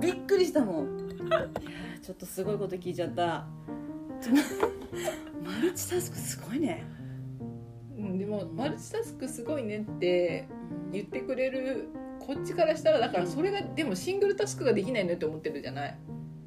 [0.00, 1.08] びっくりしたもん。
[2.02, 3.46] ちょっとすごいこと聞いちゃった。
[4.20, 4.32] ち ょ
[5.44, 6.84] マルチタスクすごいね。
[7.96, 10.48] うん、でもマルチタスクすごいねって
[10.90, 11.88] 言ってくれる
[12.20, 15.96] こっちからしたらだからそれがでもシングルタスクができないのって思ってるじゃない？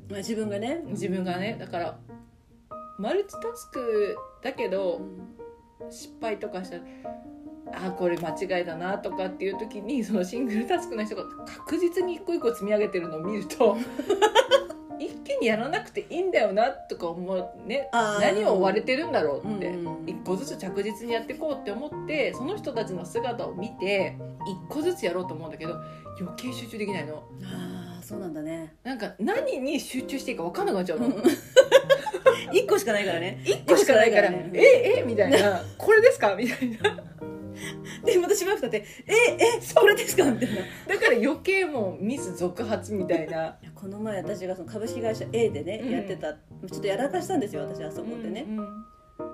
[0.09, 0.83] まあ自分がね。
[0.87, 1.55] 自分がね。
[1.59, 1.99] だから
[2.99, 5.35] マルチタスクだけうどん。
[5.89, 6.83] 失敗とかしたら
[7.75, 13.77] あこれ間違いだなとかっていう時にそのシングルタスクの人が確実に一個一個積み上げてるのを見ると
[14.97, 17.89] 一気にやらなくていいんだよなとか思うね。
[17.91, 24.17] 何を追われてるんだろうって、うんうん一個ずつ着実にやっていこうって思ってその人たちの姿を見て
[24.47, 25.75] 一個ずつやろうと思うんだけど
[26.19, 27.23] 余計集中できないの。
[27.43, 28.75] ああそうなんだね。
[28.83, 31.07] なんか何に集中していいか分かんなくなっちゃうの、
[32.53, 33.39] 一個しかないからね。
[33.43, 34.51] 一個しかないから「一個しかないからね。
[34.53, 37.03] ええみたいな「これですか?」みたいな
[38.05, 40.55] でまたしばらく経って「ええこれですか?」みたいな。
[40.55, 43.37] いだから余計もうミス続発みたいな。
[43.61, 45.89] やこの前私がその株式会社 A でね、うん。
[45.91, 48.85] やってたちょっとやらかしたんですよ私あそこでね、うんうん。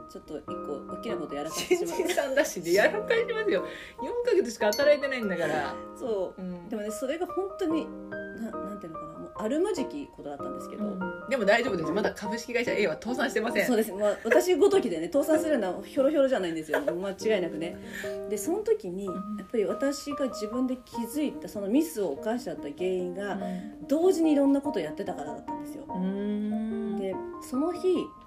[0.09, 3.65] ちょっと一個大きなことやらかしてまっ人さんだしでやらかしますよ。
[3.97, 6.41] 4ヶ月しか働いてないんだから、たそう。
[6.41, 6.69] うん。
[6.69, 7.87] でもねそれが本当に
[8.41, 10.83] ななんていうのかなあるまじきことだったんですけど、
[11.29, 13.67] でも大丈夫ですまだ株式会社 A は倒産してません。
[13.67, 16.79] そうです、まあ、私ごときでね倒産するようなひょろひょろじゃないんですよ。
[16.81, 17.77] 間違いなくね。
[18.29, 19.15] でその時にやっ
[19.51, 23.39] ぱり私が自分で気づいたそのミスを犯しちゃった原因が
[23.87, 25.85] 同時にいろんなことをやってたからだったんですよ。
[25.87, 26.97] うん。
[26.97, 27.79] でその日、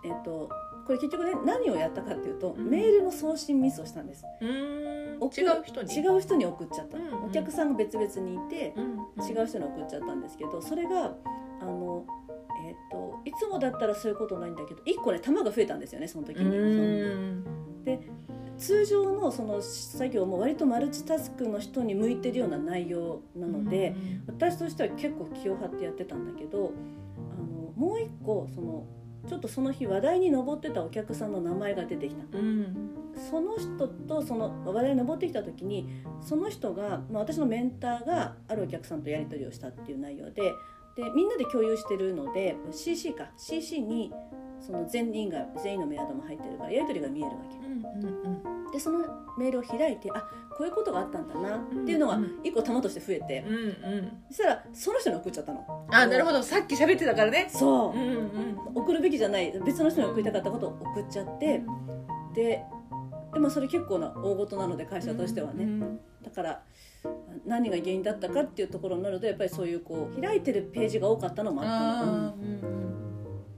[0.05, 0.49] えっと、
[0.87, 2.69] これ結局ね何をやったかっていうと、うん。
[2.69, 4.25] メールの送信ミスをしたんです。
[4.41, 5.17] うん。
[5.21, 5.95] 送違う人に。
[5.95, 7.25] 違う人に送っちゃった、うんうん。
[7.25, 11.15] お客さんが別々にいて、うん違う人に送っちゃったんですけどそれが
[11.61, 12.05] あの、
[12.67, 16.51] えっといつもだったらそういうことないんだけど1個ね玉が増えたんですよねその時うに。
[16.51, 17.45] ん。
[18.57, 23.97] 通常のその作業も割とマルチタスクの人に向いてるような内容なので、
[24.27, 26.73] 私としては結構気を張ってやってたんだけど
[27.37, 28.87] あのもう一個その
[29.27, 32.39] ちょっとその日話題に上ってたお客さんの名前が出てきた。
[32.39, 32.91] うん。
[33.31, 35.89] その人とその話題に上ってきた時に
[36.21, 40.53] その人が、まあ、私のメンターがあるお客さんとやり取りをしたっていう内容で
[40.97, 44.13] でみんなで共有してるので CC か CC に
[44.65, 48.99] その全員が全員のメアドも入ってるからやり取りが見えるわけうんうんでその
[49.39, 50.21] メールを開いてあ
[50.57, 53.59] こういうことがあったんだなっていうのがうん一個玉として増えて、うんう
[54.03, 54.13] ん。
[54.31, 55.87] そしたらその人に送っちゃったの。
[55.91, 56.43] あなるほど。
[56.43, 57.49] さっき喋ってたからね。
[57.53, 57.99] そう。
[57.99, 58.59] う、んうん。
[58.75, 61.63] 送るべきじゃない別の人に送りたかったことを送っちゃって
[62.35, 62.65] で
[63.33, 66.63] でもそれ結構な大事なので会社としてはね、うんだから
[67.45, 73.04] 何が原因だったかっていうところになるとやっぱりそういうこう開いてるページが多かったのもあったの、うんうん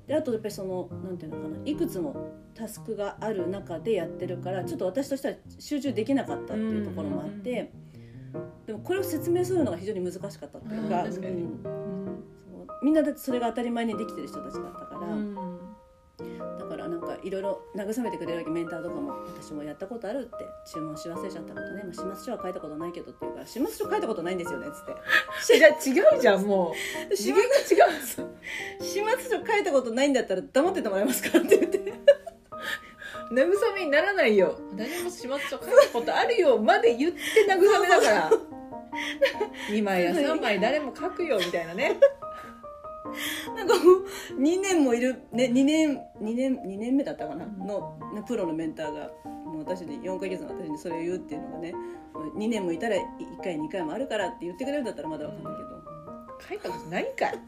[0.07, 2.15] であとやっぱりそのなんていうのかないくつも
[2.55, 7.73] タスクがある中でやってるからちょっと私としては集中できなかったっていうところもあって、
[8.67, 12.85] でもこれを説明するのが非常に難しかったっていうか,、うんそう。
[12.85, 15.15] みんなだってそれが当たり前にできてる人たちだったから、
[17.27, 18.51] いろいろ慰めてくれるわけ。
[18.51, 19.13] メンターとかも。
[19.27, 20.47] 私もやったことあるって。
[20.73, 25.59] 注文し忘れちゃったことね、まあ、始末書は書いたことないけどって言うから始末書書いたことないんですよねっつって。
[25.59, 26.73] じゃあ違うじゃんも
[27.11, 27.17] う。
[27.17, 27.93] 次元が違う。
[28.81, 31.93] 始末書書いたことないんだったら黙っててもらえますかって言って。
[33.33, 34.61] 慰めにならないよ。
[34.77, 37.19] 誰も始末書書いたことあるよまで言って
[37.53, 38.31] 慰めだから。
[39.71, 41.99] 2枚や3枚誰も書くよみたいなね
[43.55, 51.75] なんかもう2年もいる、ね、2年2年2年目だったかなの、ね、プロのメンターがもう私に4ヶ月の私にそれを言うっていうのがね
[52.37, 53.01] 2年もいたら1
[53.43, 55.77] 回2回もあるからって言ってくれるんだったらまだわかんないけど。
[56.49, 57.39] 書いたことないんかい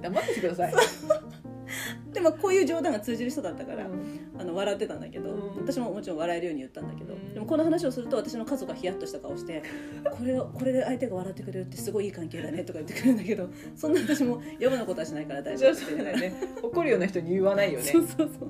[0.00, 0.72] 黙っててください、
[2.12, 4.30] でもこういう冗談が通じる人だったから、うん。
[4.38, 5.56] あの笑ってたんだけど、うん。
[5.56, 7.34] 私ももちろん笑えるように言ったんだけど、うん。
[7.34, 9.62] でもこの話をすると私の家族がヒヤッとした顔して
[10.10, 16.34] 「これをこれで相手が笑ってくれるってすごいいい関係だね」とか言ってくれるんだけどそんな私もやばなことはしないから大丈夫ってそうだよね。
[16.62, 17.84] 怒るような人に言わないよね。
[17.92, 18.48] そうそうそう。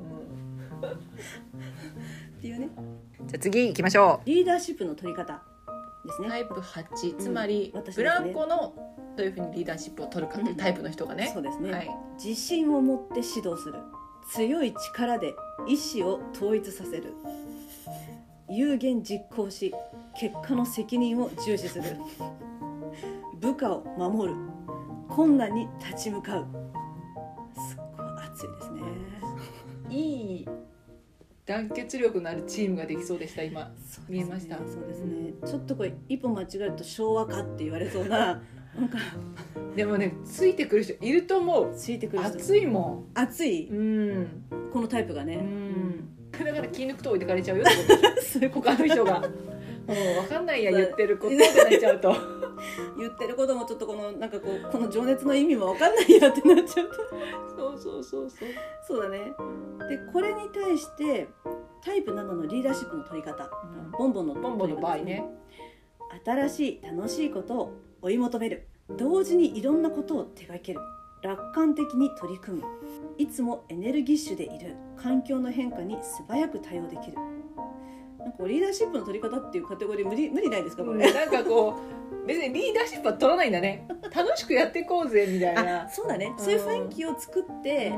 [0.83, 0.91] うん。
[0.91, 0.97] っ
[2.41, 2.69] ていうね。
[3.27, 5.43] じゃあ次行きましょリーダーシップの取り方
[6.05, 8.05] ですね、うタイプ8つまり、うん私ですね。
[8.05, 8.75] ブランコの
[9.17, 11.91] どういうふうにリーダーシップを取るかっていうタイプの人がね、そうですね、はい。
[12.23, 13.75] 自信を持って指導する。
[14.33, 15.35] 強い力で
[15.67, 17.15] 意思を統一させる。
[18.49, 19.75] 有言実行し
[20.19, 21.97] 結果の責任を重視する。
[23.41, 24.39] 部下を守る。
[25.09, 26.47] 困難に立ち向かう。
[27.55, 28.81] すっごい熱いですね。
[29.89, 30.49] いい
[31.51, 33.73] 団結力のあるチームができそうでした今。
[34.09, 34.57] 見えました？
[34.59, 35.33] そうですね。
[35.45, 38.41] ちょっとこれ一歩間違えると昭和かって言われそうな
[38.79, 38.99] なんか。
[39.75, 41.75] でもねついてくる人いると思う。
[41.75, 42.33] ついてくる人。
[42.35, 43.69] 熱いも熱い。
[43.69, 44.27] んうん。
[44.73, 46.09] このタイプがね、うん。
[46.45, 49.21] だから気抜くと置いてかれちゃうよってこと そういう他の人が。
[49.87, 51.39] 分かんないや言ってることって
[51.71, 52.15] なっちゃうと
[52.99, 56.95] 言ってることもちょっとこのなんかこうこの情熱の意味も分かんないやってなっちゃうと
[57.57, 58.49] そうそうそうそう。
[58.87, 59.19] そうだね。
[59.89, 61.29] でこれに対して
[61.83, 65.25] タイプ7のリーダーシップの取り方、うんボンボンのボンボンの場合ね。
[66.25, 67.73] 新しい楽しいことを
[68.03, 68.67] 追い求める。
[68.97, 70.81] 同時にいろんなことを手掛ける。
[71.23, 72.67] 楽観的に取り組む。
[73.19, 74.75] いつもエネルギッシュでいる。
[74.97, 77.17] 環境の変化に素早く対応できる
[78.25, 81.79] なんかリーダーシップの取り方っていうカテゴリー無理無理ないですかこれ、なんかこ
[82.23, 83.87] う別にリーダーシップは取らないんだね。
[84.15, 85.85] 楽しくやっていこうぜみたいな。
[85.85, 86.33] あそうだね。
[86.37, 87.93] そういう雰囲気を作って、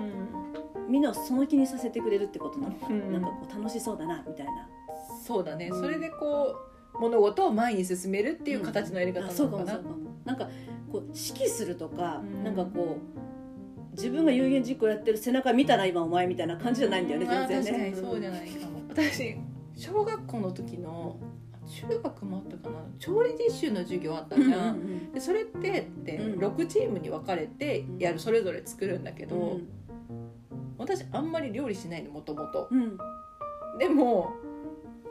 [0.88, 3.12] みんなをその気にさせてくれるってことなのかな,、うん。
[3.12, 4.69] なんかこう楽しそうだなみたいな。
[5.24, 5.80] そうだね、うん。
[5.80, 6.56] それでこ
[6.94, 9.36] う物事を前に進めるっていう形のやり方なあのかな。
[9.36, 9.96] そうかもそうかも。
[10.24, 10.48] なんか
[10.90, 12.44] こう指揮するとか、うん。
[12.44, 17.48] なんかこう自分が有言実行やってる背中見たら今お前みたいな感じじゃないんだよね、うん。
[17.48, 17.94] 全然ね。
[17.94, 18.80] そうじゃないかも。
[18.88, 19.36] 私
[19.82, 21.17] 小学校の時の
[21.67, 25.12] 中学もあったかな調理実習の授業あったうんじゃん、うん。
[25.12, 26.40] でそれってってうん。
[26.40, 29.69] 6チームに分かれてやるそれぞれ作るんだけど、うん。
[30.79, 32.96] 私あんまり料理しないのもともとうん。
[33.79, 34.34] でも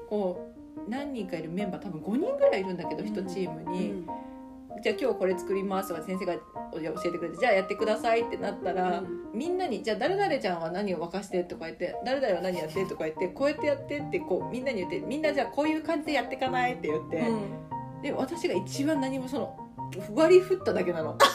[0.07, 0.53] こ
[0.88, 4.07] う何人かいるメンバー多分5人ぐらいいるんだけどうん1チームうに、ん
[4.81, 6.39] じゃあ今日これ作りますとか先生が教
[7.06, 9.03] えてくれてじゃあやってくださいってなったら、
[9.33, 17.71] みんなに「じゃあ誰々ちゃんは何を沸かして」とか言って「誰々は何やって」とか言ってこうやってやってってこうみんなに言ってみんなじゃあこういう感じでやっていかないって言って、うん
[18.01, 19.56] で私が一番何もその
[20.13, 21.18] 割り振っただけなの。
[21.18, 21.25] で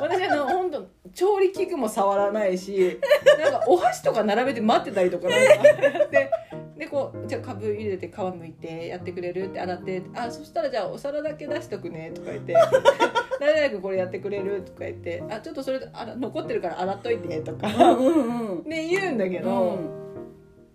[0.00, 3.00] 私あの本当調理器具も触らないし
[3.38, 6.30] なんかお箸とか並べて待ってたりとかなんかやって
[6.78, 12.54] でこうじゃあ株茹でて皮むいてやってくれるって洗ってあそしたらじゃあお皿だけ出しとくねとか言って
[13.40, 17.68] 「誰々君これやってくれる?」とか言って「あちょっとそれあら残ってるから洗っといて」とか。
[17.94, 18.20] う
[18.60, 19.90] ん言うんだけど、うん。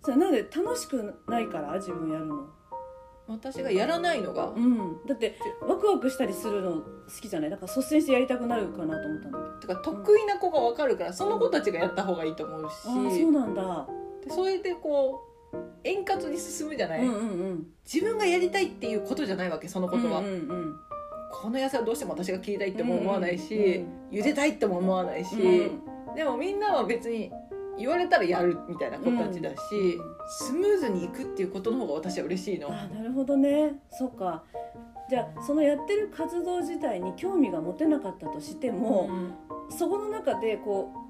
[0.04, 2.46] それなんで楽しくないから自分やるの？
[3.28, 4.48] 私がやらないのが。
[4.48, 5.06] うん。
[5.06, 6.82] だってワクワクしたりするの好
[7.20, 7.50] きじゃない？
[7.50, 9.74] だから率先してやりたくなるかなと思ったんだけど。
[9.74, 13.86] とか得意な子が分かるからその子たちがやった方がいいと思うし、ああそうなんだ。
[14.24, 15.31] でそれでこう
[15.84, 17.66] 円滑に進むじゃない、うんうんうん。
[17.84, 20.76] 自分がやりたいっていうことじゃないわけそのことは、うんうん
[21.34, 27.32] この野菜はどうしても私が切りたいっても思わないし、うん茹でたいっても思わないし、うんでもみんなは別に
[27.78, 29.56] 言われたらやるみたいな子たちだし、
[30.28, 32.68] スムーズにいくっていうことの方が私は嬉しいの。
[32.68, 33.80] あなるほどね。
[33.90, 34.44] そうか。
[35.08, 39.34] じゃあそのやってる活動自体に興味が持てなかったとしても、うん。
[39.70, 41.01] そこの中でこう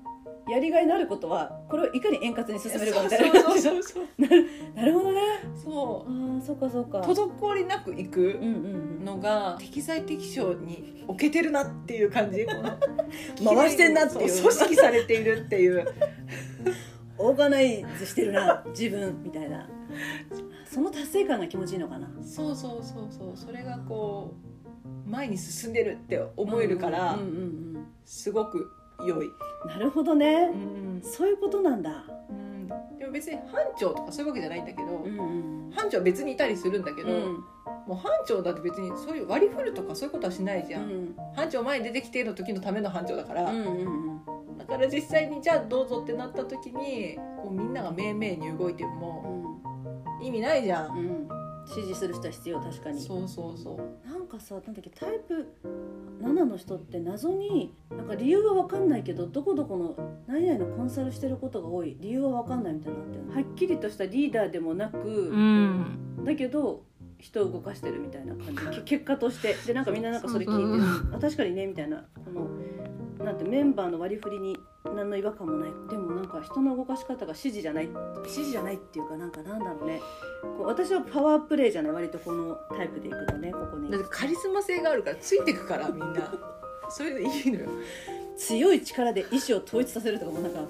[0.48, 3.40] やりがいのあることはこれをいかに円滑に進めるかみたいな。
[3.42, 4.04] そうそうそうそう。
[4.74, 5.20] なるほどね。
[5.54, 6.98] そああそうかそうか。
[6.98, 12.44] う滞りなくいくうんうんのが適材適所に置けてるなっていう感じ。
[13.44, 14.28] 回してんなっていう。
[14.28, 15.86] そ組織されているっていう。
[17.18, 19.68] オーガナイズしてるな自分みたいな。
[20.64, 22.10] その達成感が気持ちいいのかな。
[22.22, 23.36] そうそうそうそう。
[23.36, 24.34] それがこ
[25.06, 27.28] う前に進んでるって思えるからうんうんう
[27.78, 27.86] ん。
[28.04, 28.70] すごく
[29.06, 29.32] 良い、うん
[29.69, 30.50] なるほどね。
[30.52, 31.00] うん。
[31.02, 32.04] そういうことなんだ。
[32.28, 32.66] うん、
[32.99, 35.70] でも別に班長とかそういうわけじゃないんだけど、うんうん。
[35.70, 37.44] 班長は別にいたりするんだけど、うん。
[37.87, 41.16] もう班長だって別にそういう割り振るとかそういうことはしないじゃん、うん。
[41.37, 43.70] 班長前に出てきての時のための班長だから、うんう
[44.08, 44.12] ん
[44.58, 49.58] だから実際にじゃあどうぞってなった時にこうみんなが命名に動いてうも
[50.20, 50.25] ん。
[50.25, 51.28] 意味ないじゃん、
[51.67, 53.00] うん指示する人は必要確かに。
[53.00, 54.09] そうそうそう。
[54.09, 55.47] なんかさなんだっけタイプ
[56.21, 61.97] 7の人って謎になんか理由は分かんないけどどこどこの何々のコンサルしてることが多い。
[62.00, 66.25] 理由は分かんないみたいなってはっきりとしたリーダーでもなく、ん。
[66.25, 66.83] だけど
[67.23, 68.81] 人を動かしてるみたいな感じ。
[68.83, 69.55] け結果として。
[69.67, 72.05] でなんかみんななんかそれ聞いて、確かにねみたいな。
[72.25, 75.71] このなんてメンバーの割り振りに何の違和感もない。
[75.88, 77.88] でもなんか人の動かし方が指示じゃない。
[78.19, 80.00] 指示じゃないっていうかなんかなんだろうね。
[80.59, 81.93] こう私はパワープレイじゃない。
[81.93, 83.91] 割とこのタイプでいくとねここに。
[84.11, 86.35] カリスマ性があるからついてくからみんな。
[86.91, 87.69] それでいいのよ。
[88.37, 90.67] 強い力で意志を統一させるとかもなんか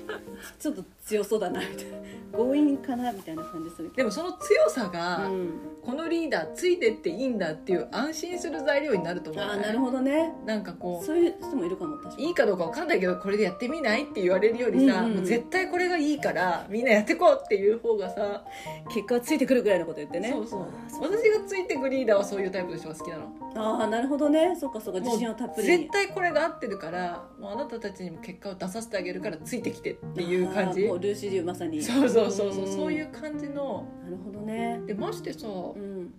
[0.59, 2.03] ちょっと強そうだなみたいな。
[2.33, 5.51] 強引かなみたいな感じするけでもその強さが、ど、うん、
[5.83, 10.33] このリーダーついてっていいんだっていう安心する材料になると思う、ああなるほどね。
[10.47, 18.45] なんかこうそういう人もいるかもいいかどうかわかんないけどこれでやってみないって言われるよりさ、うんうん絶対これがいいからみんなやってこうっていう方がさ、
[18.89, 20.31] 結果はついてくるぐらいのこと言ってね。
[20.31, 20.67] そうそう。
[21.01, 23.33] 私がついてくリーダーはそういうタイプの人が好きなの。
[23.55, 24.57] ああなるほどね。
[24.59, 25.01] そっかそっか。
[25.01, 25.69] 自信をたっぷり。
[25.69, 30.87] に絶対これが合ってるからもうあなたたちにも結果を出させてあげるからついてきてっていう感じ。
[30.87, 31.83] もうルーシー・リュウまさに。
[31.83, 32.67] そうそうそうそう、ん。
[32.67, 33.87] そういう感じの。
[34.05, 34.81] なるほどね。
[34.87, 36.15] でましてさうん。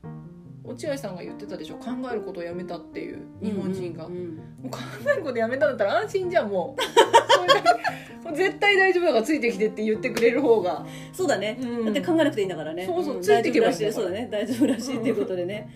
[0.65, 4.13] 落合さんが言ってたでしょ考えることをやめたっていう日本人が、うん。
[4.13, 4.79] うんもう考
[5.11, 8.23] えることやめたんだったら安心じゃんもう。
[8.23, 10.85] もう絶対大丈夫だからついてきてって言ってくれる方が。
[11.11, 11.85] そうだね、うん。
[11.85, 12.85] だって考えなくていいんだからね。
[12.85, 13.21] そうそうん。
[13.21, 13.91] ついてけばいいんだから。
[13.91, 14.27] 大丈夫らしいそうだね。
[14.31, 15.69] 大丈夫らしいっていうことでね、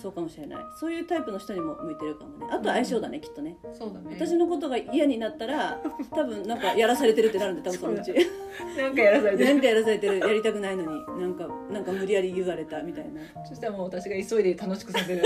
[0.00, 0.64] そうかもしれない。
[0.78, 2.46] そういうタイプの人にも向いてるかもね。
[2.50, 3.56] あとは相性だね、きっとね。
[3.72, 4.16] そうだね。
[4.18, 5.80] 私のことが嫌になったら
[6.10, 8.14] 多分なんかやらされてるってなるんで 多分そのうち。
[8.78, 9.50] なんかやらされてる。
[9.50, 10.18] なんかやらされてる。
[10.18, 11.20] やりたくないのに。
[11.20, 13.20] なんかなんか無理やり言われたみたいな。
[13.46, 15.22] そしたらもう私が急いで楽しくさせる。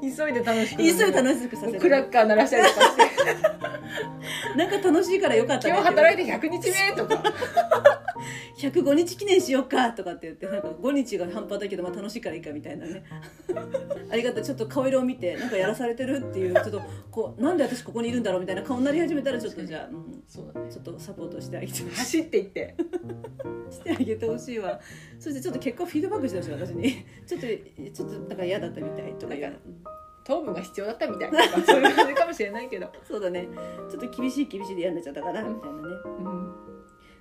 [0.00, 1.80] 急いで楽しく急いで楽しくさせる。
[1.80, 3.04] クラッカー鳴らしたりとかして。
[4.56, 7.22] なんか楽しいからよかったね今日働いて100日目とか
[8.58, 13.04] 105日記念しようかとかって言ってなんか5日が半端だけど、まあ、楽しいからいいかみたいなね。
[14.10, 14.44] ありがとう。
[14.44, 22.74] ちょっと顔色を見てなんかやらされてるっていうちょっとこうなんで私ここにいるんだろうみたいな顔になり始めたらちょっとじゃあ、うん、そうだねちょっとサポートしてあげて走っていって。
[23.70, 24.80] してあげてほしいわ。
[25.18, 27.04] そしてちょっと結果をフィードバックしてほしい私に。
[27.26, 29.56] ちょっとちょっとなんか嫌だったみたいとか言う。
[30.24, 33.46] 糖分が必要だったみたいな そういう感じかもしれないけど、そうだね。
[33.90, 35.94] ちょっと厳しい厳しいで嫌になっちゃったかなみたいなね。
[36.04, 36.54] うん、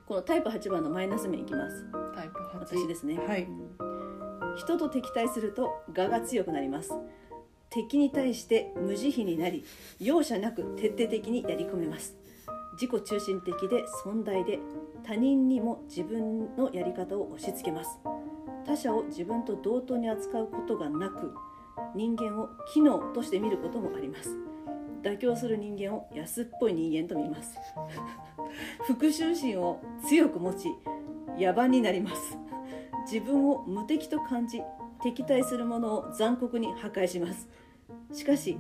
[0.07, 1.86] このタイプ8番のマイナス面いきます。
[2.15, 3.43] タイプ8私ですね、はい。
[3.43, 3.93] うん
[4.55, 6.91] 人と敵対すると我が強くなります。
[7.72, 9.65] 敵に対して無慈悲になり
[10.00, 12.15] 容赦なく徹底的にやり込めます。
[12.74, 14.60] 自己中心的で尊大で
[15.03, 18.00] 他人にも自分のやり方を押し付けます。
[18.65, 21.33] 他者を自分と同等に扱うことがなく
[21.95, 24.38] 人間を機能として見ることもあります
[25.03, 27.60] 妥協する人間を安っぽい人間と見ます。
[28.88, 30.67] 復讐心を強く持ち
[31.38, 32.38] 野蛮になります。
[33.12, 34.62] 自分を無敵と感じ
[35.01, 37.50] 敵対するものを残酷に破壊します。
[38.13, 38.57] しかし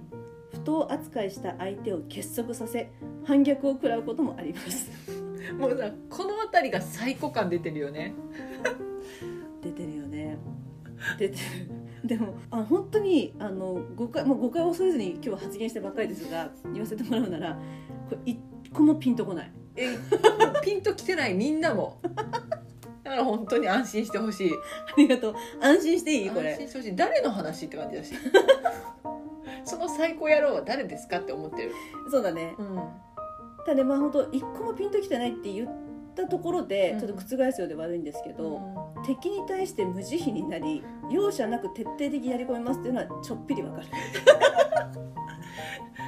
[0.51, 2.91] 不当扱いした相手を結束させ
[3.23, 4.91] 反逆を食らうこともあります。
[5.57, 8.13] もうさこの辺りが最高感出てるよね。
[9.63, 10.37] 出てるよね。
[11.17, 17.53] 出てる でもあ本当にあの誤解もう誤解を恐れずに今日は発言してばっかりですが言わせてもらうなら
[18.09, 18.39] これ一
[18.73, 19.51] 個もピンとこない。
[19.75, 19.97] え
[20.61, 21.99] ピンときてないみんなも。
[23.03, 24.51] だから本当に安心してほしい。
[24.51, 24.55] あ
[24.97, 25.35] りがとう。
[25.61, 26.29] 安心していい？
[26.29, 26.51] これ。
[26.51, 26.95] 安心してほしい。
[26.95, 28.13] 誰の話って感じだし。
[29.65, 31.71] その最高野郎は誰ですかって思ってる、
[32.11, 32.53] そうだね。
[32.59, 32.79] うん、
[33.65, 35.82] ただまあ本当一個もピンときてないって言っ
[36.13, 38.61] たところでうんちょっと覆すようで悪いんですけど、
[39.05, 43.87] 敵に対して無慈悲になり容赦なく徹底的にやり込みますっていうのはちょっぴりわかる。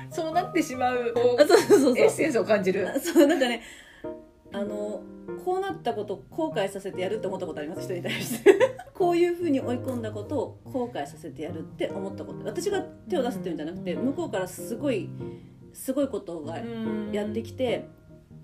[0.10, 1.94] そうなってしまうこあそうそうそう。
[1.94, 2.88] うエッセンスを感じる。
[3.00, 3.62] そうなんかね
[4.54, 5.02] あの
[5.44, 7.84] こうなったことを後悔させてやるって思ったことあります？
[7.84, 8.56] 人に対して。
[8.94, 12.46] こういうふうに追い込んだことを後悔させてやるって思ったこと。
[12.46, 15.10] 私が手を出すっていうんじゃなくて向こうからすごい
[15.74, 16.58] すごいことが
[17.12, 17.90] やってきて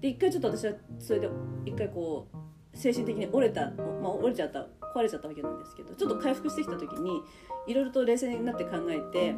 [0.01, 1.29] で一回ちょっと私はそれで
[1.65, 3.69] 一回こう精神的に折れた、
[4.01, 4.65] まあ、折れちゃった
[4.95, 7.21] 壊れちゃったわけなんですけどちょっと回復してきた時に
[7.67, 9.35] いろいろと冷静になって考えて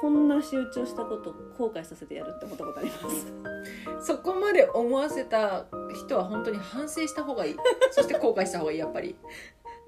[0.00, 3.32] こんな仕打ちをしたことを後悔させてやるって思ったことあります？
[4.12, 7.56] そこまで思わせた人は本当に反省した方がいい
[7.90, 9.16] そして後悔した方がいいやっぱり、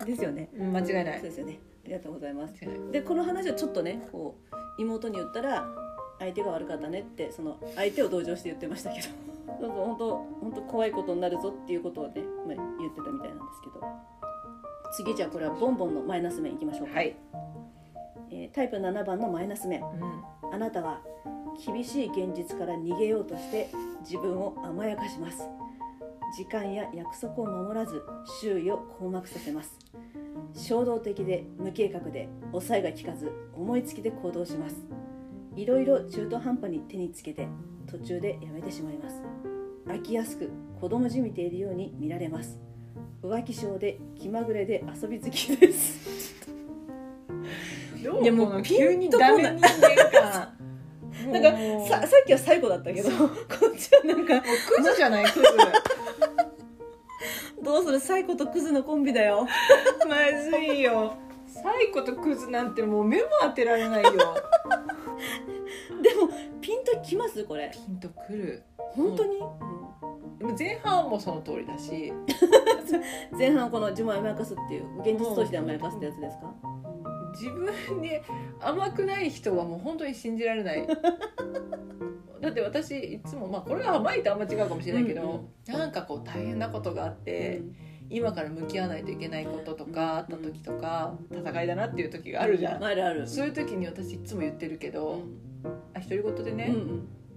[0.06, 0.48] ですよね。
[0.56, 1.60] うん間違いないそうですよね。
[1.84, 2.54] ありがとうございます。
[2.90, 5.66] でこの話をちょっとねこう妹に言ったら
[6.18, 9.08] 相手が悪かったねってその相手を同情して言ってましたけど。
[9.48, 13.82] なんか本当本当怖いことになるぞっていうことをね、まあ、言ってたみたいなんですけど。
[14.92, 17.14] 次じゃあこれはボンボンのマイナス面いきましょうか、はい、
[18.30, 19.82] えータイプ7番のマイナス面。
[19.82, 20.52] うん。
[20.52, 21.00] あなたは
[21.66, 23.68] 厳しい現実から逃げようとして
[24.00, 25.38] 自分を甘やかします。
[26.36, 28.02] 時間や約束を守らず
[28.42, 29.78] 周囲を困惑させます。
[30.54, 34.76] 衝動的で無計画で抑えが効かず思いつきで行動します
[35.58, 37.48] いろいろ中途半端に手につけて
[37.90, 39.20] 途中でやめてしまいます。
[39.86, 40.50] 飽きやすく
[40.80, 42.60] 子供じみているように見られます。
[43.22, 46.46] 浮気症で気まぐれで遊び好きです。
[48.04, 48.22] どう？
[48.22, 49.42] いやもう急にダメ。
[49.42, 49.60] 人間
[50.12, 50.54] 感
[51.32, 51.50] なんか
[51.88, 53.28] ささっきは最後だったけどこっ
[53.76, 55.44] ちはなんかクズじゃないクズ。
[57.64, 57.98] どうする？
[57.98, 59.44] サイコとクズのコンビだよ。
[60.08, 61.14] まずいよ
[61.62, 64.18] サイコとクズなんてもう目も当てられないよで
[66.14, 66.28] も
[66.60, 69.40] ピンときますこれピンとくる本当に、
[70.58, 72.12] 前半もその通りだし
[73.36, 76.54] 前半この自分を甘やかすっていう現実逃避で甘やかすってやつですか、
[77.32, 78.10] 自分に
[78.60, 80.86] 甘くない人はもう本当に信じられない
[82.40, 87.62] だって私いつもまあこれは甘いとあんま違うかもしれないけど、なんかこう大変なことがあって、
[88.10, 93.26] 今から向き合わないといけないこととかあった時とか戦いだなっていう時があるじゃん、あるある。
[93.26, 95.22] そういう時に私いつも言ってるけうど、ん。
[95.94, 96.74] あ独り言でね、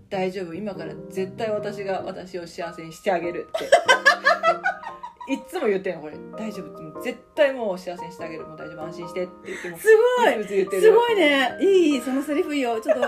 [0.09, 0.53] 大丈夫。
[0.53, 3.69] 今から絶対私が私を幸せにしてあげるって。
[5.31, 6.15] いっつも言ってんのこれ。
[6.37, 7.01] 大丈夫。
[7.01, 8.45] 絶対もう幸せにしてあげる。
[8.45, 8.83] もう大丈夫。
[8.83, 9.87] 安心してって言ってもす
[10.17, 10.81] ごい。
[10.81, 11.57] すごいね。
[11.61, 13.01] いいいいそのセリフいいよちょっと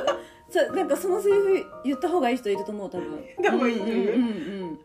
[0.50, 3.20] さなんかそのセリフ言った方がいい人いると思う多分。
[3.43, 4.79] 多分いるうんうんうんうん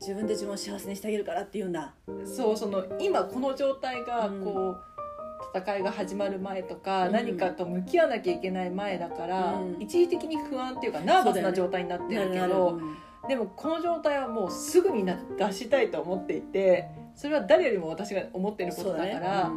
[0.00, 1.94] 自分で自分を幸せにしてあげるからって言うんだ。
[2.24, 4.44] そうその今この状態がうん。
[4.44, 7.12] こう、戦いが始まる前とか、うん。
[7.12, 9.76] 何かと向き合わなきゃいけない前だから、うん。
[9.78, 13.28] 一時的に不安っていうかナーバスな状態になってるけど、うん。
[13.28, 19.54] でもこの状態はもうすぐにな出したいと思っていてそれは誰よりも私が思ってることだからね。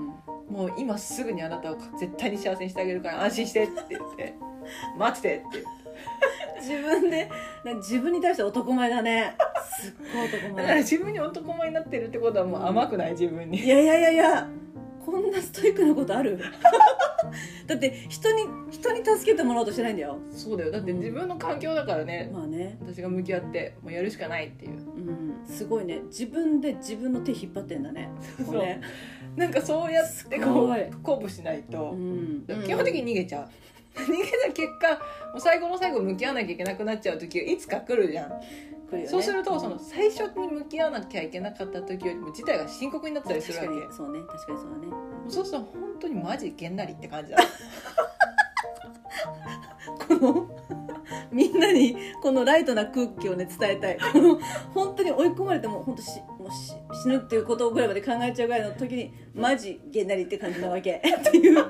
[0.50, 4.34] もう今すぐにあなたを絶対に幸せにしてあげるから安心してって言って。
[5.00, 5.68] 待っててって。
[6.60, 7.30] 自分で
[7.64, 13.68] な自分に対して男前だねすっごい男だから前自分に男前になってるってことはもう甘くない自分いに。
[13.68, 14.48] やいやいやいや
[15.06, 16.40] こんなストイックなことある？
[17.68, 20.18] だって人に人に助けてもらおうとしてないんだよ。
[20.32, 20.72] そうだよ。
[20.72, 22.78] だって自分の環境だからね、まあね。
[22.82, 24.72] 私が向き合ってもうやるしかないっていう。
[24.72, 25.46] うん。
[25.46, 26.00] すごいね。
[26.08, 28.10] 自分で自分の手引っ張ってんだね。
[28.46, 28.82] これね。
[29.36, 30.82] なんかそうやってこすごい。
[30.82, 31.92] う鼓舞しないと。
[31.92, 32.46] う、ん。
[32.66, 33.48] 基本的に逃げちゃう。
[34.00, 38.32] 逃げた結果もう最後の最後向き合わなきゃいけなくなっちゃう時がいつか来るじゃん、
[38.94, 39.08] 来るよね。
[39.08, 43.94] そうするとその最初に向き合わなきゃいけなかった時よりも事態が深刻になってたりする確わけ。
[43.94, 44.88] そうね確かにそうだね。
[45.28, 47.38] そうすると本当にマジげんなりって感じだ
[50.08, 50.50] この
[51.32, 53.98] みんなにこのライトな空気をね伝えたい。
[54.12, 54.40] この
[54.74, 56.74] 本当に追い込まれてもう本当しもうし
[57.04, 60.94] 死ぬっていうことぐらいまで考えちゃうぐらいの時にマジげんなりって感じなわけ。
[60.94, 61.66] っていう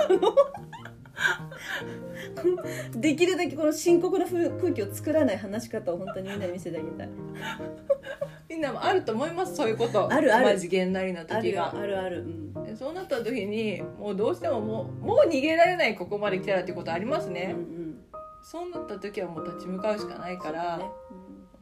[2.95, 7.09] できるだけこの深刻な風空気を作らない話し方を本当にみんなに見せてあげたい。
[8.49, 10.11] みんなもあると思いますそういうこと。
[10.11, 10.45] あるある。
[10.45, 11.81] マジげんなりなあるよ時が。
[11.81, 12.19] あるある、
[12.55, 12.63] うん。
[12.63, 18.03] でそうなった時にもうどうしてももうもう逃げられないここまで来たらってことありますうんね、うん。
[18.41, 20.77] そうなった時はもう立ち向かうしかないから。
[20.77, 20.85] ね。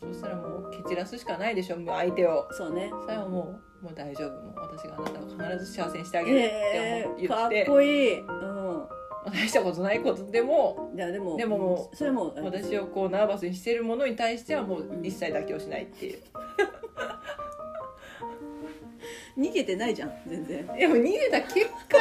[0.01, 2.47] そしたらもう蹴散らすしかないでしょもう相手を。
[2.49, 2.91] うんそうね。
[3.03, 4.31] それはもうもう大丈夫。
[4.41, 7.61] もう私があなたを必ず幸せにしてあげるってえー、思う言かって。
[7.63, 8.87] っこいい、うん、
[9.25, 16.19] 大したことないことでもいやでもでももうそれはもう私をこうナーバスにしているものに対してはもう一切妥協しないっていう。
[19.37, 20.67] 逃げてないじゃん全然。
[20.67, 21.97] でも逃げた結果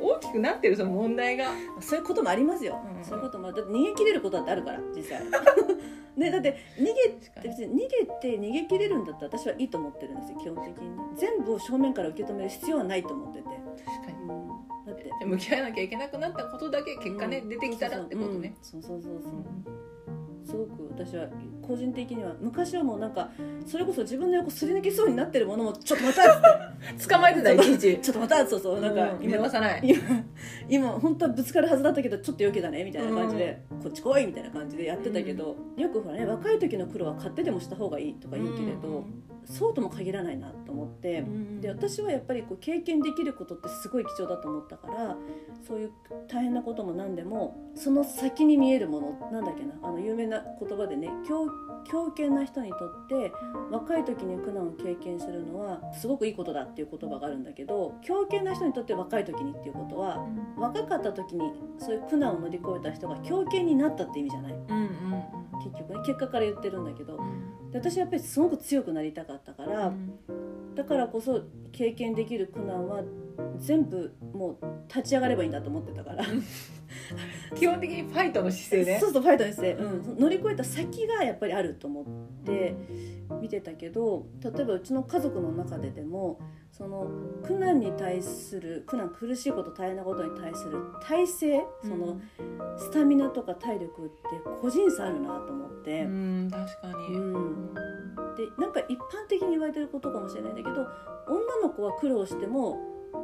[0.00, 1.46] 大きくなってるその問題が。
[1.80, 3.04] そういうこともありますよ、うん。
[3.04, 5.22] そういうこともだって逃げ切れることだってあるから実際。
[6.16, 7.88] ねだって逃げて別に逃げ
[8.20, 10.90] て逃げ切れるんだったら私はいいと思ってるんですよ基本的に。
[10.90, 13.44] ね全部を正面から受け止める必要はないと思ってて、
[13.84, 14.18] 確かに。
[14.24, 14.47] うん、
[14.88, 17.48] だってで向き合わなきゃいけなくなったことだけ結果ね、うん。
[17.48, 19.88] 出てきたらってことね、そうそうそうそう
[20.48, 21.28] すごく私は
[21.60, 23.28] 個人的には昔はもうなんか
[23.66, 26.72] それこそ自分の横すり抜けそうになってるものもちょっと待った
[27.06, 27.80] 捕まえてたいちいち。
[27.80, 28.80] て ちょっと待ったそうそう。
[28.80, 29.80] なんかうんさない。
[29.86, 29.98] 今
[30.70, 39.04] 今本当はぶつかるはずだったけどちょっと余計だねみたいな感じで、こっち来いみたいな感じでやってたけど、よくほらね若い時の苦労は買ってでもした方がいいとか言うけれど、
[39.50, 41.24] そうとも限らないなと思って、
[41.60, 45.16] で私はやっぱりこう経験できることってすごい貴重だと思ったから
[45.66, 45.92] そういう
[46.28, 51.46] 大変なことも何でもその先に見えるものなんだっけなあの有名な言葉でね強
[51.84, 53.32] 強健な人にとって
[53.70, 64.52] 若い時に苦難を経験するのはすごくいいことだっていう言葉があるんだけど強健な人にとって若い時にっていうことは若かった時にそういう苦難を乗り越えた人が強健になったって意味じゃない。
[64.52, 67.16] うんうん結局ね結果から言ってるんだけど。
[67.16, 67.70] うん。
[67.72, 69.92] で私はやっぱりすごく強くなりたかったから、
[70.74, 73.02] だからこそ経験できる苦難は
[73.58, 76.24] 全部もう立ち上がればいいんだと思ってたから、
[77.54, 78.98] 基本的にファイトの姿勢ね。
[79.00, 82.04] そうそうファイトですね、うん、乗り越えた先がやっぱりあると思っ
[82.44, 82.74] て
[83.40, 87.08] 見てたけど例えばうちの家族の中ででもその
[87.44, 92.20] 苦難に対する苦難苦しいこと大変なことに対する体制その
[92.76, 94.14] スタミナとか体力って
[94.60, 96.02] 個人差あるなと思って。
[96.02, 97.74] うん確かに、うん。
[98.36, 100.86] でなんか一般的に言われてることかもしれないんだけど
[101.26, 102.78] 女の子は苦労しても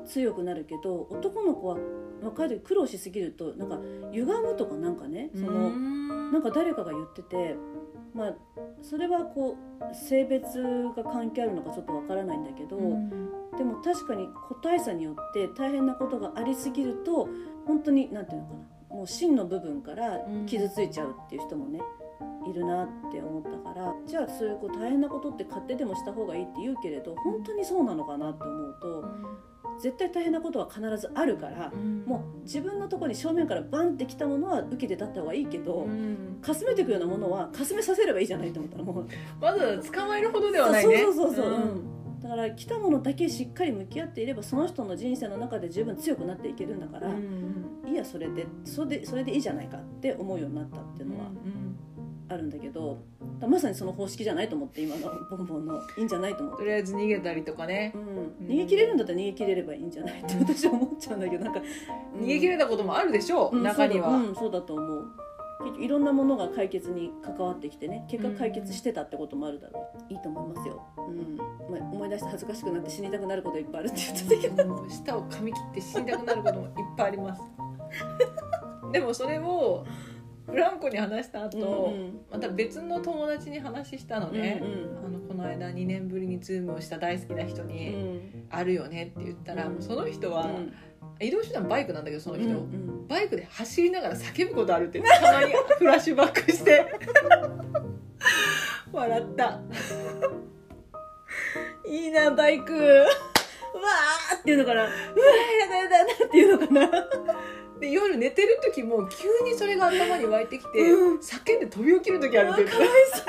[0.07, 1.79] 強くなるけど男の子は
[2.23, 3.79] 若い時苦労しすぎるとなんか
[4.13, 7.57] 歪むとかなんかねそのなんか誰かが言ってて
[8.15, 8.35] まあ
[8.83, 10.63] それはこう性別
[10.97, 12.77] が関係あるのかちょっとわからないんだけど、
[13.57, 17.29] でも確かに個体差によって大変なことがありすぎると
[17.67, 21.81] 本当になんていうのかなもう芯の部分から傷ついちゃうっていう人もね、
[22.49, 29.05] いるなって思ったからじゃあそういうこう大変なことって勝手でもした方がいいって言うけれど本当にそうなのかなって思うと
[29.81, 31.73] 絶対大変なことは必ずあるから
[32.07, 36.39] もう自分のところに正面からバンってきたものは受けて立った方がいいけど、うん。
[36.41, 38.93] かすめていくようなものはかすめさせればいいじゃないと思ったらも
[39.41, 39.45] う。
[39.45, 41.03] わざわざ捕まえるほどではないね。
[41.03, 41.53] そうそうそうそう、ん。
[41.53, 42.21] うん。
[42.25, 47.11] だから来たものだけしっかり向き合っていればその人の人生の中で十分強くなっていけるんだから、
[47.87, 51.27] いいやそれでそれでそれでいいじゃないかって思うようになったっていうのは
[52.35, 52.99] あるんだけど
[53.41, 56.59] だまさにその方式じゃないと思って今のボンボンのいいんじゃないと思って。
[56.59, 57.93] とりあえず逃げたりとかね。
[57.95, 57.99] う
[58.45, 61.61] ん、逃げ切れるんだったら逃げ切れればいいんじゃないって私は思っちゃうんだけどなんか、
[62.17, 65.07] 逃げ切れたこともあるでしょう、うん中には、そうん、そうだと思う。
[65.65, 71.37] 結局いろんなものが解決に関わってきてね結果解決してたってこともあるだろう、いいと思いますよ、うん。
[71.37, 77.43] まあ、思い出して恥ずかしくなって死にたくなることいっぱいあるって言ってたけど舌を噛み切って死にたくなることもいっぱいあります。
[78.93, 79.85] でもそれを
[80.47, 87.69] フランコに話した後、うんまた別の友達に話したのね、うんあのこの間2年ぶりにズームをした大好きな人うん。
[87.69, 89.83] に「あるよね」って言ったら、うん。
[89.83, 90.73] その人は、うん。
[91.21, 93.07] 移動手段バイクなんだけどその人、うんうん。
[93.09, 96.85] バイクで走りながら叫ぶことあるってたまにフラッシュバックして。
[98.93, 99.61] 笑った。
[101.89, 102.73] いいなバイク。
[102.75, 104.85] うわーっていうのかな。
[104.85, 106.81] うわーやだやだやだっていうのかな
[107.81, 111.19] で夜寝てる時も急にそれが頭に湧いてきて、うん。
[111.19, 113.25] 叫んで飛び起きる時あるって言ってかわいそう。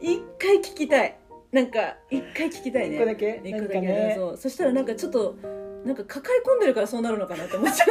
[0.00, 1.18] 一回聞きたい。
[1.52, 2.96] なんか一回聞きたいね。
[2.96, 3.40] 一個だけ？
[3.44, 4.14] 一個だけね。
[4.16, 4.36] そう。
[4.36, 5.36] そしたらなんかちょっと
[5.84, 7.88] なんか抱え込んでるからそうなるのかなって思っちゃう。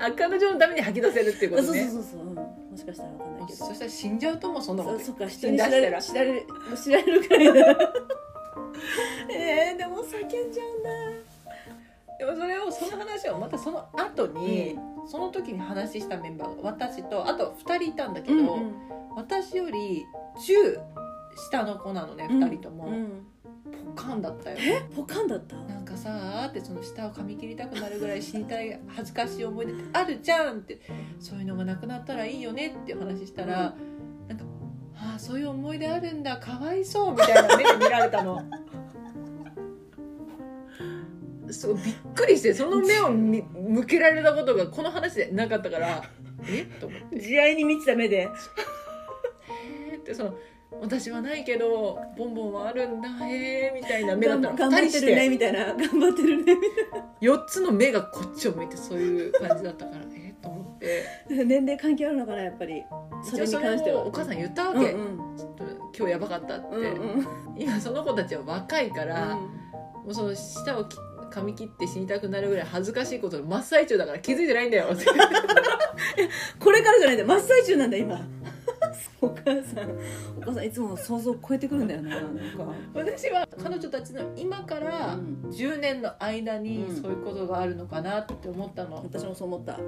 [0.00, 3.66] あ彼女のために吐き出せるっていうことそうそうねそうそう、うんもしかしたらわかんないけど。
[3.66, 5.28] そしたら死んじゃうともそんなことそうそっか。
[5.28, 5.68] 死人に知ら
[6.00, 7.42] 知られる知られるくら。
[7.42, 7.92] い だ
[9.30, 10.90] えー、でも叫んじゃうんだ
[12.20, 18.58] でもそれをその話をまたその後に、その時に話したメンバーが私とあと2人いたんだけど、
[19.16, 20.04] 私より
[20.36, 20.78] 10
[21.50, 23.26] 下の子なのね、2人とも、うん。
[23.96, 24.56] ポカンだったよ。
[24.94, 25.56] ポカンだった？
[25.56, 30.80] なんかさーってその舌を噛み切りたくなるぐらい死にたい恥ずかしい思い出あるじゃんって
[31.18, 33.74] そういうのがなくなったらいいよねっていう話したら、
[34.28, 34.44] なんか
[34.94, 38.42] 「ああそういう思い出あるんだかわいそう」みたいな目で見られたの。
[41.52, 46.02] そうびっくりしてその目をみ向けられたことがこの話でなかったから
[46.48, 46.64] え？
[46.80, 47.20] と思って。
[47.20, 48.28] 慈愛に満ちた目で。
[49.90, 50.34] えーってその
[50.80, 54.56] 私はないけどボンボンはあるんだへえみたいな目だったの。
[54.56, 55.64] 頑張2人してってるねみたいな。
[55.74, 56.54] 頑張ってるね
[57.20, 61.04] み4つの目がこっちを向いてそういう感じだったからえーと思って。
[61.28, 62.82] たいな年齢関係あるのかなやっぱり。
[63.22, 64.04] それに関しては。
[64.04, 65.36] をお母さん言ったわけ、うんうん。
[65.36, 65.64] ちょっと
[65.98, 66.86] 今日やばかったって、うんう
[67.20, 67.26] ん。
[67.58, 69.50] 今その子たちは若いから、も
[70.06, 71.00] うその舌をき噛
[71.42, 74.88] み切って死にたくなるぐらい恥ずかしいことの真っ最中だから気づいてないんだよ。
[74.92, 75.04] って
[76.58, 77.28] これからじゃないんだよ。
[77.28, 78.20] 真っ最中なんだ今。
[79.20, 79.90] お母さん。
[80.38, 82.74] お母さんいつも想像を超えてくるんだよななんか。
[82.94, 85.50] 私は彼女たちの今からうん。
[85.50, 86.96] 10年の間にうん。
[86.96, 89.72] そういうことがあるのかなって思ったの、私もそう思った。
[89.72, 89.82] だっ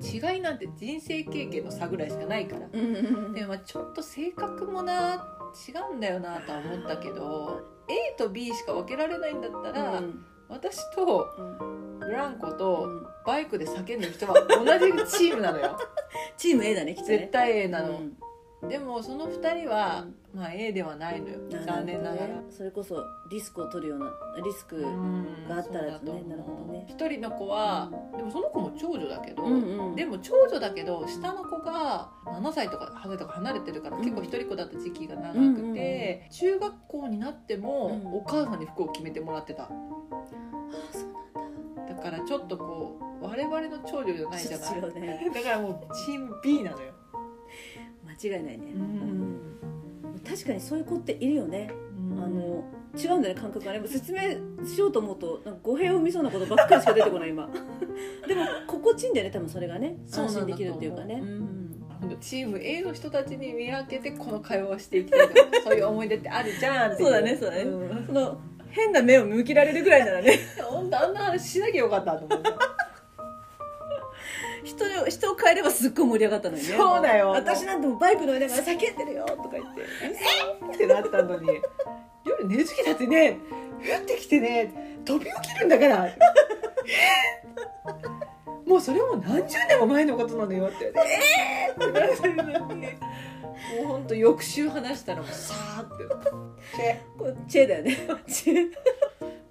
[0.00, 2.68] て違いなんて人生経験の差ぐらいしかないから。
[2.72, 3.32] うんうんうん。
[3.32, 10.24] でもまあちょっと性格もな違うんだよなとは思ったけど A と B しか分けられないんだったら、うん
[10.54, 11.98] 私とうん。
[11.98, 13.06] ブランコうとん。
[13.26, 15.76] バイクで叫んでる人は同じチームなのよ。
[16.36, 17.18] チーム A だねきっとね。
[17.18, 17.98] 絶対 A なの、
[18.62, 18.68] うん。
[18.68, 21.38] でもその2人は、まあ、A ではないのよ。
[21.66, 24.10] 残念ながら、ねそれこそリスクを取るような
[24.44, 25.48] リスクうん。
[25.48, 25.88] があったらね。
[25.88, 26.28] そうだと思う。
[26.28, 26.86] なるほどね。
[26.88, 29.96] 一人の子は、でもその子も長女だけど、うんうん。
[29.96, 34.02] でも長女だけど下の子が7歳とか8歳とか離れてるから、うん。
[34.02, 36.30] 結構一人っ子だった時期が長くて、うんうんうん。
[36.30, 38.14] 中学校になっても、うん。
[38.14, 39.68] お母さんに服を決めてもらってた
[42.10, 45.00] からちょっとこう我々の長女じゃないじゃない？
[45.00, 45.30] ね。
[45.34, 46.92] だからもうチーム B なのよ、
[48.06, 48.72] 間違いないね。
[48.74, 49.40] うん。
[50.26, 51.70] 確かにそういう子っているよね。
[52.16, 52.64] あの
[52.96, 53.80] 違うんだね感覚がね。
[53.86, 54.20] 説明
[54.66, 57.48] しようと思うとなんか語弊を生みそうなことばっかりしか出てこない今。
[58.28, 59.96] でも心地いいんだよね多分それがね。
[60.10, 61.20] 安心できるっていうかね。
[61.22, 61.54] うん。
[62.20, 67.64] チーム A の人たちに見分けてこの会話をしていきたいと思うそういう思い出ってあるじゃんっていそうだねそうだね。
[67.64, 68.06] ん。
[68.06, 68.38] その
[68.74, 70.38] 変な目を向けられるぐらいならね。
[70.60, 72.50] あんな話しなきゃよかったと思って
[74.64, 76.68] 人を人を変えればすっごい盛り上がったのにね。
[76.76, 77.30] そうだよ。
[77.30, 79.82] 私なんてもうバイク乗りながら叫んでるよとか言って。
[80.72, 80.74] え？
[80.74, 81.48] ってなったのに。
[82.24, 83.38] 夜寝る時だってね。
[83.80, 85.00] 降ってきてね。
[85.04, 86.06] 飛び起きるんだから。
[86.06, 86.16] え
[88.66, 90.92] もうそれも何十年も前のことなのよって。
[90.96, 96.04] えーってなってるのにもう本当翌週話したらもうさーって。
[96.76, 97.18] チェ。
[97.18, 97.96] こうチェだよね。
[98.26, 98.54] チェ。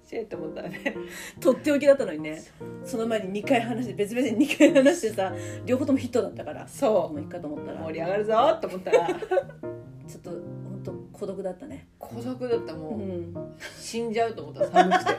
[0.06, 0.94] チェって思ったらね。
[1.40, 2.42] とっておきだったのにね。
[2.84, 5.32] その前に2回話して別々に2回話してさ
[5.64, 6.66] 両方ともヒットだったから。
[6.68, 7.80] そもういいかと思ったうら。
[7.82, 9.06] 盛り上がるぞと思ったら。
[9.06, 11.88] ちょっと本当孤独だったね。
[11.98, 12.92] 孤独だったもう。
[12.94, 13.34] うん。
[13.78, 15.14] 死んじゃうと思った寒くて。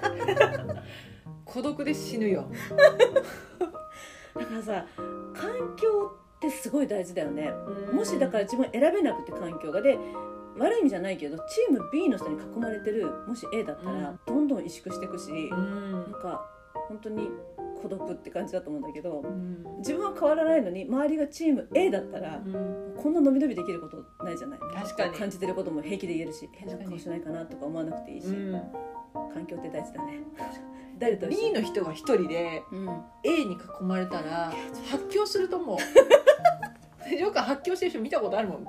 [1.45, 2.49] 孤独で死ぬよ
[4.36, 4.86] だからさ
[5.34, 5.88] 環境
[6.38, 7.52] ってすごい大事だよね。
[7.93, 9.98] もしだから自分選べなくて環境がで
[10.58, 15.91] 悪い意味じゃないけどチーム B の人に囲まれてるもし A だったらどんどん萎縮していくし、うん。
[15.91, 16.45] なんか
[16.88, 17.30] 本当に
[17.82, 19.65] 孤独って感じだと思うんだけどうん。
[19.80, 22.93] 自分は変わらないのに周りがチーム A だったらうん。
[22.98, 24.60] こんな伸び伸びできることないじゃない。
[24.60, 25.13] 確かに。
[25.13, 28.62] 感じてることも平気で言えるし変な顔しないかなとか思わなくていいし、うん。
[29.34, 30.21] 環境って大事だね
[30.97, 33.03] 誰と一 B 緒の人が一人でうん。
[33.23, 34.51] A に囲まれたら
[34.89, 35.77] 発狂すると思う。
[37.10, 38.67] ジョーカー発狂してる人見たことあるもん。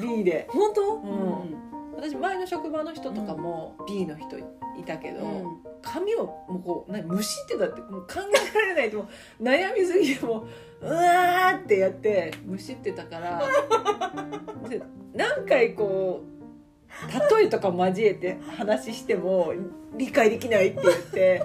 [0.00, 0.46] B で。
[0.50, 0.94] 本当？
[0.96, 1.74] うん。
[1.96, 4.44] 私前の職場の人とかも B の人い
[4.84, 5.44] たけど、うん。
[5.80, 8.14] 髪をもうこう何むしってたってもう考
[8.54, 9.06] えられないともう。
[9.42, 10.46] 悩みすぎても
[10.80, 13.42] ううわーってやってむしってたから。
[14.68, 14.82] で
[15.14, 16.33] 何回こう
[17.38, 19.52] 例えとか交えて話しても
[19.96, 21.42] 理解できないって言って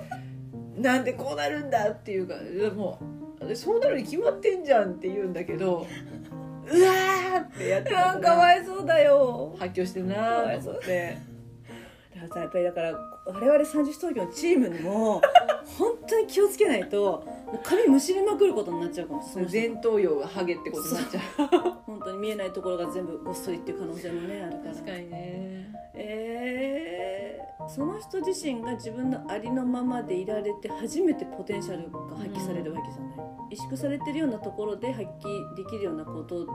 [0.77, 2.35] なんでこうなるんだっていうか
[2.75, 2.99] も
[3.41, 5.87] うそうなるに決まってんじゃんって言うんだけど
[6.71, 11.17] うわーってやってたかわいそうだよ発狂してんなーと思って。
[12.15, 12.93] だからさやっぱりだから
[13.25, 15.21] 我々三十東京のチームにも
[15.79, 21.23] 本当に気をつけないともう髪むしりまくることになっちゃうかもその人前頭葉がハゲってことになっちゃう。
[21.87, 24.73] 本当に見えないところが全部ごっそりっていう可能性もねあるから。
[24.73, 25.73] 確かにね。
[25.95, 27.39] えー
[27.69, 33.17] その人自身が自分のありのままでいられて初めてポテンシャルが発揮されるわけじゃない、
[33.51, 36.47] 萎縮されてるようなところで発揮できるようなこと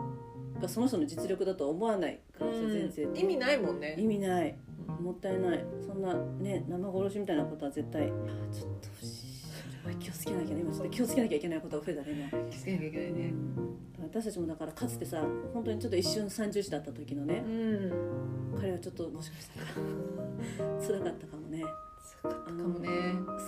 [0.60, 3.94] がその人の実力だとは思わない可能性全然、意味ないもんね。
[3.96, 4.58] 意味ない
[5.00, 5.64] もったいない。
[5.86, 8.06] そんなね生殺しみたいなことは絶対。
[8.06, 8.18] ちょっ
[8.80, 8.88] と
[9.84, 10.60] それは気をつけなきゃね。
[10.62, 12.50] 今ちょっと気をつけなきゃいけないことが増えたね今。
[12.50, 13.34] 気づけなきゃいけないね。
[14.00, 18.54] 私たちもだからかつてさ本当にちょっと一瞬三重視だった時のねうん。
[18.58, 19.66] 彼はちょっともしかしたら
[20.80, 21.64] 辛かったかもね。
[22.22, 22.88] かもね。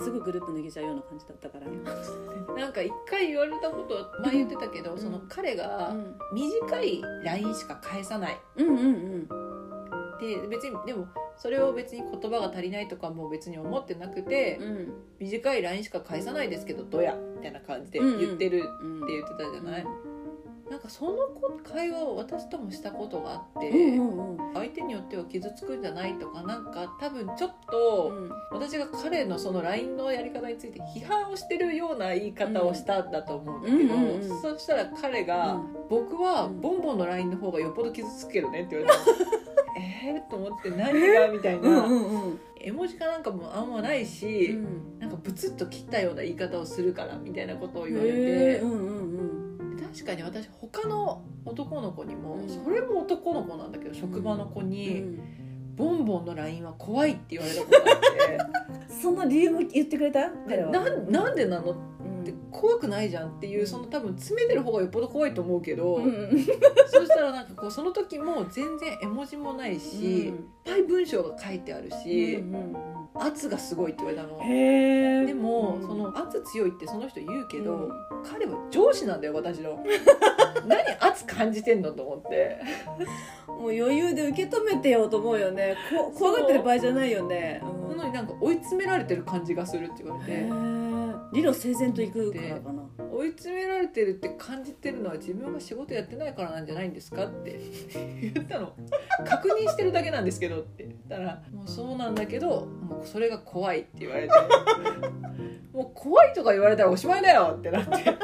[0.02, 1.66] すぐグループ脱げちゃうような感じだったから。
[2.56, 4.98] なんか一回言われたことは前言ってたけど、うん。
[4.98, 6.14] その彼がうん。
[6.34, 8.36] 短い LINE しか返さない。
[8.56, 8.82] うんうんう
[9.42, 9.45] ん
[10.20, 14.92] で別にでもそれを別に言葉が足りないとかも別に思ってなくて、うん。
[15.18, 19.04] 短い LINE しか返さないですけどどやみたいな感じで言ってるうん。
[19.04, 19.86] って言ってたじゃない、
[20.70, 24.54] なんかそのこ会話を私ともしたことがあって、うんうんうん。
[24.54, 28.30] 相手によっては傷つくんじゃないとかなんか多分ちょっと、うん。
[28.50, 34.30] 私が彼のその LINE のやり方について批判をしてるような言い方をしたんだと思うんだけど、うんうんうん。
[34.30, 35.76] うんそしたら彼が、うん。
[35.88, 39.45] 僕はボンボンの LINE の方がよっぽど傷つくけどね」って言われたの
[39.76, 40.30] えー？
[40.30, 41.28] と思って何が？
[41.28, 42.40] みたいな、うんうんうん。
[42.58, 44.98] 絵文字かなんかもあんまないし、うん。
[44.98, 52.48] なんかブツッと切ったような言い方をするからみたいなことを言われて、うんうんうん確かに私他の男の子にも、うん。
[52.48, 55.76] それも男の子なんだけど職場の子に、うん。
[55.76, 58.92] ボンボンの LINE は怖いって言われたことがあって。
[59.02, 60.30] その理由も言ってくれた？
[60.48, 60.70] 彼は。
[60.70, 61.76] なんなんでなの？
[62.30, 66.46] っうんて怖くないじゃんっていうその多分詰めてる方がよっぽど怖いと思うけど、うん。
[66.88, 70.32] そしたらなんかこうその時も全然絵文字もないし、いっ
[70.64, 72.42] ぱい文章が書いてあるし、
[73.14, 74.38] 圧がすごいって言われたの。
[75.26, 77.90] でも、その圧強いってその人言うけど、
[78.24, 79.84] 彼は上司なんだよ私の。
[80.66, 82.58] 何圧感じてんのと思って。
[83.46, 85.76] もう余裕で受け止めてよと思うよね。
[85.90, 87.96] こ怖がってる場合じゃないよね、うん。
[87.96, 90.85] なのになんか追い詰められてる感じがするって言われへてー
[91.32, 92.82] 理路整然といくからかな。
[93.12, 97.58] 追い詰められてるって感じてるのは自分が仕事やってないからなんじゃないんですかって。
[98.20, 98.72] 言ったの。
[99.26, 104.34] 確認してるだけなんですけどって言ったらもうそうなんだけどもうそれが怖いって言われて。
[105.72, 108.16] もう怖いとか言われたらおしまいだよってなって。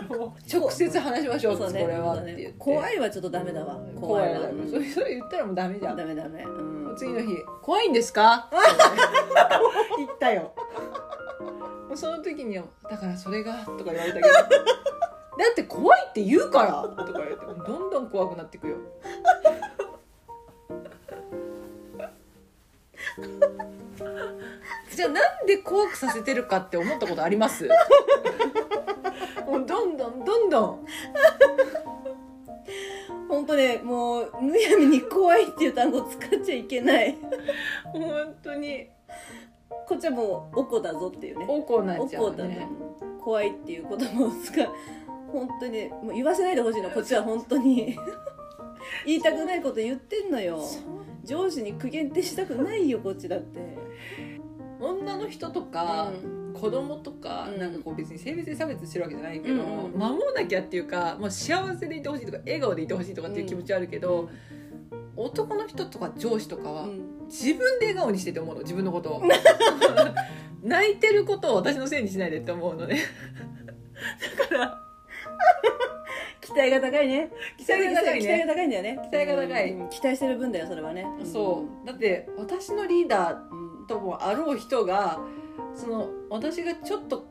[0.51, 1.83] 直接話しましょうね。
[1.83, 2.55] これはって言って。
[2.59, 3.79] 怖いはちょっとダメだわ。
[4.01, 5.97] 怖いはだそれそれ言ったらもうダメじゃん。
[5.97, 8.49] ダメダメ、うん、次の日「怖いんですか?
[9.99, 10.53] 」言ったよ
[11.93, 14.49] もうその時には「だからそれが」とか言われたけど「だ
[15.51, 16.73] って怖いって言うから」
[17.05, 18.77] とか言われてどんどん怖くなっていくよ。
[24.95, 27.69] じゃあなんで怖くさせてるかって思ったことあります？
[29.47, 30.87] もうどんどんどんどん。
[33.29, 37.17] 本当ねもうむやみに怖いっていう単語を使っちゃいけない。
[37.93, 38.89] 本当に
[39.93, 41.45] こっちはもうおこだぞっていうね。
[41.47, 42.67] おこになっちゃうね。
[43.21, 44.69] 怖いっていう言葉を使う
[45.31, 46.89] 本当にもう言わせないでほしいの。
[46.89, 47.95] こっちは本当に。
[49.05, 50.59] 言いたくないこと言ってんのよ。
[51.23, 53.61] 上司に苦言ってしたくないよこっちだって。
[54.81, 56.55] 女の人とか、うん。
[56.55, 57.61] 子供とか、うん。
[57.61, 59.61] なんかこう別に性別で差別してるわけじゃないけど、うん。
[59.61, 64.31] うん守らなきゃっていうかもう幸せでいてほしいとか笑顔でいてほしいとかっていう気持ちはあるけど、
[65.17, 67.27] 男の人とか上司とかは、うん。
[67.27, 69.23] 自分で笑顔にしてって思うの自分のことを。
[70.63, 72.99] 泣いてることを私のせいにしないでって思うのね。
[74.39, 74.79] だから
[76.41, 77.31] 期待が高いね。
[77.59, 78.21] 期待が高いね。
[78.21, 78.99] 期待が高いんだよね。
[79.11, 79.73] 期待が高い。
[79.73, 79.89] うん。
[79.89, 81.07] 期待してる分だよそれはね。
[81.25, 81.87] そう。
[81.87, 83.73] だって私のリーダーうん。
[83.87, 85.21] ともあろう人が
[85.75, 87.27] その私がちょっと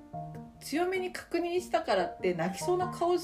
[0.62, 3.24] 強めに確認したからって泣きそうな顔し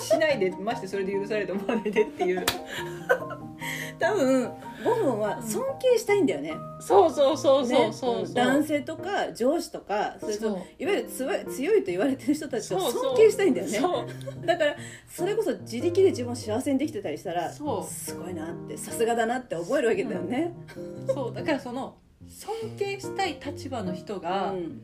[0.00, 2.46] しないでましてそれで許されると思わないでっていう
[3.98, 4.50] 多多分
[4.84, 6.54] ボンボンは尊敬したいんだよね。
[6.80, 13.78] そうそうそうそうねそうそう、男性とか上司とかそれといわゆる強いと言われてる人たちを尊敬したいんだよね。
[13.78, 14.06] そう。
[14.46, 14.76] だから
[15.08, 17.84] それこそ自力で自分を幸せにできてたりしたらそう。
[17.84, 20.54] すごいなってさすがだなって覚えるわけだよね。
[21.08, 21.34] そう。
[21.34, 21.96] だからその
[22.28, 24.80] 尊敬したい立場の人うが、ん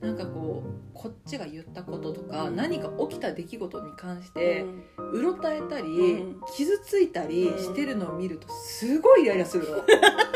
[0.00, 2.56] なんかこうこっちが言ったこととか、うん。
[2.56, 4.64] 何か起きた出来事に関して
[5.12, 6.40] うろたえたり、うん。
[6.54, 7.58] 傷ついたりうん。
[7.58, 9.84] してるのを見るとすごいイライラするの。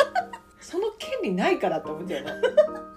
[0.60, 2.30] その権利ないからって思っちゃうの、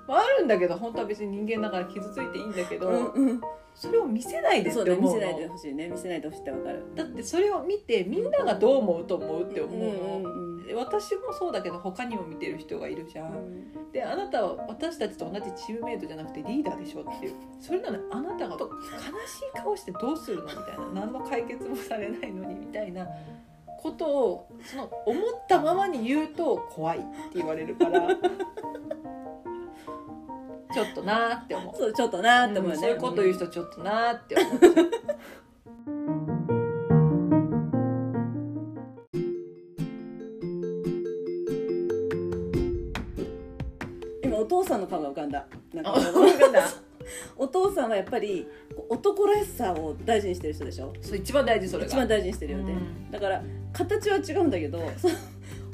[0.07, 3.41] まあ、あるんだけど本当は別に人間だから傷ついていいんだけど、うんうん。
[3.73, 5.21] それを見せないでってそう思うの。
[5.21, 5.87] だ見せないでほしいね。
[5.89, 6.83] 見せないでほしいってわかる。
[6.95, 13.91] だってそれを見てみんながどう思うと思うって思うの、うんうんで私もそうだけど他にも見てる人がいるじゃん、うん。
[13.91, 17.33] であなたは私たちと同じチームメイトじゃなくてリーダーでしょっていう。
[17.59, 21.01] それなのにあなたが悲しい顔してどうするのみたいな。
[21.01, 23.05] 何の解決もされないのにみたいな
[23.81, 28.07] ことをその思ったままに言うと怖いって言われるから
[30.73, 31.75] ちょっとなーって思う。
[31.77, 32.81] そうちょっとなーって思うよね。
[32.81, 34.73] そういうこと言う人ちょっとなーって思っちゃう
[44.23, 45.45] 今お父さんの顔が浮かんだ。
[45.73, 46.69] なんかあそうなんだ
[47.35, 48.47] お父さんはやっぱり
[48.89, 50.93] 男らしさを大事にしてる人でしょ？
[51.01, 52.73] そう一番大事それが一番大事にしてるよね。
[52.73, 54.79] うんだから形は違うんだけど、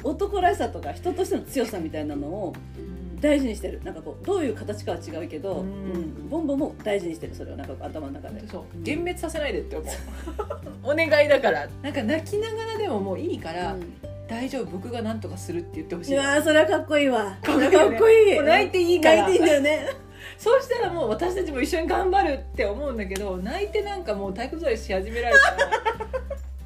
[0.03, 2.53] 男らしさとか人としての強さみたいなのを
[3.19, 3.81] 大事にしてる。
[3.83, 5.91] なんかこうどういう形かは違うけど、うん。
[5.91, 7.35] うんボンボンも大事にしてる。
[7.35, 7.57] それを。
[7.57, 8.47] なんか頭の中で。
[8.47, 8.63] そう。
[8.79, 9.93] 幻滅させないでって思う。
[10.91, 11.67] お願いだから。
[11.81, 13.93] なんか泣きながらでももういいから、うん。
[14.27, 14.65] 大丈夫。
[14.65, 16.15] 僕が何とかするって言ってほしい。
[16.15, 17.37] うわーそれはかっこいいわ。
[17.41, 17.59] かっ
[17.97, 19.23] こいいよね泣いていいから。
[19.23, 19.87] 泣いていいんだよね。
[20.37, 25.71] そうしたらもう私たちも一緒に頑張るって思うんだけど泣いてなんかもう体育座りし始められたら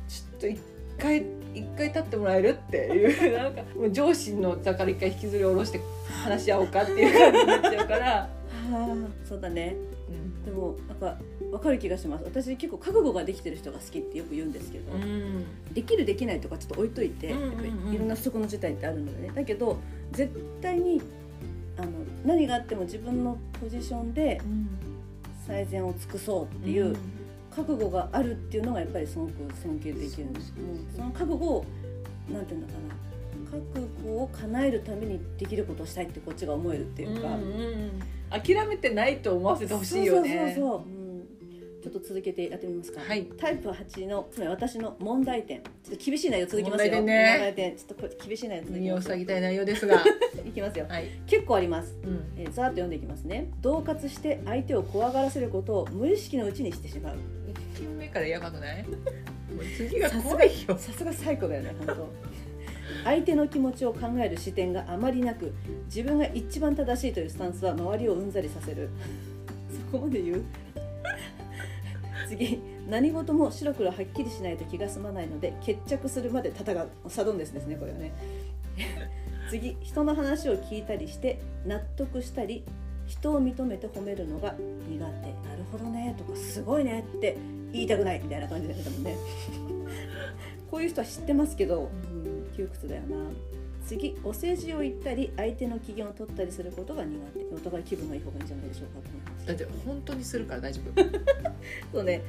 [0.08, 0.60] ちょっと一
[1.00, 5.80] 回一回立ってもらえるっていう なんかもう上司の座から一回引きずり下ろして
[6.24, 8.30] 話し合おうかっていう感じになっちゃうから、
[9.26, 9.76] そうだね。
[10.10, 10.46] うん。
[10.46, 11.18] でもなんか
[11.52, 12.24] 分かる気がします。
[12.26, 15.46] 私結構覚悟ができてる人が好きってよく言うんですけど、うん。
[15.74, 17.50] できるできないとかちょっと置いといて、うんうん
[17.88, 17.94] うん。
[17.94, 19.28] いろんな不測の事態ってあるので。
[19.28, 19.78] ねだけど
[20.12, 21.02] 絶対に
[21.78, 21.92] あの
[22.26, 24.39] 何があっても自分のポジションで
[25.48, 26.96] 最善を尽くそうっていう
[27.56, 30.54] 覚悟があるっていうのがやっぱりすごく尊敬できるんです
[30.96, 31.66] その覚悟を
[32.30, 32.80] なんていうのかな。
[33.52, 40.30] 覚悟を叶えるためにできることをしたいってこっちが思えるっていうか、うんうん諦めてないと思わせてほしいよね。
[40.30, 41.03] そうそうそうそう、うん、
[41.84, 43.02] ちょっと続けてやってみますか。
[43.02, 43.26] はい。
[43.38, 45.62] タイプ8のつまり私の問題点。
[45.84, 46.91] ちょっと厳しい内容続きますよ。
[46.93, 47.30] 問題点ね。
[47.34, 47.76] 問題点。
[47.76, 50.02] ちょっと厳しい内容続き耳をます塞ぎたい内容ですが。
[50.48, 50.86] いきますよ。
[50.88, 51.96] はい、結構あります。
[52.04, 53.50] うん、えーざーっと読んでいきますね。
[53.62, 57.15] 恫喝して相手を怖がらせることを無意識のうちにしてしまう。
[57.76, 58.84] 1品目からやばくない？
[58.88, 62.08] もう次がさすが怖いよさすが最高だよね本当。
[63.04, 65.52] 相手の気持ちを考える視点があまりなく
[65.86, 68.89] 自分が一番正しいというスタンスは周りをうんざりさせる。
[69.91, 70.43] そこまで言う？
[72.34, 76.89] 次何事も白黒はっきりしないと気が済まないので決着するまで戦う。
[77.08, 78.12] サドンデスですねこれはね。
[79.50, 82.63] 次人の話を聞いたりして納得したり
[83.06, 84.56] 人を認めて褒めるのが
[84.89, 85.00] 苦手。
[85.00, 86.15] なるほどね。
[86.17, 87.38] とかすごいねって
[87.72, 88.22] 言いたくない。
[88.24, 89.15] みたいな感じだけどもね。
[90.72, 93.17] こういう人は知ってますけど、うん、窮屈だよな。
[93.86, 97.56] 次お世辞を言ったり相手の機嫌を取ったりすることが苦手。
[97.56, 101.02] お互い気分がいい方がいいんじゃないでしょうかと思いますだって本当にするから大丈夫、
[101.93, 102.22] そうね。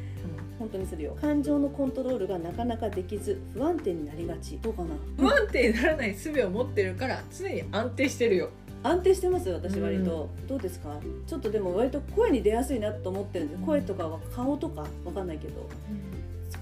[0.58, 1.16] 本当にするよ。
[1.20, 4.58] 感情のコントロールがなかなかできず不安定になりがち。
[4.62, 4.88] どうかな？
[5.16, 8.50] 不安定にならない術を持ってるから常に安定してるよ。
[8.82, 10.94] 安定してます私割と、どうですか？
[11.26, 13.62] ちょっとでも割と声に出やすいなと思ってるんで、うん。
[13.62, 15.68] 声とかは顔とかわかんないけど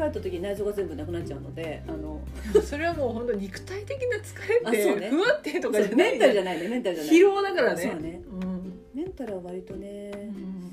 [0.03, 2.21] 疲れた時に内臓が全部なくなっちゃうのであの
[2.63, 5.11] それはもう本当肉体的な疲れってね。
[5.11, 7.15] 不安定とかじゃないメンタルじゃないねメンタルじゃない。
[7.17, 7.83] 疲労だからね。
[7.83, 8.23] そうね。
[8.31, 8.81] うん。
[8.95, 10.73] メンタルは割とね、うん。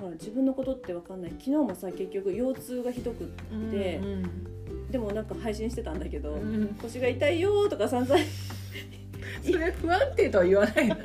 [0.00, 1.30] ほら自分のことってわかんない。
[1.32, 3.26] 昨日もさ結局腰痛がひどくっ
[3.70, 6.76] てうんでもなんか配信してたんだけど、うん。
[6.80, 8.18] 腰が痛いよとか散々
[9.42, 10.96] それ不安定とは言わないの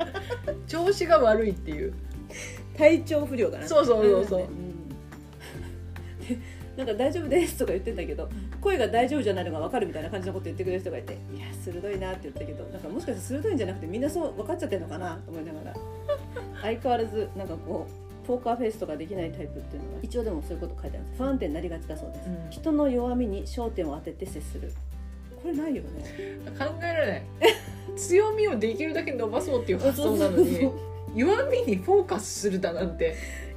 [0.66, 1.92] 調子が悪いっていう。
[2.76, 3.68] 体調不良かな。
[3.68, 4.40] そうそうそうそう。
[4.42, 4.73] うんで
[6.76, 8.28] なんか大丈夫ですとか言ってんだけど
[8.60, 15.74] 声が大丈夫じゃないのが分かるみたいな感じのこと言ってくれる人がいていや鋭いなって言ったけどなんかもしかして鋭いんじゃなくてみんなそう分かっちゃってるのかなと思いながら
[16.62, 22.50] 相変わらずなんかこうポーカーフェイスとかできないタイプっていうのが一応でもそういうこと書いてあるんです不安定になりがちだそうです、うん。
[22.50, 24.72] 人の弱みに焦点を当てて接する。
[25.42, 25.88] これないよね。
[26.58, 27.22] 考えられない。
[27.96, 30.70] 強みをできるだけ伸ばそうっていう発想なのに
[31.14, 33.14] 弱みにフォーカスするだなんて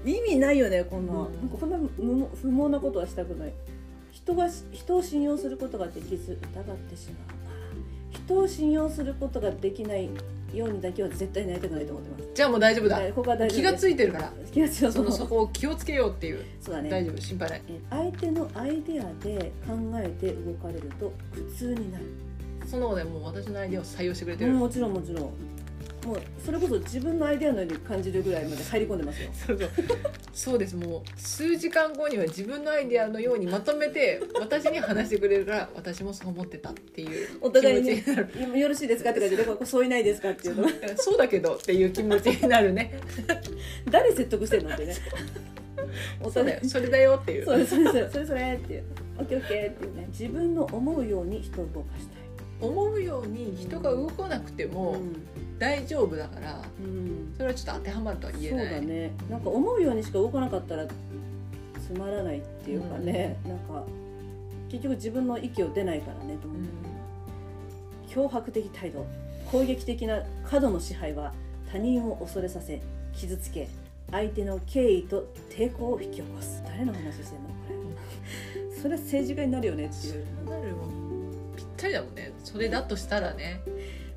[0.09, 1.35] 意味ないよねこんな,、うん。
[1.35, 3.53] なんかこんな無不毛なことはしたくない。
[4.11, 7.37] 人が人を信用することができず疑ってしまう。
[8.11, 10.09] 人を信用することができない
[10.53, 12.23] ようにだけは絶対なりたくないと思ってます。
[12.33, 12.97] じゃあもう大丈夫だ。
[12.97, 14.33] はいここは大丈夫気がついいてるから。
[14.51, 16.43] 気がついたそのそこを気をつけようっていう。
[16.61, 16.89] そうだね。
[16.89, 17.61] 大丈夫心配ない。
[17.69, 22.05] え相手のアイデアで考えて動かれると苦痛になる。
[22.65, 25.29] そのねもう私のアイデアを採用してくれてる、うんもちろんもちろん
[26.07, 29.29] もうそれこそ自分のアイデアのように感じるぐらいまで入り込んでますよ。
[29.33, 29.69] そうそう。
[30.33, 30.75] そうです。
[30.77, 39.09] もう数時間後には自分のアイデアのようにまとめて私に話してくれるから私もそう思ってたっていうお互いに気持ちになる今よろしいですか？
[39.09, 40.29] って感じでそういないですか？
[40.29, 43.01] っていうのそうだけどっていう気持ちになるね
[43.91, 44.73] 誰説得してんの？
[44.73, 44.95] ってね。
[46.23, 46.69] おそうだ互いよ。
[46.69, 47.45] それだよっていう。
[47.45, 48.83] それそれそれそれそれっていう。
[49.19, 50.07] オッケーオッケーっていうね。
[50.09, 52.17] 自分の思うように人を動かしたい
[52.59, 54.97] 思うように人が動かなくても
[55.59, 59.11] 大丈夫だからうん、うんそれはちょっと当てはまるとは言えないそうだね。
[59.29, 63.83] なんか思うようにしか動かなかったらつまらないっていうかね、なんか
[64.69, 69.05] 結局自分の息を出ないからねと思って、脅迫的態度。
[69.51, 71.33] 攻撃的な過度の支配は
[71.71, 72.81] 他人を恐れさせ
[73.13, 73.69] 傷つけ
[74.11, 76.63] 相手の敬意と抵抗を引き起こす。
[76.65, 78.75] 誰の話してんのこれ。
[78.81, 80.49] それは政治家になるよねっていう。
[80.49, 80.96] なるもんぴ
[81.77, 82.33] ったりだもんね。
[82.43, 83.61] それだとしたらね。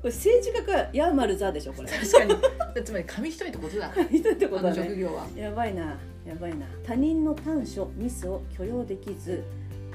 [0.01, 1.89] これ政治家かヤーマルザでしょこれ。
[1.89, 2.35] 確かに。
[2.83, 3.91] つまり紙一重ってことだ。
[4.11, 4.75] 人ってことだね。
[4.75, 5.27] 職業は。
[5.35, 6.65] やばいなやばいな。
[6.83, 9.43] 他人の短所ミスを許容できず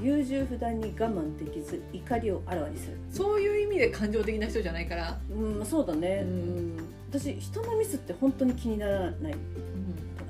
[0.00, 2.96] 優柔不断に我慢できず怒りをあらわにする。
[3.10, 6.76] そういう意味で感情的な人じゃないから、うんそうだね、ううん。
[6.76, 9.34] ん私人のミスって本当に気にならない。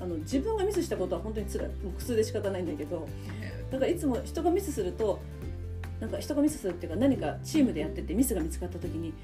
[0.00, 3.06] あの自分がミスしたことは本当につらい苦痛で仕方ないんだけど。
[3.70, 5.18] なんかいつも人がミスすると
[6.00, 9.14] なんか人がミスするっていうか何かチームでやっててミスが見つかった時に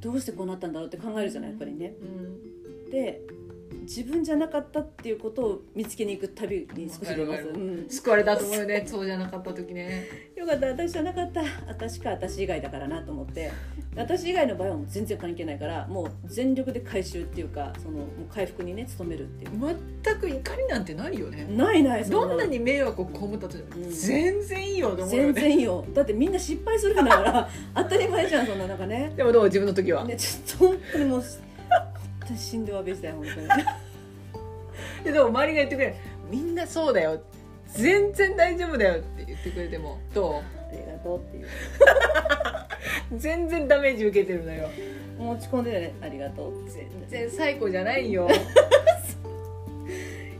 [0.00, 1.94] どうしてこうなったんだろうって考えるじゃないやっぱりね。
[2.00, 3.20] うんで
[3.82, 8.84] 自分じゃなかったっていうことを見つけに行く旅に少し出ます、うん、救われたと思うよね。
[8.86, 10.06] そうじゃなかった時ね。
[10.36, 11.42] よかった私じゃなかった。
[11.66, 13.50] 私か私以外だからなと思って。
[13.96, 19.76] 私以外の場合はもう全然関係ないからもう全力で回収っていうかそのもう回復にね努めるっていう。
[20.04, 21.46] 全く怒りなんてないよね。
[21.50, 25.84] ないないそどんなに迷惑を被ったとうん全然いいよと思うよ全ね然いいよ。
[25.94, 27.48] だってみんな失敗するんだから。
[27.74, 29.12] 当たり前じゃんそんななんかね。
[29.16, 29.44] でもどう？
[29.44, 31.22] 自分の時は、ねちょっと本当にもう
[32.26, 33.48] 私死んでお詫びしたい本当に。
[35.04, 35.94] ででも周りが言ってくれる
[36.30, 37.22] みんなそうだよ。
[37.68, 41.46] 全然大丈夫だよって言ってくれてもどありがとうっていう。
[41.46, 41.48] う
[43.18, 44.68] 全然ダメージ受けてるのよ。
[45.18, 45.94] もう落ち込んでね。
[46.00, 48.28] ありがとう全然最高じゃないよ。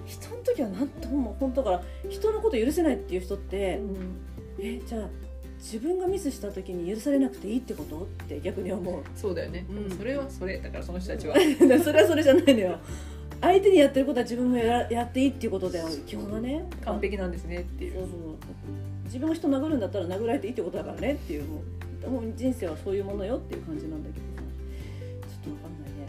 [0.05, 3.81] 人の時はなんとも本当だから人のこと許せないっていう人って
[4.59, 5.09] えじゃあ
[5.67, 9.03] 自分がミスした時に許されなくていいってことって逆に思う。
[9.17, 9.99] そうだよね、うん。
[9.99, 10.61] それはそれ。
[10.61, 11.35] だからその人たちは。
[11.83, 12.79] それはそれじゃないのよ。
[13.41, 15.89] 相手にやってることは自分もややっていいっていうことだよ。
[16.07, 16.65] 基本はね。
[16.85, 17.95] 完璧なんですねっていう。
[17.95, 18.11] そうそう。
[19.07, 21.43] 自分が人殴るんだったら殴られていいってことだからねっていう。
[21.43, 24.43] もう人生はそういうものよっていう感じなんだけどさ。
[25.43, 26.07] ちょっとわかんないね。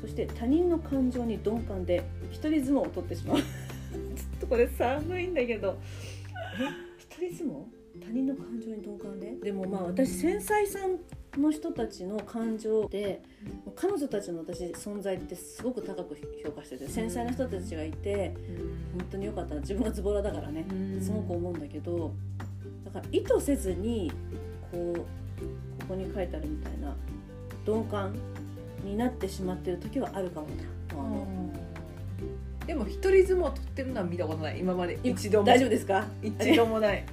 [0.00, 3.38] そして他人の感情に鈍感で一人相撲を取ってしまう。
[3.42, 5.76] ちょっとこれ寒いんだけど。
[6.60, 7.81] え一人相撲？
[8.00, 9.32] 他人の感情に鈍感で？
[9.42, 10.98] でもまあ私繊細さん
[11.40, 13.22] の人たちの感情で
[13.74, 18.34] 彼女たちの私存在ってすごく高く評価してて繊細な人たちがいて
[18.98, 19.54] 本当に良かった。
[19.54, 20.64] な自分がズボラだからね。
[21.00, 22.12] すごく思うんだけど
[22.84, 24.12] だから意図せずに
[24.70, 24.98] こう
[25.82, 26.94] ここに書いてあるみたいな
[27.66, 28.14] 鈍感
[28.84, 30.54] になってしまってる時はあるかもな
[32.66, 34.60] でも一人相撲取ってるのは見たことない。
[34.60, 34.98] 今まで。
[35.02, 35.44] 一度も。
[35.44, 36.06] 大丈夫ですか？
[36.22, 37.04] 一度もない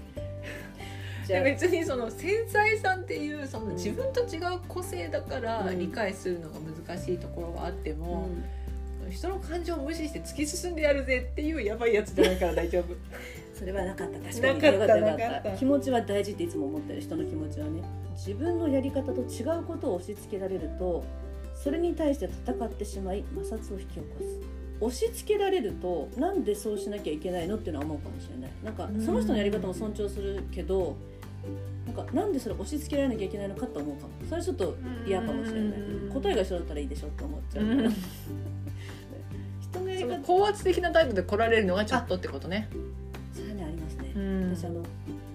[1.30, 1.44] じゃあ。
[1.44, 3.74] で別にその繊細さんっていうそのうん。
[3.74, 5.80] 自分と違う個性だからうん。
[5.80, 8.28] 理解するのが難しいところがあってうも、
[9.08, 9.12] ん。
[9.12, 12.96] 人の感情を無視して突き進んでやるぜっていうやばいやつじゃないから大丈夫。
[13.58, 14.20] それはなかった。
[14.20, 14.54] 確かに。
[14.54, 15.52] なかったよかったよかっなかった。
[15.52, 17.82] た気持ちは大事っていつも思ってる人の気持ちはね。
[18.16, 21.06] 自分のやり方と違うことを押し付けられると
[21.56, 24.60] それに対して戦ってしまい摩擦を引き起こす。
[24.82, 28.52] 押し付けられるとなんでそうしなきゃいけないのっていうのは思うかもしれない。
[28.64, 30.96] なんかその人のやり方も尊重するけど
[31.86, 34.14] なんかなんでそれ押し付けられなきゃいけないのかと思うかも。
[34.26, 34.76] それはちょっと
[35.06, 35.80] 嫌かもしれない。
[35.80, 36.10] うん。
[36.14, 37.66] 答えが一緒だったらいいでしょって思っちゃう。
[37.66, 37.89] から
[39.62, 42.70] 人のやり方高圧的な態度で来られるのがちょっとってことね。
[43.34, 44.56] それありますねうん。
[44.56, 44.84] 私あの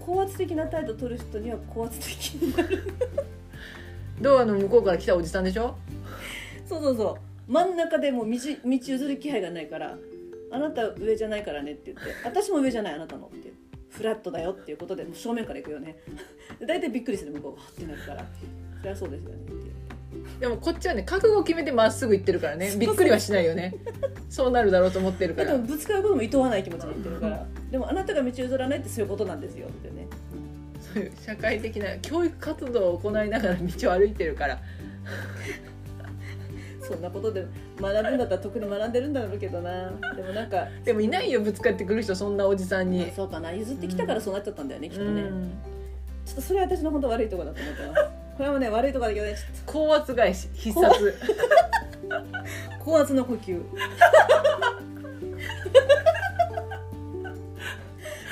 [0.00, 2.92] 高圧的な態度を取る人には高圧的になる
[4.20, 5.44] ドアの向こうから来たおじさん。
[5.44, 5.76] でしょ
[6.68, 7.76] そうそうそう真ん。
[7.76, 9.96] 中でもう道道譲る気配がないから
[10.50, 13.52] あなた上じゃないからねって言って私も上じゃないあなたのって
[13.96, 15.96] フラットだよっていうことでもう正面から行くよね。
[16.66, 18.26] 大体びっくりする向こうがはってなるから。
[18.80, 19.36] それはそうですよね。
[20.40, 22.74] でもこっちはね覚悟を決めてまっすぐ行ってるからね。
[22.76, 23.74] びっくりはしないよね。
[24.28, 25.52] そうなるだろうと思ってるから。
[25.52, 27.46] でもぶつかることも厭わない気持ちで言ってるから。
[27.70, 30.06] でもあなたが道譲らないってそういうことなんですよってね。
[30.80, 34.60] そういう社会的な教育活動を行いながら道を歩いてるから
[36.86, 37.46] そんなことで
[37.80, 39.90] 学ぶんだったら特に学んでるんだろうけどな。
[40.16, 43.52] でもなんかでもいないよぶつかってくる人そんなおじさんに、そうかな。
[43.52, 45.52] 譲ってきたからそうなっちゃったんだよね、きっとね、うん
[46.24, 48.02] ちょっとそれは私の本当悪いところだと思ってます。
[48.36, 51.12] これはもうね悪いところだけどね高圧返し必殺。
[51.12, 51.18] と
[52.84, 53.60] 高圧の呼吸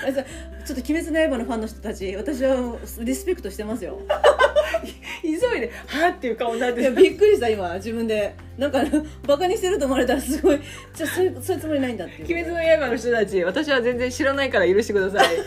[0.03, 0.25] ちょっ
[0.67, 4.01] と「鬼滅の刃」のファンの人たち私はリスペクトしてますよ。
[5.23, 7.75] 急いで「はあ」っていう顔になってびっくりした今。
[7.75, 8.35] 自分で。
[8.59, 8.83] なんか
[9.27, 10.61] バカにしてると思われたらすごい。
[10.95, 15.29] じゃあそういうそういうつもりないんだっていう鬼滅の刃の人たち私は全然知らないから許してください。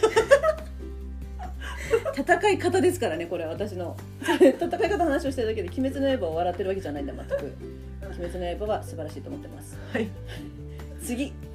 [2.17, 3.95] 戦い方ですからねこれは私の。
[4.25, 4.53] 戦い
[4.89, 7.33] 方の話をしてるだけで「鬼滅の刃」を笑ってるわけじゃないんだ全く
[8.07, 9.77] 「鬼滅の刃」は素晴らしいと思ってます。
[9.93, 10.07] はい。
[11.03, 11.25] 次。
[11.25, 11.54] え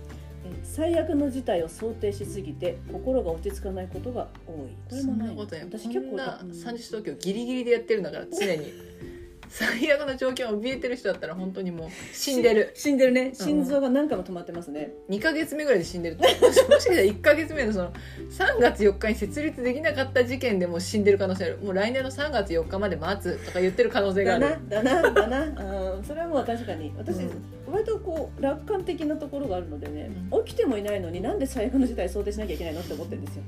[0.63, 4.55] 最悪の事態を想定しすぎて心が落ち着かないことが多い。
[4.89, 5.65] これそもないんなことや。
[5.65, 6.19] 私結構
[6.53, 8.73] 三次東京ギリギリでやってるんだから常に
[9.51, 12.73] 最悪の状況を怯えてる人だったら本当にもう死んでる。
[12.75, 13.33] 死んでるね。
[13.35, 17.93] 心臓が何回も止まってますね、2か月目ぐらいで死んでるもしかしたら1か月目のその
[18.31, 21.59] 3月4日に設立できなかった事件でもう死んでる可能性ある。
[21.59, 24.57] もう来年の3月4日まで待つとか言ってる可能性がある。
[24.69, 25.97] だなだなだな。
[25.97, 26.93] うんそれはもう確かに。
[26.97, 27.31] 私、うん。
[27.73, 30.11] 割とこう楽観的なところがあるのでね、
[30.45, 33.43] 起きてもいないのになんで最悪の事態想定しなきゃいけないのって思ってるんですよ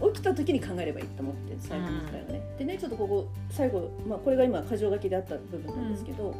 [0.00, 6.34] 起きた時に考えればいいと思って最悪の事態はね、でねちょっとここ最後、まあ、これが今箇条書きであった部分なんですけど、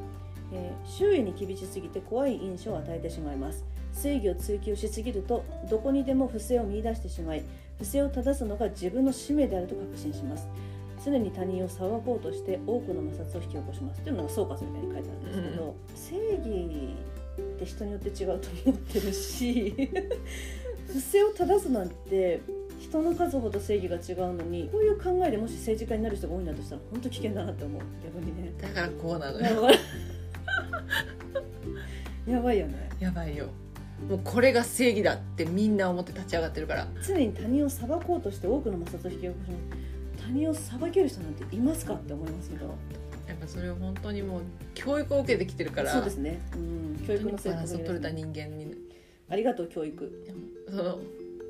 [0.53, 3.65] えー周囲に厳しすぎて怖い印象を与えてしまいます。
[3.93, 7.45] 正義を追求しすぎるとどこにでも不正を見出してしまい
[7.79, 10.49] 不正を正すのが自分の使命であると確信します。
[11.05, 14.01] 常に他人を裁こうとして多くの摩擦を引き起こします。
[14.01, 16.95] っていうのが総括みたいに書いてあるんですけど、正義
[17.41, 19.91] って人によって違うと思ってるし
[20.87, 22.41] 不正を正すなんて
[22.85, 27.83] 人の数ほど正義が違うのにこういう考えでもし政治家になる人が多いんだとしたら本当危険だなって思う。
[28.05, 28.53] 逆にね。
[28.61, 29.71] だからこうなのよ。
[32.29, 32.91] やばいよね。
[33.01, 33.49] やばいよ。
[34.09, 36.87] もうこれが正義だってみんな思って立ち上がってるから。
[37.07, 42.75] 常に他人を裁こうとして多くの摩擦を引き起こし他人を裁ける人なんていますかって思いますけど。
[43.27, 44.43] やっぱそれを本当にもう
[44.75, 48.75] 教育を受けてきてるからそうですね、うん、教育の本当にバランスを取れたに人間に。
[49.31, 50.27] ありがとう教育。
[50.69, 50.99] その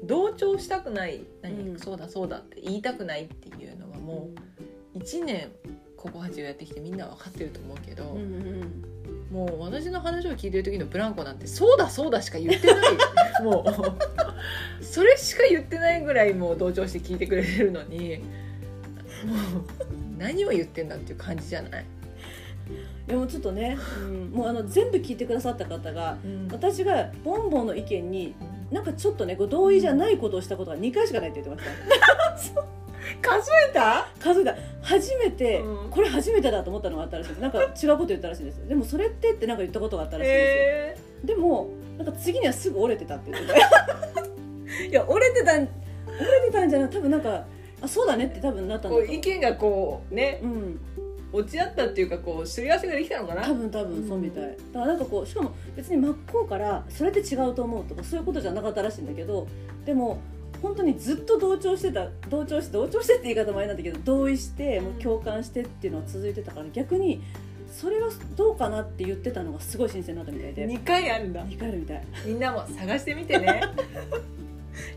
[0.07, 1.79] 同調したくない何、うん。
[1.79, 4.31] そうだそうだって言いたくないっていうのはも
[4.95, 5.51] う1年
[5.97, 8.27] ここ8をやってきてみんな分かってると思うけど、うんうんう
[8.65, 8.85] ん。
[9.33, 12.85] もう私の話を聞いてる時のブランコなんて「そうだそうだ」しか言ってない。
[13.43, 14.85] もう。
[14.85, 18.19] それしか言ってないぐらいもう同調して聞いてくれてるのに
[19.25, 21.85] もう何を言ってんだっていう感じじゃない、
[23.07, 26.49] いやもうちょっとね、うん、もうあの全部聞いてくださった方がうん。
[26.51, 28.35] 私がボンボンの意見に
[28.71, 32.63] なんかちょっとねこう同意じゃないことをしたことが2回しかないって言ってました。
[33.21, 34.09] 数えた？
[34.19, 34.57] 数えた。
[34.81, 35.91] 初めて、うん。
[35.91, 37.29] これ初めてだと思ったのがあったらしい。
[37.31, 40.63] ですなんか違うこと言ったらしいですでもそれってってなんか言ったことがあったらしいんですよ、
[41.25, 41.27] え。
[41.27, 46.91] でもなんか次にはすぐ折れてたって言ってて いや折れてたん折れてたんじゃない。
[46.91, 47.45] 多分なんか
[47.83, 50.41] あそうだねって多分なったんだ意見がこうね。
[50.43, 50.81] ううん
[51.35, 53.43] 落ち合ったっていうかこうすり合わせができたのかな？
[53.43, 59.49] 多分多分そうみたい、だからなんかこうしかも別に真っ向からそれって違うと思うとかそういうことじゃなかったらしいんだけど
[59.85, 60.21] でも
[60.63, 67.23] 本当にずっと同調してた同調して同調してって言い方もあれなんだけど同意してもう共感してっていうのが続いてたから逆に
[67.71, 70.67] それはどうかなって言ってたのがすごい新鮮だったみたいで。
[70.67, 71.45] 2回あるんだ。
[71.45, 72.05] 2回あるみたい。
[72.25, 73.63] みんなも探してみてね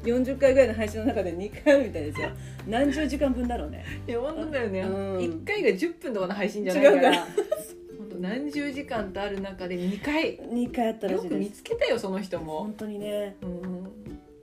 [0.04, 2.30] 40回ぐらいの配信の中で2回あるみたいですよ。
[2.68, 3.86] 何十時間分だろうね。
[4.08, 5.18] いや本当だよね、うん。
[5.18, 6.96] 1回が10分とかの配信じゃないから。
[6.96, 7.18] 違うから。
[7.98, 10.40] 本当何十時間とある中で2回。
[10.40, 11.40] 2回あったらよくしいです。
[11.40, 12.60] 見つけたよその人も。
[12.60, 13.36] 本、当にね。
[13.42, 13.84] うん、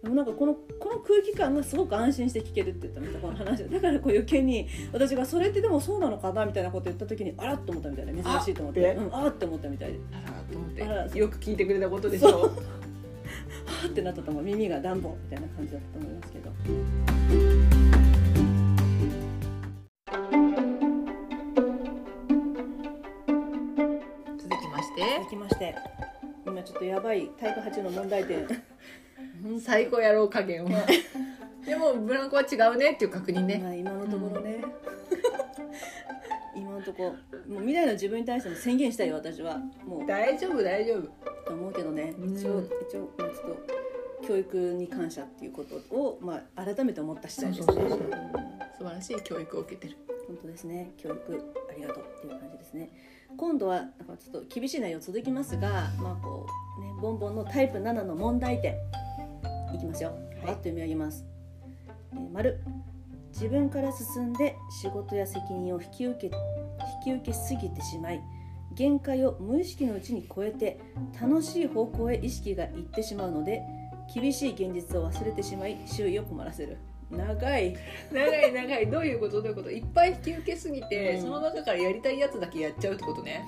[0.02, 3.68] でもなんかこのこの空気感がすごく安心して聞けるって言ってましたこの話。
[3.68, 8.90] だからこう余計に私がそれってでもそうなのかなみたいなこと言った時にあらっと思ったみたいで珍しいと思って。
[8.90, 9.98] あうん、あーって思ったみたいで。
[10.12, 11.18] あらと思って。
[11.18, 12.50] よく聞いてくれたことでしょ
[13.66, 14.42] はーってなったと思う。
[14.42, 16.52] 耳が暖房みたいな感じだったと思いますけど。
[24.38, 25.02] 続きまして。
[25.18, 25.74] 続きまして。
[26.46, 28.46] 今ちょっとやばいタイプ8の問題点。
[29.60, 30.68] 最高野郎加減を。
[31.66, 33.58] でもブランコは違うねっていう確認ね。
[33.62, 34.62] まあ今のところね、
[36.56, 37.10] 今のところ
[37.52, 39.58] もう未来の自分に対しても宣言したいよ私は。
[39.86, 40.06] もう。
[40.06, 41.02] 大丈夫大丈夫。
[41.46, 42.36] と思うけどね、うん。
[42.36, 43.56] 一応一応まあちょっ
[44.20, 47.74] と教育に感謝っていうことをまあ改めて思った次第ですね。
[48.78, 49.96] 素晴らしい教育を受けてる。
[50.26, 50.92] 本当ですね。
[50.96, 52.90] 教育ありがとうっていう感じですね。
[53.36, 56.46] 今度はなんかちょっと厳しい内容続きますが、まあこ
[56.78, 58.74] うねボンボンのタイプ7の問題点
[59.74, 60.16] いききますよ。
[60.42, 61.24] パッと読み上げます、
[62.12, 62.60] えー丸
[63.34, 66.34] 自分から進んで仕事や責任を引き受け
[67.06, 68.20] 引き受けすぎてしまい
[68.72, 70.80] 限界を無意識のうちに超えて
[71.20, 73.62] 楽しい方向へ意識がいってしまうので
[74.14, 76.78] 厳しい現実を忘れてしまい周囲を困らせる。
[77.10, 77.76] 長い。
[78.12, 78.90] 長い長い。
[78.90, 79.42] どういうこと？
[79.42, 79.70] どういうこと？
[79.70, 81.22] いっぱい引き受けすぎて、うん。
[81.22, 83.44] その中からやりたいやつだけやっちゃうってことね。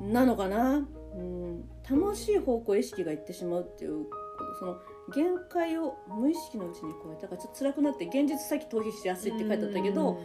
[0.00, 4.10] なのかな、うん、楽しい方向へ意識がいってしまうっていうこ
[4.44, 4.58] と。
[4.58, 4.76] その
[5.14, 10.20] 限界を無意識のうちに超えたからちょっと辛くなって現実先逃避しやすいって書いてあったけど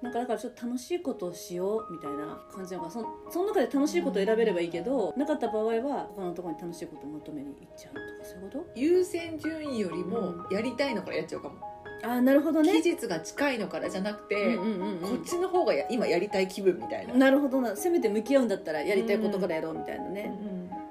[0.00, 2.90] なんかだからちょっと楽しいことをしようみたいな感じなのかな。
[2.90, 11.56] そのその中で楽しいことを選べればいいけどなかった場合は他のところに楽しいことを求めに行っちゃうとかそういうこ優先順位よりもやりたいのからやっちゃうかも、
[12.00, 12.80] とああなるほどね。
[12.80, 15.00] 期日が近いのからじゃなくて、うんうんうんうん。
[15.00, 17.74] こっちの方がや今やりたい気分みたいな、なるほどな。
[17.74, 20.87] せめて向き合うんだったらやりたいことからやろうみたいなね、うんなるほどね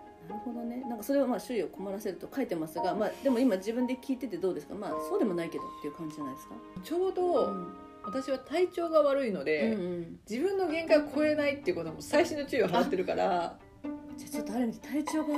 [0.97, 4.73] なんかそれはまあ周囲を困らせると書いてますが、まあ、でも今自分で聞いててどうですか？
[4.73, 7.73] まあそうでもないけどっていう感じじゃないですか、ちょうど、うん
[8.03, 10.19] 私は体調が悪いので、うんうん。
[10.29, 13.59] 自分の限界を超えないっていうことも最新の注意を払ってるから
[14.15, 15.33] じゃあちょっとある意味体調が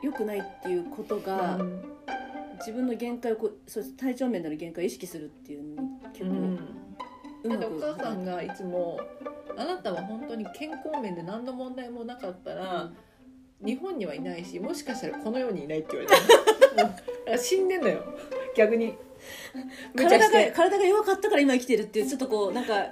[0.00, 1.82] 良くないっていうことが、うん。
[2.60, 3.96] 自分の限界をこうそうです。
[3.96, 6.58] 体調面での限界を意識するっていうのに結構うん。
[7.42, 9.00] うまくだってお母さんがいつも
[9.58, 12.92] 「あなたは本当に健康面で何の問題もなかったら、
[13.64, 16.16] 日本にはいないしもしかしたらこの世にいない」って言われ
[16.76, 18.02] たもうだから死んでんのよ。
[18.56, 18.94] 逆に。
[19.96, 22.86] 体が体が弱かったから今生きてるっていうちょっとこうなんか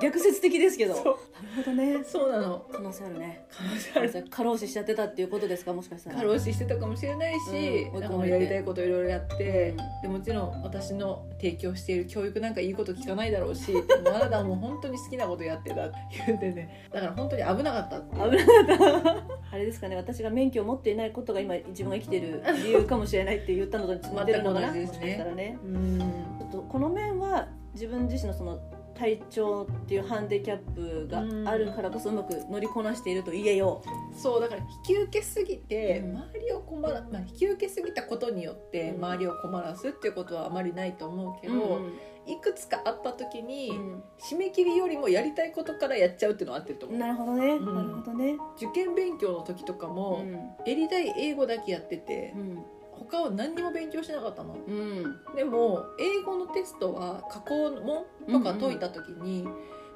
[0.00, 0.94] 逆説的ですけど。
[0.94, 1.16] なるほ
[1.64, 2.04] どね。
[2.04, 2.66] そうなの。
[2.72, 3.46] 可能性あるね。
[3.50, 4.26] 可能性ある。
[4.30, 5.72] 過労死しちゃってたっていうことですか？
[5.72, 6.16] もしかしたら。
[6.16, 8.04] 過労死してたかもしれないし、うん。
[8.10, 10.12] もうやりたいこといろいろやって、うん。
[10.12, 15.94] でもちろん私の提供している教育なんかいいこと聞かないだろうしもうあなたはもう本当に好きなことやってたって
[16.26, 16.88] 言ってね。
[16.92, 19.26] だから本当に危なかった危なかった。
[19.52, 19.96] あれですかね。
[19.96, 25.98] 私が免許を持っていないことが今自分が生きてる理由かもしれないって言ったのと似てるのかな全く同じですねねうん。
[25.98, 28.58] ちょっとこの面は自分自身のその
[28.94, 33.82] 体調っていうハンディキャップがあるからこそうまく乗りこなしていると言えよ。
[34.16, 36.16] そうだから引き受けすぎてうん。
[36.16, 39.04] 周りを困ら、まあ、引き受けすぎたことによってうん。
[39.04, 41.92] 周りを困らすっていうことはあまりないと思うけうど、ん。
[42.26, 44.02] いくつかあった時に、うん。
[44.18, 46.98] 締め切りよりもやりたいことからやっちゃうっていうのはあってると思う。
[46.98, 47.64] なるほどね、ん。
[47.66, 50.32] なるほどね、受験勉強の時とかうも、ん。
[50.66, 52.64] やりたい英語だけやっててうん
[53.10, 54.54] 他は何にも勉強しなかったの？
[54.54, 55.02] うん。
[55.34, 59.46] でも英語のテストは過去問とか解いた時に、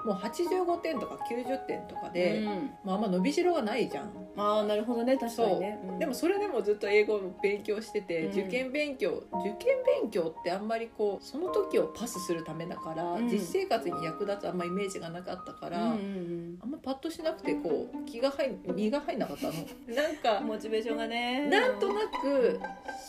[0.05, 2.70] もう85点とか90点とかで、うん。
[2.84, 4.11] まあ、あんま伸びしろがないじゃん。
[4.36, 5.16] ああなるほどね。
[5.16, 5.98] 確かにね、うん。
[5.98, 8.32] でもそれでもずっと英語を勉強してて、うん。
[8.32, 13.28] 受験勉強受験勉強ってあんまりこうその時をパスするためだから、うん。
[13.28, 19.53] 実生活に役立つあんまイメージがなかったから、うんうんあんまパッとしなくてこう気が入ん身が入んなかったの。
[19.94, 21.46] なんうんかモチベーションがね。
[21.48, 22.61] なんとなく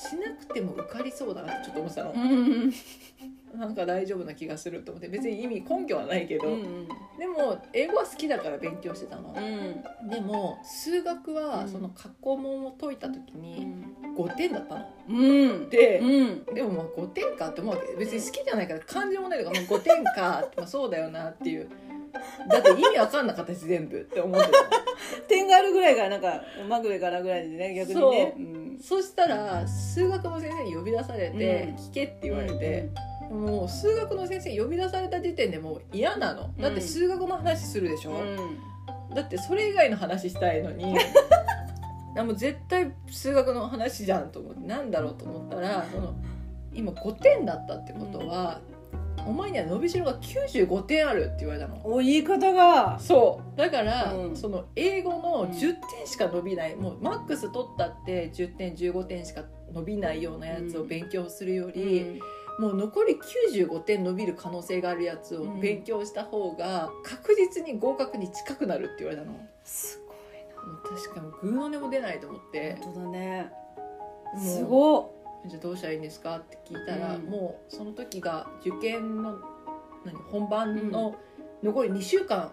[0.10, 2.12] しなくても受かりそうだなってちょっと思ってたの。
[2.12, 2.74] う、ん
[3.56, 6.88] なんか大丈夫な気がすると思って別に意味根拠はないけど、うん
[7.22, 10.10] でも英語は好きだから勉強してたの、うん。
[10.10, 11.70] でも数学はうん。
[11.70, 13.95] その過去問を解いた時うにん。
[14.18, 14.86] 5点だったの。
[15.08, 15.14] う
[15.68, 15.70] ん。
[15.70, 16.56] で、うん。
[16.56, 17.93] でもまあ5点かって思うわけ。
[17.95, 21.70] 別に好きじゃないから漢字もないとか、まあ、5点かって、まあ、そうだよなっていう。
[22.49, 24.58] だって意味わかんなかったし全部って思ってた。
[25.28, 28.34] 点があるぐらいがなんかまぐれかなぐらいでね逆にね。
[28.36, 28.43] そう。
[28.43, 28.80] うん。
[28.82, 31.76] そしたら数学の先生に呼び出されて、うん。
[31.76, 32.89] 聞けって言われて、
[33.32, 36.54] もう数学の先生呼び出された時点でもう嫌なの。
[36.60, 39.16] だって数学の話するでしょ、うん。
[39.16, 40.96] だってそれ以外の話したいのに。
[42.18, 44.68] あもう絶対数学の話じゃんと思って。
[44.68, 46.14] なんだろうと思ったらその
[46.74, 48.60] 今5点だったってことは、
[49.26, 51.80] お前には伸びしろが95点あるって言われたの。
[51.84, 53.00] お言い方が。
[53.00, 53.58] そう。
[53.58, 54.36] だから、うん。
[54.36, 62.20] その英語のうん10点しか伸びない、もうマックス取ったって10点15点しか伸びないようなやつを勉強するより、
[62.62, 63.16] もう残り
[63.57, 69.32] 95点伸びる可能性があるやつを勉強した方が確実に合格に近くなるって言われたの。
[69.32, 70.72] もすごいな。
[70.72, 72.78] う確かにグーの音も出ないと思って。
[72.82, 73.51] 本当だね。
[74.38, 75.09] すごっ。
[75.47, 77.24] じゃあどうしたらいいんですかって聞いたら、うん。
[77.24, 79.39] もうその時が受験の
[80.05, 81.16] 何本番の
[81.64, 82.51] 残り2週間、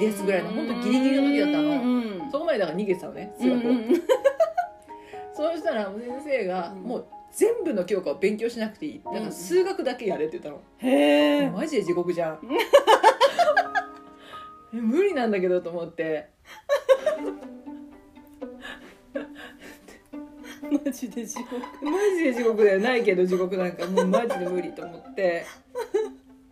[0.00, 1.68] ですぐらいの本当ギリギリの時だったの。
[1.68, 3.86] うんそこまでだから逃げてたのね数学を、うんうん。
[5.36, 6.82] そうしたら先生がうん。
[6.84, 9.00] もう全部の教科を勉強しなくていい。
[9.04, 11.50] だから数学だけやれって言ったの、へえ。
[11.50, 12.38] マジで地獄じゃん。
[14.74, 16.28] え無理なんだけどと思って。
[20.62, 21.56] マジで地獄。
[21.82, 22.80] マジで地獄だよ。
[22.80, 23.86] ないけど地獄なんか。
[23.86, 25.44] もうマジで無理と思って。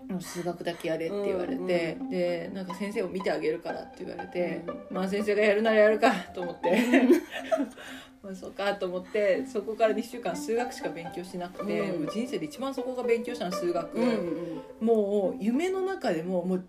[0.09, 6.71] もう数学だけやれって言われて、うんでなんか先生を見てあげるからって言われて、まあ先生がやるならやるかと思って
[8.23, 12.03] まあそうかと思ってそこから2週間数学しか勉強しなくて、うん。
[12.05, 14.49] もう人生で一番そこが勉強したのは数学、うんうん
[14.81, 16.65] もう夢の中でももう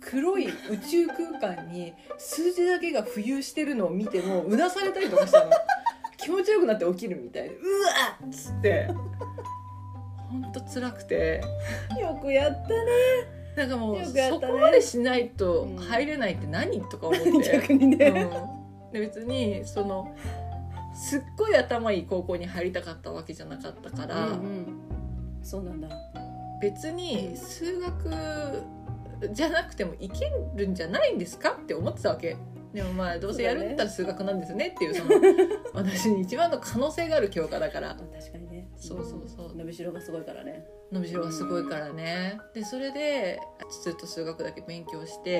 [0.00, 5.50] 黒い宇宙空間に数字だけが浮遊してるのを見てもうなされたりとかしたの。
[6.18, 8.88] 気持ちよくなって起きるみたいでうわっつって。
[10.30, 11.42] ほんと辛くて。
[12.00, 12.76] よくやったね。
[13.56, 14.52] なんかもうよくやったね。
[14.52, 15.76] そこまでしないとうん。
[15.76, 17.30] 入れないって何とか思って。
[17.58, 20.14] 逆にね、うん、で別にその
[20.94, 24.66] すっごい頭いい高校に入りたかったわけじゃなかったから、うんうん。
[25.42, 25.88] そうなんだ。
[26.60, 28.62] 別に数学
[29.32, 32.36] じゃなくてもいけるんじゃないんですかって思ってたわけ。
[32.72, 35.10] でもまあどうせやるんだったら数学なんですねっていうその
[35.74, 37.96] 私に一番の可能性がある教科だから。
[37.96, 38.51] 確かにね
[38.82, 39.56] そうそうそう。
[39.56, 40.66] 伸びしろがすごいからね。
[40.90, 42.36] 伸びしろがすごいからね。
[42.52, 43.38] でそれで
[43.82, 45.30] ずっと数学だけ勉強して、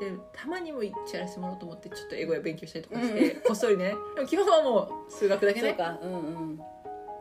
[0.00, 3.94] でたまにも一チャラしてもらおうと思ってちょっと英語や勉強したりとかして、こっそりね。
[4.14, 5.68] でも基本はもう数学だけね。
[5.68, 5.98] そうか。
[6.02, 6.16] うんう
[6.54, 6.60] ん。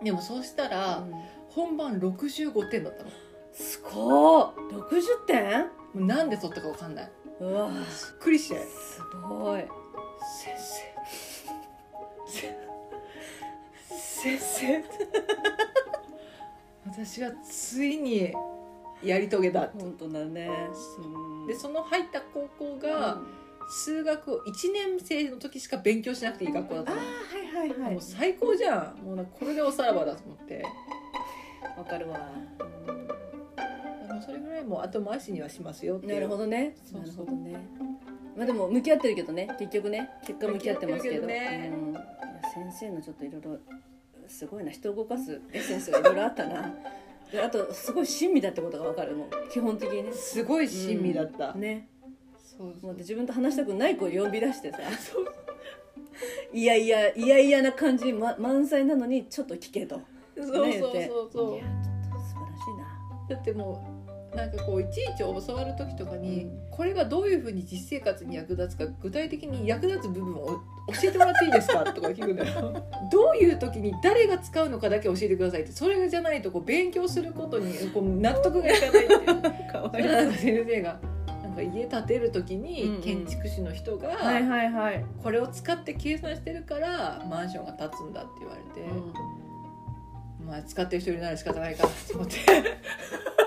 [0.02, 1.14] でもそうしたら、うん。
[1.50, 3.10] 本番65点だったの。
[3.54, 5.68] すごい60点？
[5.94, 7.12] なんで取ったかわかんない。
[7.42, 7.80] うわびっ
[8.20, 8.60] くりして。
[8.62, 9.66] すごい
[14.26, 14.84] 先生。
[16.88, 18.34] 私はついに
[19.04, 19.68] やり遂げた。
[19.68, 20.50] 本当だね。
[21.00, 21.48] うん。
[21.48, 23.20] でその入った高校が
[23.70, 27.92] 数学を1年生の時しか勉強しなくていい学校だったの、ああはいはいはい。
[27.94, 29.04] もう最高じゃん。
[29.04, 30.66] もうなんかこれでおさらばだと思って。
[31.78, 32.32] わかるわ。
[34.26, 36.76] それぐらいもう後回しにはしますよなるほどね。
[36.92, 37.60] なるほどね。
[38.36, 39.48] まあでも向き合ってるけどね。
[39.60, 40.10] 結局ね。
[40.26, 41.28] 結果向き合ってますけど。
[41.28, 41.72] ね。
[41.72, 41.94] うん。
[41.94, 43.60] 先生のちょっといろいろ
[44.28, 44.72] すごいな。
[44.72, 46.74] 人を動かすエッセンスがいろいろあったな。
[47.32, 50.14] であとすごい親身だってことがわかるもう基本的にね。
[50.14, 51.90] すごい親身だった、ね。
[52.38, 54.80] そうもう自分と話したくない子を呼び出してさ。
[56.54, 60.02] いやいやいやいやな感じ、ま、満載なのにちょっと聞けと。
[60.38, 61.56] そうそうそうそう。
[61.56, 63.36] いやちょっと素晴らしいな。
[63.36, 63.95] だってもう
[64.36, 66.70] なんかこういちいち教わる時とかに、うん。
[66.70, 72.84] これがどういうふうに実生活に役立つか具体的に役立つ部分を教えてもらっていいですかとか聞くんだよ。
[73.12, 79.92] どういう時に誰が使うのかだけ教えてくださいってそれじゃないとこう勉強することにこう納得がいかないっていうか
[80.38, 81.00] 先生が
[81.44, 83.02] なんか家建てる時うんうにん。
[83.02, 88.90] 建築士の人が、はいはいはい、これを使って計算してるからマンションが建つんだって言われて、
[90.46, 92.36] まあ使ってる人いるなら仕方ないかなと思って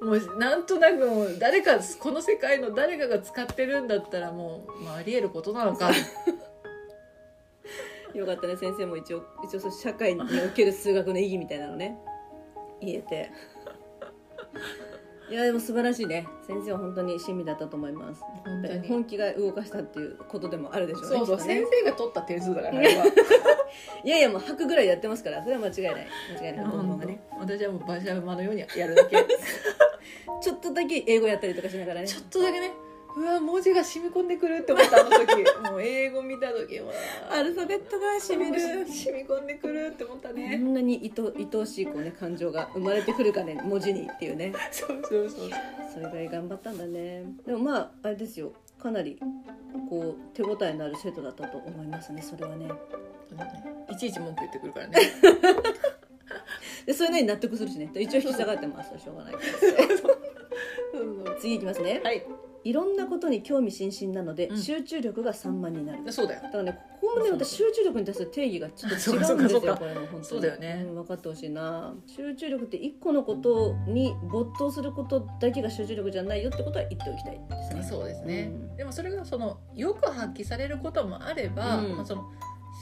[0.00, 5.90] もうなんとなくもう誰かこの世界の誰かが使ってるんだったらもう、まあ、ありえることなのか。
[8.14, 11.98] よかったね先生も一応一応そう社会における数学の意義みたいなのね
[12.80, 13.30] 言えて。
[15.28, 16.26] いやでも素晴らしいね。
[16.46, 18.22] 先生は本当に親身だったと思います。
[18.44, 18.88] 本当に。
[18.88, 21.16] 本気が動かしたっていうことでもあるでしょうね。
[21.18, 21.42] そうそうね。
[21.42, 22.80] 先生が取った点数だから。
[24.04, 25.42] いやいやもう吐くぐらいやってますから。
[25.42, 26.06] それは間違いない。
[26.40, 26.66] 間違いない。
[26.66, 27.20] 本番がね。
[27.40, 29.16] 私はもう馬車馬のようにやるだけ。
[30.40, 32.06] ちょっとだけ英語やったりとかしながらね。
[32.06, 32.70] ちょっとだけね
[33.16, 35.42] うわ文字が染み込んでくるって思ったあの時。
[35.70, 36.92] もう英語見た時は。
[37.30, 38.60] アルファベットがしみる。
[38.60, 38.84] 染
[39.22, 44.52] み込んでくるって思ったこねんなにいと愛おしいこうね感情が生まれてくるかね文字にっていうね。
[44.70, 45.50] そうそうそう
[45.94, 47.24] それぐらい頑張ったんだね。
[47.46, 48.52] でもまああれですよ。
[48.78, 49.18] かなり
[49.88, 52.68] こう手応えのある生徒だったと思いますねそれはね。
[53.90, 54.98] いちいち文句言ってくるからね。
[56.84, 57.90] でそれに納得するしね。
[57.94, 58.90] 一応引き下がってます。
[58.98, 61.34] しょうがないから。
[61.40, 62.00] 次いきますね。
[62.04, 62.22] はい
[62.64, 64.58] いろんなことに興味津々なので、うん。
[64.60, 66.12] 集中力が散漫になる。
[66.12, 66.42] そうだよ。
[66.42, 70.24] だからねここもね私集中力に対する定義がちょっと違うんですそうかそうかよこれも本当に。
[70.24, 70.82] そうだよね。
[70.82, 71.94] ん分かってほしいな。
[72.06, 77.82] 集中力って一個のことに没頭することだけが集中力じゃないよってことは言っておきたいですね。
[77.82, 81.96] そうですね、うんでもそれがそのよく発揮されることもあれば、うん。
[81.96, 82.30] まあ、その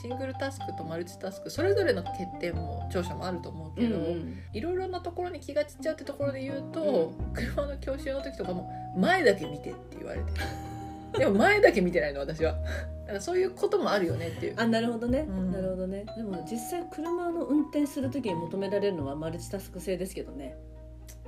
[0.01, 10.31] シングルタスクとマルチタスクそれぞれの欠点も長所もあると思うけど、うんいろいろなところに気が散っちゃうってところで言うと、車の教習の時とかも前だけ見てって言われて
[11.17, 12.53] でも前だけ見てないの私は。
[13.05, 14.53] だからそういうこともあるよねっていう。
[14.57, 15.51] あなるほどね、うん。
[15.51, 16.05] なるほどね。
[16.17, 20.55] でも実際車の運転する時に求められるのはマルチタスク制ですけどね。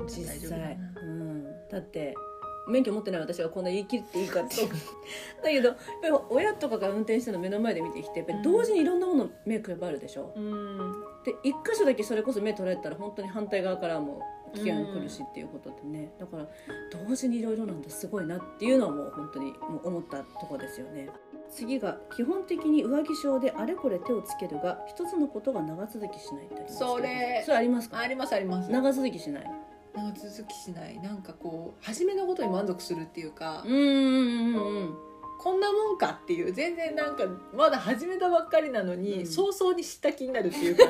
[0.08, 0.78] 実際。
[0.78, 2.16] な、うん、だって
[2.68, 4.56] 免許持ってない私がこんな言い切っていいかって。
[5.44, 11.04] だけどやっぱり親とかが運転してるの目の前で見てきてやっぱり同時にいろんなもの目配るでしょ、うん。
[11.24, 14.22] で一箇所だけそれこそ目取られたら本当に反対側からも
[14.54, 16.48] 危険が来るしっていうことってね、だから
[17.06, 21.10] 同時にいろいろなんだすごいなっていうのはもう本当にもう思ったとこですよね。
[21.50, 27.42] 次が基本的に上着症であれこれ手をつけるが一つのことが長続きしないってありますそれ。
[27.46, 28.00] それありますか？
[28.00, 28.70] ありますあります。
[28.72, 29.52] 長続きしない
[29.98, 31.00] 長続きしない。
[31.00, 34.98] なんかこう初めのことに満足するっていうか、うんうんうんうん
[35.40, 37.24] こんなもんかっていう全然なんか
[37.54, 39.28] まだ始めたばっかりなのに、うん。
[39.28, 40.84] 早々に知った気になるっていうか。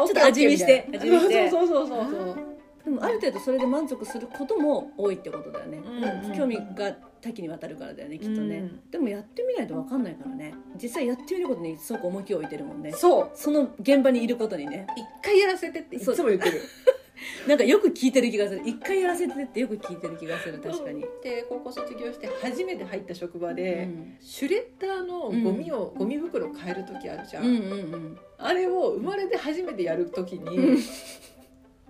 [0.00, 1.50] ょっと味見して味見して。
[1.50, 2.36] そうそうそうそうそう。
[2.84, 10.54] でもある程度それで満足することも多いってことだよね、うんうん興味が多岐にわたるからだよねきっとね、うんでもやってみないと分かんないからね。
[10.80, 12.92] 実際やってみることにすごく重きを置いてるもんね。
[12.92, 13.30] そう。
[13.34, 14.86] その現場にいることにね。
[14.96, 16.60] 一回やらせてっていつも言ってる
[17.46, 18.62] なんかよく聞いてる気がする。
[18.64, 28.18] 一回やらせてってよく聞いてる気がする確かに、で高校卒業して初めて入った職場うで、ん、シュレッダーのゴミを、ゴミ袋を変える時あるじゃん、うんうんうん。
[28.38, 30.78] あれを生まれて初めてやる時に、うん。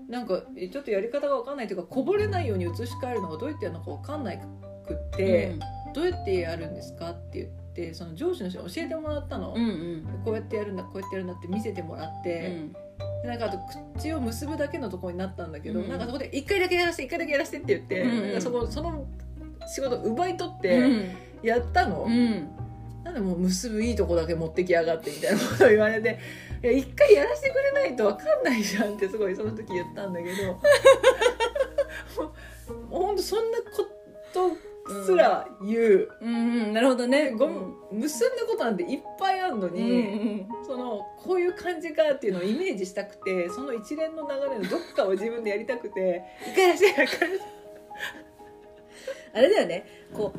[0.09, 5.55] なんかえちょっとやり方が分かんないというかこぼれないように移し替えるのがどうやってやるのか分かんないくって、
[5.95, 10.23] どうやってやるんですかって言ってその上司の人に教えてもらったの、うんうん。
[10.25, 12.77] こうやってやるんだこうやってやるんだって見せてもらっうて、ん
[13.25, 13.59] でなんかあと
[13.97, 15.89] 口を結ぶだけのところになったんだけど、うん。
[15.89, 18.11] なんかそこで「一回だけやらせて一回だけやらせて」って言って、うん。
[18.11, 19.07] うんなんかそこその
[19.67, 21.17] 仕事奪い取っうてん。
[21.43, 22.49] やったの、うん。
[23.03, 26.19] なんでもう結ぶいいとこだけ持ってきやがってみたいなことを言われて
[26.63, 30.61] 「いや一回やらせてくれないと分かんないじゃん」ってすごいその時言ったんだけど。
[32.23, 33.65] もうほんとそんなこ
[34.35, 34.51] と
[35.05, 36.37] すら言う、うんう
[36.67, 36.73] ん。
[36.73, 37.31] なるほどね。
[37.33, 37.49] ご
[37.93, 40.67] 結んだことなんていっぱいあるのうんに、うん。
[40.67, 47.55] そのこういう感じかっていうのをイメージしたくてその一連の流れのどっかを自分でやりたくて「一回やらせて一回やらせて
[49.35, 49.87] あれだよね。
[50.13, 50.39] こう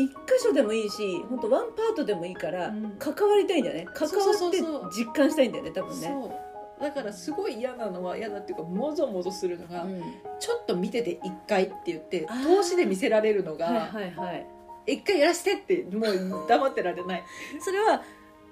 [0.00, 2.96] 一箇所でもいいし本当ワンパートでもいいから、うん。
[2.98, 3.86] 関わりたいんだよね。
[3.94, 4.62] 関わそうそうって
[4.96, 6.06] 実感したいんだよね多分ね。
[6.06, 6.49] そう
[6.80, 10.00] だからすごい嫌なのは嫌だっていうかもぞもぞするのが、うん。
[10.38, 14.46] ちょっと見てて一回って言って投資で見せられるのが、はいはいはい。
[14.86, 17.24] 一回やらせてってもう黙ってられない。
[17.60, 18.02] それは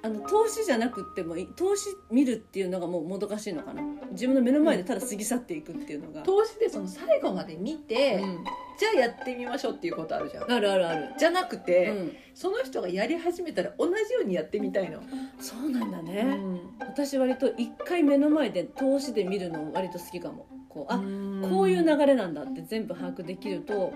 [0.01, 3.83] あの投資じゃなくってもいい投資見るっていうのがもうもどかしいのかな。
[4.13, 8.45] 自分の目の前でただ過ぎ去っていくっていうのが、投資でその最後まで見て、うん。
[8.79, 10.51] じゃあやってみましょうっていうことあるじゃん。
[10.53, 15.01] あるあるある、じゃなくうて、ん、その人がやり始めたら同じようにやってみたいの、
[15.41, 16.61] そうなんだうね、ん。
[16.79, 20.47] 私割と一回目の前で投資で見るの割と好きかも。
[20.69, 21.43] こうあ、ん。
[21.51, 23.93] こういう流れなんだって全部把握できると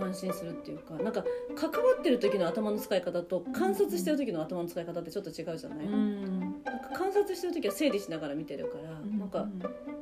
[0.00, 1.24] 安心するっていうかなんか
[1.56, 6.40] 関わってる時の頭の使い方と観察してる時の頭の使い方ってちょっと違うじゃない、うん。
[6.64, 9.48] なんか観察してる時は整理しながら見てるから、なんかう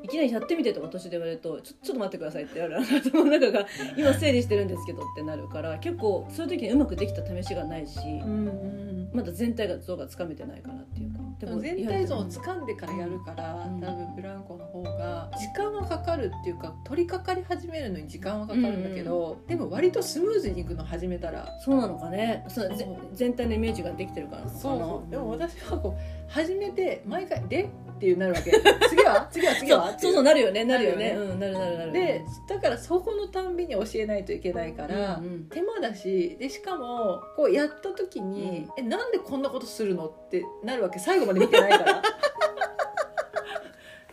[0.04, 3.66] いきなりやってみてとか途中で言われるとちょちょっと待ってくださいってやる頭の中が
[3.96, 9.10] 今整理してるんですけどってなるから結構そういう時にうまくできた試しがないし、んうん。
[9.12, 13.80] まだ全体が像がつかめてないからっていうかでも全体像をつ掴んでからやるから、うん。
[13.80, 22.44] 多分ブランコの方が時間はかかるっていうか取り掛かり始めるのに時間はかかるんだけど、でも割とスムーズにいくの始めたらそうなのかね。
[22.48, 22.70] そう。
[23.12, 25.10] 全体のイメージができてるからそう。
[25.10, 28.50] でも私はこう始めて毎回「で?」っていうなるわけ。
[28.88, 29.28] 次は？
[29.30, 29.54] 次は？
[29.54, 29.98] 次は？
[29.98, 30.64] そうそうなるよね。
[30.64, 31.14] なるよね。
[31.14, 31.92] なるようんなるなるなる。
[31.92, 35.48] でだからそこのたんびに教えないといけないから、うんうん。
[35.48, 40.98] 手間だしでしかもこうやった時に「えなんでこんなことするの?」ってなるわけ。
[40.98, 42.02] 最後まで見てないから。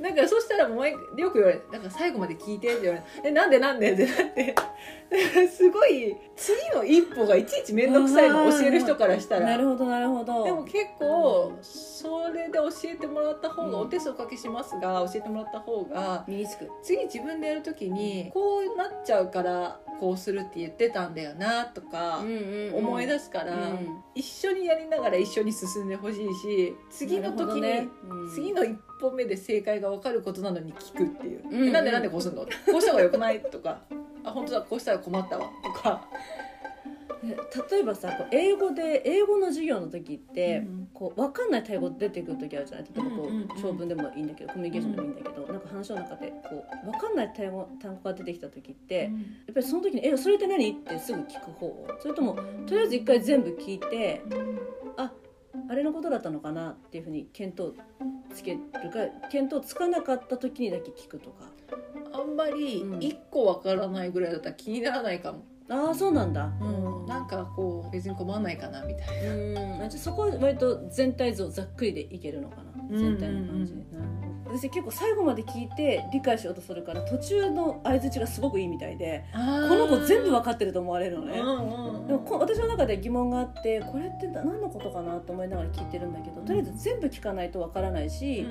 [0.03, 4.55] だからそしたらもう毎よく言われる「だから最後まで聞いて」って言われて「えなんでなんで?」ってなって。
[5.47, 9.45] すごい次の一歩がいちいち面倒くさいの教える人からしたら。
[9.45, 10.43] なるほどなるほど。
[10.43, 16.69] でも結構それで教えてもらった方が、うんお手数おかけしますが教えてもらった方が身につく。
[16.81, 22.23] 次自分でやる時にこうなっちゃうからこうするって言ってたんだよなとか
[22.73, 24.03] 思い出すから、うん。
[24.15, 27.89] 一緒にやりながら一緒に進んでほしいし次の時に、
[28.33, 33.81] 次の一歩目で正解が分かることなのに聞くっていう「うんうんえなんでなんでこうすんの?」こうした方がよくない?」とか
[34.23, 34.61] 「あ本当だ。
[34.61, 36.07] こうしたら困ったわ」とか。
[37.23, 37.37] で
[37.71, 42.85] 例えばさこう英語で英語の授業の時って、うんこう分かんない単語出てくる時あるじゃない？
[42.95, 49.09] 例えばこう、うんうんうん長文でもいいんだけどコミュニケーションでもいいんだけど、なんか話の中でこう分かんない単語単語が出てきた時って、や
[49.51, 51.87] っぱりその時に「えそれって何?」ってすぐ聞く方。
[51.99, 52.35] それとも
[52.67, 54.21] とりあえず一回全部聞いて
[55.69, 57.73] あれのことだったのかなっていうふうに見当
[58.33, 58.59] つける
[58.89, 58.99] か
[59.31, 61.45] 見当つかなかった時にだけ聞くとか。
[62.13, 63.03] あんまりうん。
[63.03, 66.51] 一個わからないぐらいだったら気にならないかも、ああそうなんだ。
[66.61, 69.33] うん、なんかこう別に困んないかなみたいな。
[69.33, 69.55] うん。
[69.55, 72.63] じゃあそこは割と全体像ざっくりでいけるのかな。
[72.89, 72.97] うん。
[72.97, 74.22] 全体の感じで、なるほど
[74.57, 88.45] 私結構最後まで聞いて理解しようとするから途中の相づちがすごくいいみたいでここの子全部分かってると思われるのね、うんうんでもこ私の中で疑問があってこれって何のことかなと思いながら聞いてるんだけどとりあえず全部聞かないと分からないし、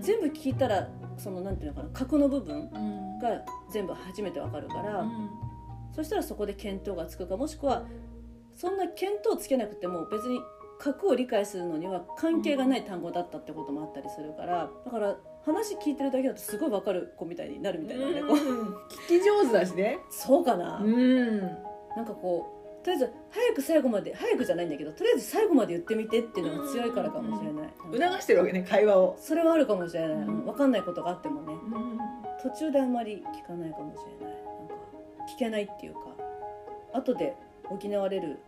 [0.00, 3.42] 全部聞いたらそのなんていうのかな核の部分うんが
[3.72, 5.30] 全部初めて分かるから、うん。
[5.92, 7.86] そしたらそこで見当がつくかもしくは
[8.54, 8.94] そんな見
[9.24, 10.40] 当つけなくても別に
[10.78, 15.16] 核を理解するのには関係がない単語だったってこともあったりするからだから
[15.48, 18.36] 話聞いてるだけだとすごい分かる子みたいになるみたいなね、こう。
[19.08, 19.98] 聞き上手だしね。
[20.10, 21.40] そうかな、うん。
[21.96, 30.20] なんかこうとりあえず早く最後まで早くじゃないんだけどとりあえず最後まで言ってみてっていうのが強いからかもしれない、促してるわけね会話を、それはあるかもしれない、うん。
[30.20, 31.54] うん分かんないことがあってもね。
[32.42, 34.36] 途中であんまり聞かないかもしれない。
[34.36, 34.74] なんか
[35.34, 36.00] 聞けないっていうか。
[36.94, 38.38] 後で補われる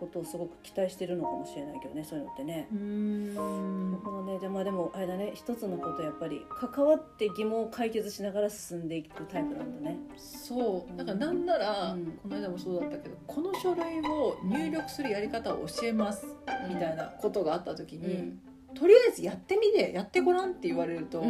[0.00, 2.66] ことをすごく期待してるのかもしれないけどねそういうのってね。
[2.72, 4.00] うん。
[4.02, 9.98] このねで,、まあ、でもあれだね一つのことやっぱり関わって疑問を解決しながら進んでいくタイプなんだね。
[10.16, 10.96] そう。
[10.96, 12.06] だからなんなら、うん。
[12.22, 16.26] この間もそうだったけどこの書類を入力するやり方を教えます
[16.68, 18.40] みたいなことがあった時に、うん、
[18.74, 21.22] とりあえずやってみてやってごらんって言われると、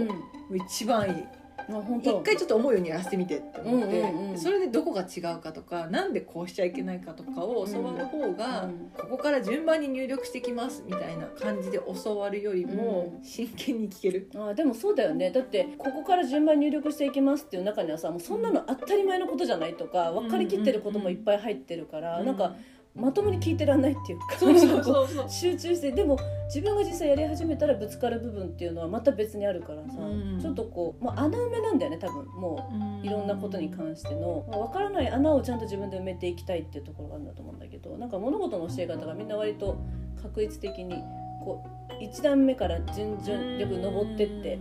[0.69, 1.25] 一番いい
[1.69, 4.39] 一回ちょっと思うようにやらせてみてって思って、うんうんうん。
[4.39, 8.91] それでどこが違うかとかなんでこうしちゃいけないかとかを教わる方が、うん。
[8.97, 13.25] ここから順番に入力してきますみたいな感じで教わるよりもうん。
[13.25, 14.31] 真剣に聞ける。
[14.37, 15.31] あでもそうだよね。
[15.31, 22.55] だってここから順番に入力していきますっていう中にはさもうそんなの当たり前のことじゃないとか分かりきってることもいっぱい入ってるから、なんか
[22.95, 25.09] まともに聞いてらんないっていうかそうそうそう。
[25.09, 30.39] そうう集中してでも自分が実際やり始めたらぶつかる部分っていうのはまた別にあるからさ、うん。
[30.41, 32.71] ちょっとこう、まあ、穴埋めなんだよね多分も
[33.03, 33.07] う。
[33.07, 34.45] いろんなことに関しての。
[34.49, 39.79] まあ分からない穴をちゃんと自分で埋めていきたいっていうところがあるんだと思うんだけどなんか物事の教え方がみんな割と
[40.21, 40.97] 確率的に
[41.45, 44.59] こう1段目から順々よく登ってって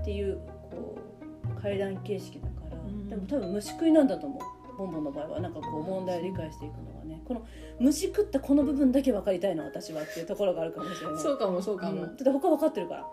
[0.00, 0.38] っていう
[0.70, 0.98] こ
[1.56, 3.08] う階段形式だから、ん。
[3.08, 4.76] でも多分虫食いなんだと思う。
[4.78, 5.40] ボンボンの場合は。
[5.40, 6.87] なんかこう問題を理解していくの
[7.28, 7.46] この
[7.78, 11.22] 虫食ったこの部分だけ分かりたいの私はっていうところがあるかもしれない。
[11.22, 12.00] そうかもそうかも、うん。
[12.00, 13.06] だって他分かってるから、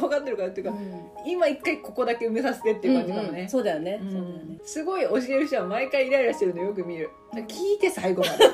[0.00, 1.30] 分かってるからっていうか、うん。
[1.30, 3.48] 今一回ここだけ埋めさせてっていう感じかもね、うんうん。
[3.48, 4.10] そうだよね、うん。
[4.10, 4.58] そうだよね。
[4.64, 7.08] すごい教える人は毎回イライラしてるのよく見る。
[7.32, 8.44] 聞いて最後まで。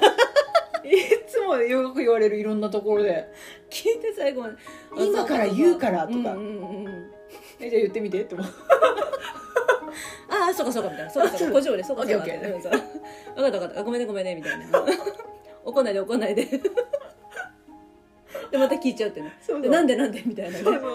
[0.85, 3.27] いつもよく言われるいろんなところで。
[3.71, 4.57] 聞いて最後まで。
[4.99, 6.15] 今から言うからとか。
[6.15, 7.11] うんうんうんうん。
[7.61, 8.47] えじゃあ言ってみてって思う。
[10.29, 11.11] ああそうかそうかみたいな。
[11.11, 11.53] そうかそうか。
[11.55, 12.27] こっちもねそうかそうかオ
[13.35, 13.81] 分かった分かった。
[13.81, 14.67] あごめんねごめんねみたいな。
[15.65, 16.45] 怒んないで怒んないで。
[18.51, 19.33] でまた聞いちゃうってね。
[19.41, 19.63] そうそう。
[19.63, 20.65] でなんでなんでみたいなね。
[20.65, 20.93] そうそう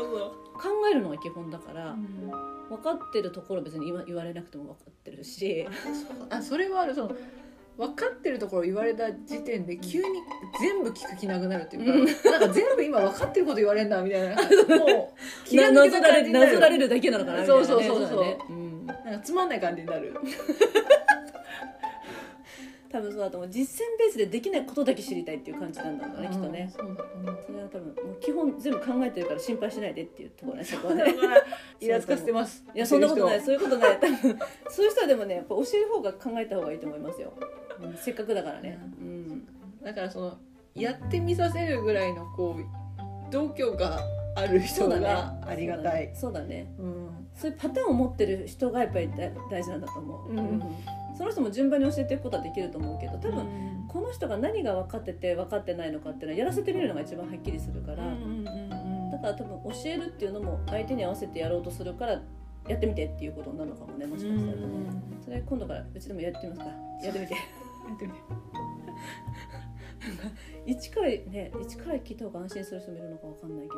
[0.58, 1.96] 考えるのが基本だから、
[2.70, 5.68] 分かってるところ別に言わ言われなくても分かってるし。
[6.30, 7.16] あそれはあるその
[7.78, 10.06] 分かってるところ言われた時点で急に
[10.60, 14.36] 全部聞く気なくなるっていうか、なんか全部今分かってること言われるんだみたいな。
[14.78, 18.20] もう気が抜けたなぞられなぞられるだけなのかなみたいな、ね、そうそうそうそう。
[18.20, 18.86] だねん。
[18.88, 20.12] なんかつまんない感じになる
[22.90, 23.50] 多分そうだと思う。
[23.50, 26.74] 実践ベースでできないことだけ知りたいっていう感じなんだろうね、きっとね。
[26.76, 27.44] そうだと思う。
[27.46, 31.04] それは多分もう基本全部考えてるから心配しないでっていうところねそこはね。
[31.80, 32.66] イラつかせてます。
[32.74, 33.40] いやそんなことない。
[33.40, 34.00] 教そういうことない。
[34.00, 37.34] 多分そういう人はでもねやっぱ教える方が考えた方がいいと思いますよ、
[37.82, 38.80] うんせっかくだからね。
[39.00, 39.48] うん。
[39.84, 40.38] だからその
[40.76, 44.00] やってみさせるぐらいのこう度胸が
[44.36, 46.12] ある人がありがたい。
[46.16, 46.74] そうだね。
[46.80, 47.28] うん。
[47.36, 50.62] そういうパターンを持ってる人がやっぱり大大事なんだと思う、うん
[51.18, 53.88] その人も順番に教えていくことはできると思うけど多分、うん。
[53.88, 57.98] この人が何が分かってて分かってないのかっていうのはやらせてみるのが一番はっきりするから、
[59.12, 62.22] だから多分教えるっていうのも相手に合わせてやろうとするから
[62.68, 64.68] やってみてっていうことになるのかもねもしかしたらね、
[65.24, 66.68] それ今度からうちでもやってみますか？
[66.68, 66.76] ら
[67.08, 67.34] やってみて。
[67.34, 67.40] や
[67.96, 68.20] ってみて
[70.66, 73.76] 一からね一から聞いた方が安心する人もいるのかわかんないけど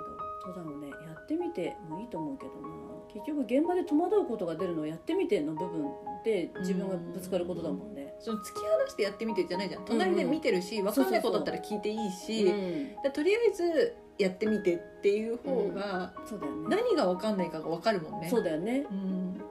[0.54, 2.68] どうだろうねやってみてもいいと思うけどな
[3.14, 5.88] 結局現場で戸惑うことが出るのはやってみての部分
[6.24, 8.14] で自分がぶつかることだもんね。
[8.20, 9.86] その突き放してやってみてじゃないじゃん。
[9.86, 16.76] 隣で見てるし、分かんないことだったら聞いていいし、うんとりあえずやってみてっていう方が、そうだよね。
[16.76, 18.30] 何が分かんないかが分かるもんね。
[18.30, 18.86] そうだよね。
[18.92, 19.42] うん。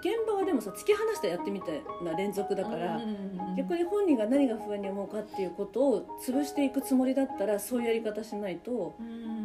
[0.00, 1.68] 現場はでもさ突き放してやってみた
[2.04, 3.00] な連続だから、
[3.56, 9.35] 逆にに本人が何が不安に思うかっていうことを潰していくつもりだったらそういうやり方しないとなん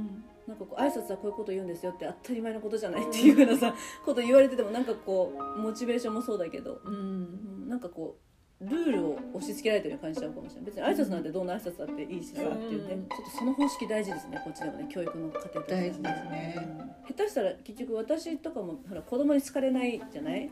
[0.78, 3.74] 挨拶はこういうこと言うんですよって当たり前のことじゃないっていうようなさ
[4.06, 6.94] こと言われててもなんかこうモチベーションもそうだけど、うん。
[6.94, 8.22] うんなんかこう
[8.64, 10.72] ルールを押し付けられてるように感じちゃうかもしれない。
[10.72, 13.08] 別に挨拶なんてどんな挨拶だっていいしさっていうねうん。
[13.08, 15.80] ちょっとその方式大事ですねこっちでもね教育の過程としては。
[15.82, 16.56] 大事ですね。
[16.58, 20.50] うん下手したら結局私とかもほら子供に好かれないじゃない？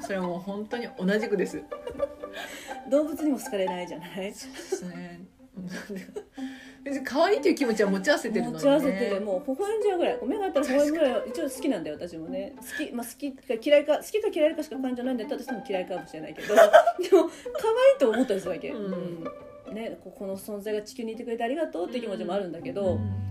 [0.00, 1.62] それはもう本当に同じくです。
[2.90, 4.34] 動物にも好かれないじゃない？
[4.34, 5.20] そうですね
[6.88, 10.18] 別に可愛いっていう気持ちは持ち合わせてるのに、ね、持ち合わせてもう微笑んじゃうぐらい。
[10.26, 11.12] 目があったら微笑むぐらい。
[11.12, 12.54] は一応好きなんだよ私もね。
[12.56, 16.54] 好き,、まあ、好きか嫌いか好きか嫌いかしか感情ないんだったら私も嫌いかもしれないけど。
[16.56, 19.24] でも可愛いと思ったりするわけ、うん。
[19.68, 19.74] うん。
[19.74, 23.28] ね、ここの存在が地球にいてくれてありがとうっていう気持ちもあるんだけど、うん。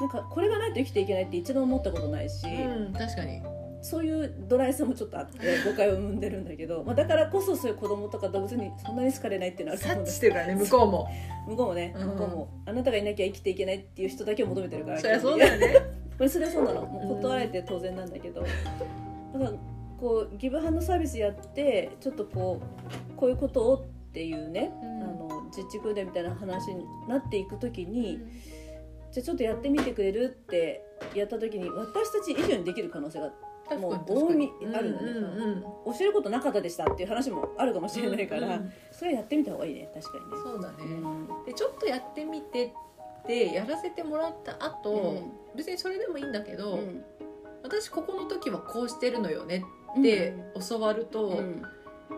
[0.00, 3.42] なんかこれがないと生きていけないって一度も思ったことないし、うん確かに
[3.82, 11.08] そういうドライさもちょっとあって誤解を生んでるんだけど、まあ、だからこそそういう子供とか動物にそんなに好かれないっていうのはあると思うんだ察知してるからね向こうも。
[11.48, 12.06] 向こうもね、うん。
[12.10, 16.82] 向こうもあなたがいなきゃ生きていけないっていう人だけを求めてるからそりゃそうだよねこれそれはそうなの。
[16.82, 19.52] もう断られて当然なんだけど、だから
[19.98, 22.62] こうギブハンドサービスやってちょっとこ
[23.10, 25.02] うこういうことをっていうね、うん。
[25.02, 28.20] あの実地訓練みたいな話になっていく時に、
[29.10, 33.32] じゃあちょっとやってみてくれるってやった時に私たち以上にできる可能性が
[33.78, 35.10] もう大いあるんだね。
[35.10, 35.62] うんうんうん。
[35.62, 39.90] 教えることなかったでしたっていう話もあるかもしれないから、うんうんそれやってみた方がいいね。
[39.94, 40.30] 確かにね。
[40.44, 41.44] そうだね、うん。
[41.44, 42.70] でちょっとやってみてっ
[43.26, 45.56] てやらせてもらった後、うん。
[45.56, 47.04] 別にそれでもいいんだけど、うん。
[47.62, 49.64] 私ここの時はこうしてるのよね
[49.98, 50.34] って
[50.68, 51.62] 教わると、うん。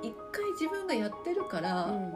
[0.03, 2.15] 一回自分がやってるから、うん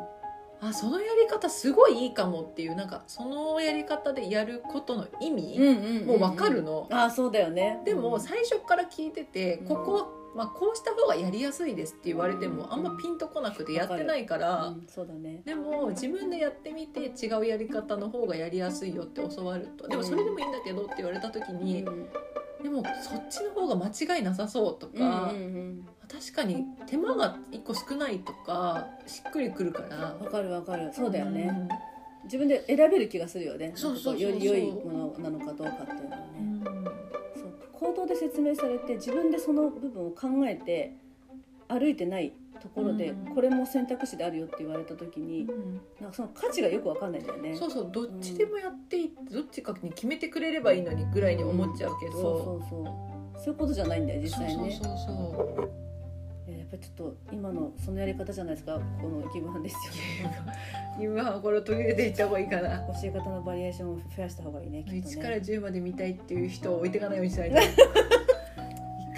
[0.60, 7.80] あそのやり方すごいいいかもっていうなんかそのやり方でやることの意味、うんもう分かるの、ああそうだよね。
[7.84, 9.66] でも最初から聞いてて、うん。
[9.66, 15.42] ここは、まあ、こうした方がやりやすいですって言われてもあんまピンとこなくてやってないから、うんそうだね。
[15.44, 19.86] でも自分でやってみて違うやり方の方がやりやすいよって教わると。
[19.88, 22.08] でもそれでもいいんだけどって言われた時に、うん
[22.62, 25.86] でもそっちの方が間違いなさそうとうんか、うん。
[26.08, 30.16] 確かに手間が1個少ないとかしっくりくるから。
[30.20, 30.90] わかるわかる。
[30.92, 31.68] そうだよね、ん。
[32.24, 33.72] 自分で選べる気がするよね。
[33.74, 36.84] そうそうより良いものなのかどうかっていうのはね、うん。
[37.36, 37.54] そう。
[37.72, 40.96] 口頭で説明されて自分でその部分を考えて
[41.68, 43.34] 歩いてないところで、うん。
[43.34, 45.80] これも選択肢であるよって言われた時に、うん。
[46.00, 47.56] なんかその価値がよくわかんないんだよね。
[47.56, 53.08] そうそうどっちでもやっていいどっちかに決めてくれればいいのにぐらいに思っちゃうけど、そうそうそう。
[53.38, 54.70] そういうことじゃないんだよ実際ね。
[54.70, 55.70] そうそうそう
[56.48, 59.80] いややっぱりちょっと今のそのやり方じゃないですかこのギブハンですよ
[60.98, 62.78] 今はこれを取り入れていった方がいいかな。
[62.78, 67.56] 教え方のバリエーションを増やした方がいいねきっと1からね10まで見たいっていう人を置いていかないようにしないと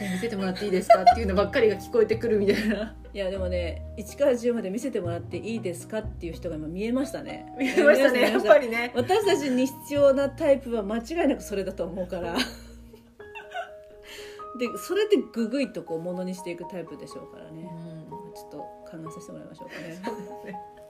[0.09, 2.97] 見せてもらっていいですかっていうのばっかりが聞こえてくるみたいな。
[3.13, 7.53] いやでもね1から10まで見せてもらっていいですかっていう人が今見えましたね。
[7.59, 8.21] 見えましたね。
[8.33, 8.93] やっぱりね。
[8.95, 12.37] 私たちに必要なタイプは間違いなくそれだと思うから。
[14.59, 17.71] でそれでググイとこうものにしていくタイプでしょうからね、
[18.35, 20.81] ちょっと考えさせてもらいましょうかね。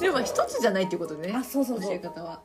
[0.00, 1.34] でも一つじゃないっていうことでね。
[1.36, 1.94] あそうそう教そう。
[1.94, 2.42] え方は、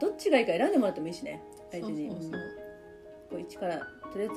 [0.00, 2.10] どっちがいいか選んでもらってもいいしね相手に。
[2.10, 2.59] そうそうそう
[3.30, 3.78] こう一から
[4.12, 4.34] とりあえず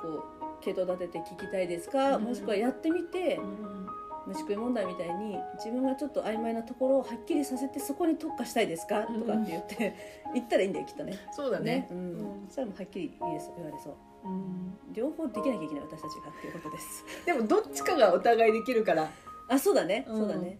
[0.00, 0.24] こ
[0.60, 3.86] う系統立てて聞きたいですか、うんもしくはやってみてうん
[4.26, 9.94] 虫食い問題みたいに自分がちょっと曖昧なところをはっきりさせてそこに特化したいですか、うんとかって言って
[10.34, 11.16] 言ったらいいんだよきっとね。
[11.30, 11.86] そうだね。
[11.90, 11.98] うん。
[11.98, 12.00] う
[12.42, 12.46] ん。
[12.48, 13.94] そしたらもうはっきりいいです言われそう。
[14.24, 14.76] うん。
[14.92, 17.04] 両方できなきゃいけない私たちがっていうことです。
[17.24, 19.08] でもどっちかがお互いできるから。
[19.48, 20.18] あそうだね、うん。
[20.18, 20.58] そうだね。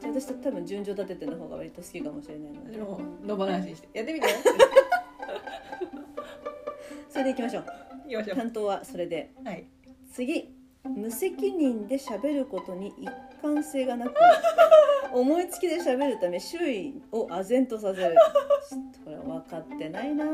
[0.00, 2.72] じゃあ私多分順序立てての方が割と好きかもしれないので。
[2.72, 3.88] でも野放しにして。
[3.92, 4.26] やってみて
[7.16, 7.64] それでいきましょう。
[8.36, 9.32] 担当はそれで。
[9.42, 9.64] はい。
[10.12, 10.54] 次。
[10.84, 13.10] 無責任で喋ることに一
[13.42, 14.14] 貫性がなく
[15.12, 18.14] 思いつきで喋るため周囲を唖然とさせる。
[18.68, 20.28] ちょっとこれ分かってないない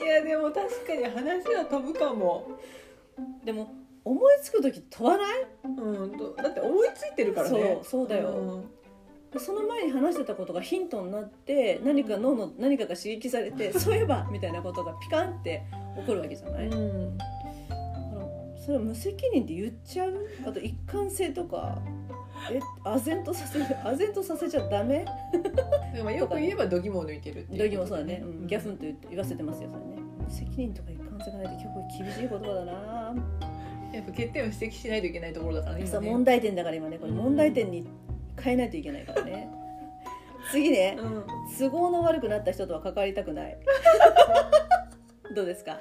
[0.00, 2.46] やでも確かに話は飛ぶかも。
[3.44, 3.72] でも
[4.04, 5.46] 思いつく時飛ばない？
[5.64, 5.68] う
[6.06, 7.80] んどだって思いついてるからね。
[7.80, 8.28] そうそうだよ。
[8.30, 8.70] ん
[9.38, 15.62] その前に話してたことがヒントになって何か脳の何かが刺激されてそういえばみたいなことがピカンって
[16.00, 17.18] 起こるわけじゃない、だうん
[18.64, 20.14] それを無責任で言っちゃう？
[20.46, 21.78] あと一貫性とか
[22.50, 23.64] え唖然とさせる？
[23.64, 25.04] 唖然とさせちゃダメ？
[25.94, 30.02] でもよく言えば度肝を抜いてるっていうドギもそうだね、うん、ギャフンと言って言わせてますよそれね。
[30.24, 32.72] 無責任とか一貫性がないって結構厳しい言葉だな、
[33.92, 35.92] やっぱ欠点を指摘しないといけないところだからね今ね。
[35.92, 37.86] さ問題点だから今ねこれ問題点に
[38.42, 39.48] 変えないといけないからね。
[40.50, 41.24] 次ねうん。
[41.58, 43.56] 都合の悪くなった人とは関わりたくない。
[45.34, 45.78] どうですか？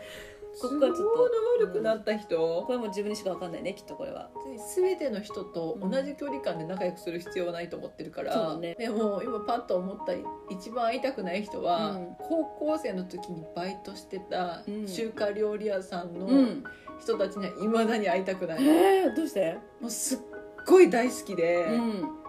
[0.62, 1.22] ここ都合のからちょっと
[1.66, 2.64] 悪くなった人？
[2.68, 4.30] これも自分にしか分かんないねきっとこれは。
[4.76, 8.76] 全ての人と同じ距離感で仲良くする必要はないと思ってるから、そうだね。
[8.78, 10.14] でも今パッと思った
[10.54, 12.16] 一番会いたくない人は、うん。
[12.20, 14.86] 高校生の時にバイトしてたうん。
[14.86, 16.64] 中華料理屋さんのうん。
[17.00, 19.58] 人たちにはいまだに会いたくない、えー、どうして？
[19.80, 20.20] もうすっ
[20.68, 22.21] ごい大好きで、うん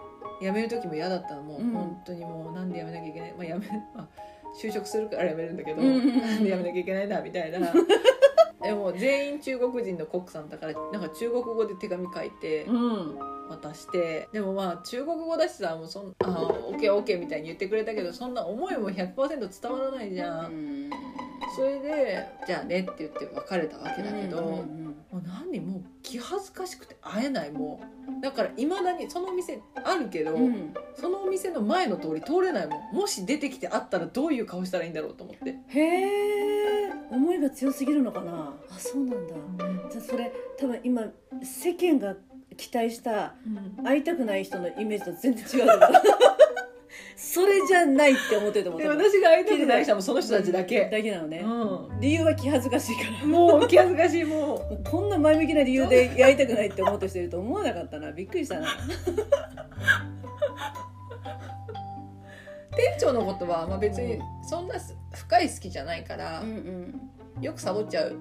[0.43, 1.71] 辞める時も嫌だったのもう、うん。
[1.71, 3.59] 本当にもうなんで辞めなきゃいけない、まあ、辞め、
[3.95, 4.07] まあ、
[4.61, 5.87] 就職するから辞めるんだけど、うん。
[5.87, 7.59] うんうんなんで辞めなきゃいけないんだみたいな。
[8.63, 13.33] でも全員中国人のコックさんだからなんか中国語で手紙書いてうん。
[13.49, 20.89] 渡してでもまあ中国語だしさもうそんあオッケーオッケーみたいに言ってくれたけどそんな思いも100%伝わらないじゃん、
[21.55, 24.83] それでじゃあねって言って別れたわけだけど、うんうん
[25.13, 27.79] もう何もう気恥ずかしくて会えないも
[28.19, 28.21] う。
[28.23, 30.45] だからいまだにそのお店あるけど、うん。
[30.45, 32.95] うんそのお店の前の通り通れないもん。
[32.95, 36.91] もし出てきて会ったらどういう顔したらいいんだろうと思って、へえ。
[37.11, 38.55] 思いが強すぎるのかな。
[38.71, 39.35] あそうなんだ。
[39.91, 41.03] じゃあそれ多分今
[41.43, 42.15] 世間が
[42.57, 43.35] 期待した
[43.83, 45.69] 会いたくない人のイメージと全然違う
[47.15, 53.25] それじゃないって思ってると思うで私が会いたくない人はもうその人たちだけ、だけなのね、う理由は気恥ずかしいから。
[53.25, 54.83] ん、もう気恥ずかしいもう。
[54.83, 58.11] こんな前向きな理由でやりたくないって思うとしてると思わなかったな。
[58.11, 58.67] びっくりしたな。
[62.75, 64.75] 店長のことは、まあ、別にそんな
[65.13, 66.99] 深い好きじゃないから、ん
[67.39, 68.15] よくサボっちゃう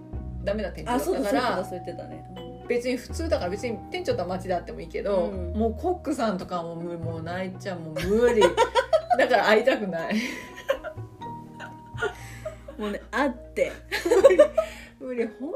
[0.44, 2.24] ダメな店長あだそうだそうだったからそう言ってたね、
[2.68, 5.52] 別に普通だから別に店長とは街であってもいいけど、うん。
[5.59, 8.01] もうコックさんとかももう泣いちゃうもう無
[8.32, 8.40] 理。
[9.18, 10.16] だから会いたくない。
[12.78, 13.72] もうねあって。
[15.01, 15.26] 無理。
[15.26, 15.52] 本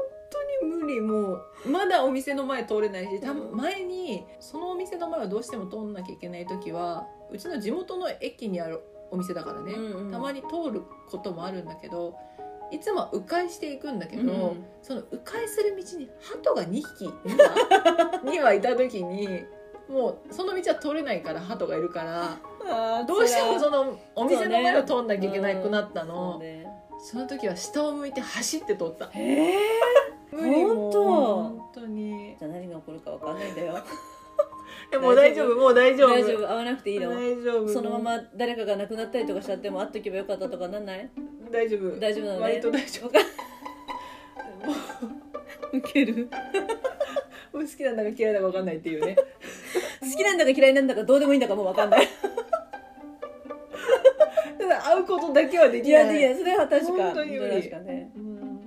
[0.61, 1.01] 当に無理。
[1.01, 3.55] もうまだお店の前通れないしたうん。
[3.55, 10.11] 前にそのお店の前はどうしても通んなきゃいけない時はうちの地元の駅にあるお店だからね、うんうん。
[10.11, 12.15] たまに通ることもあるんだけど
[12.71, 14.65] いつもは迂回していくんだけど、うん。
[14.81, 19.45] その迂回する道に鳩が2匹2羽2羽いた時に
[19.89, 22.37] もうその道は通れないから鳩がいるから
[23.05, 26.37] どうしてもそのお店の前を通んなきゃいけなくなったその。
[26.39, 26.67] うね。
[26.99, 29.05] その時は下を向いて走って通った。
[29.11, 29.57] へえ
[30.31, 30.91] 無理もう。
[30.91, 31.05] 本当。
[31.05, 32.35] 本当に。
[32.37, 33.75] じゃあ何が起こるかわかんないんだよ。
[34.91, 35.55] えもう大丈夫。
[35.55, 36.09] もう大丈夫。
[36.09, 36.47] 大丈夫。
[36.47, 37.11] 会わなくていいの。
[37.11, 37.69] 大丈夫。
[37.69, 41.09] そのまま誰かが亡くなったりとかしちゃっても会っとけばよかったとかなんない？
[41.51, 41.99] 大丈夫。
[41.99, 42.43] 大丈夫なのね。
[42.43, 43.19] 割と大丈わか
[45.73, 46.29] ウケる。
[47.53, 49.15] 夫好きなんだか嫌いだか分かんないっていうね。
[50.01, 52.07] 好きなんだか嫌いなんだかどうでもいいんだかもうわかんない。
[54.57, 56.07] ただ会うことだけはでいきない。
[56.07, 58.11] やいやそれは確か本当に確かね。
[58.15, 58.59] うん。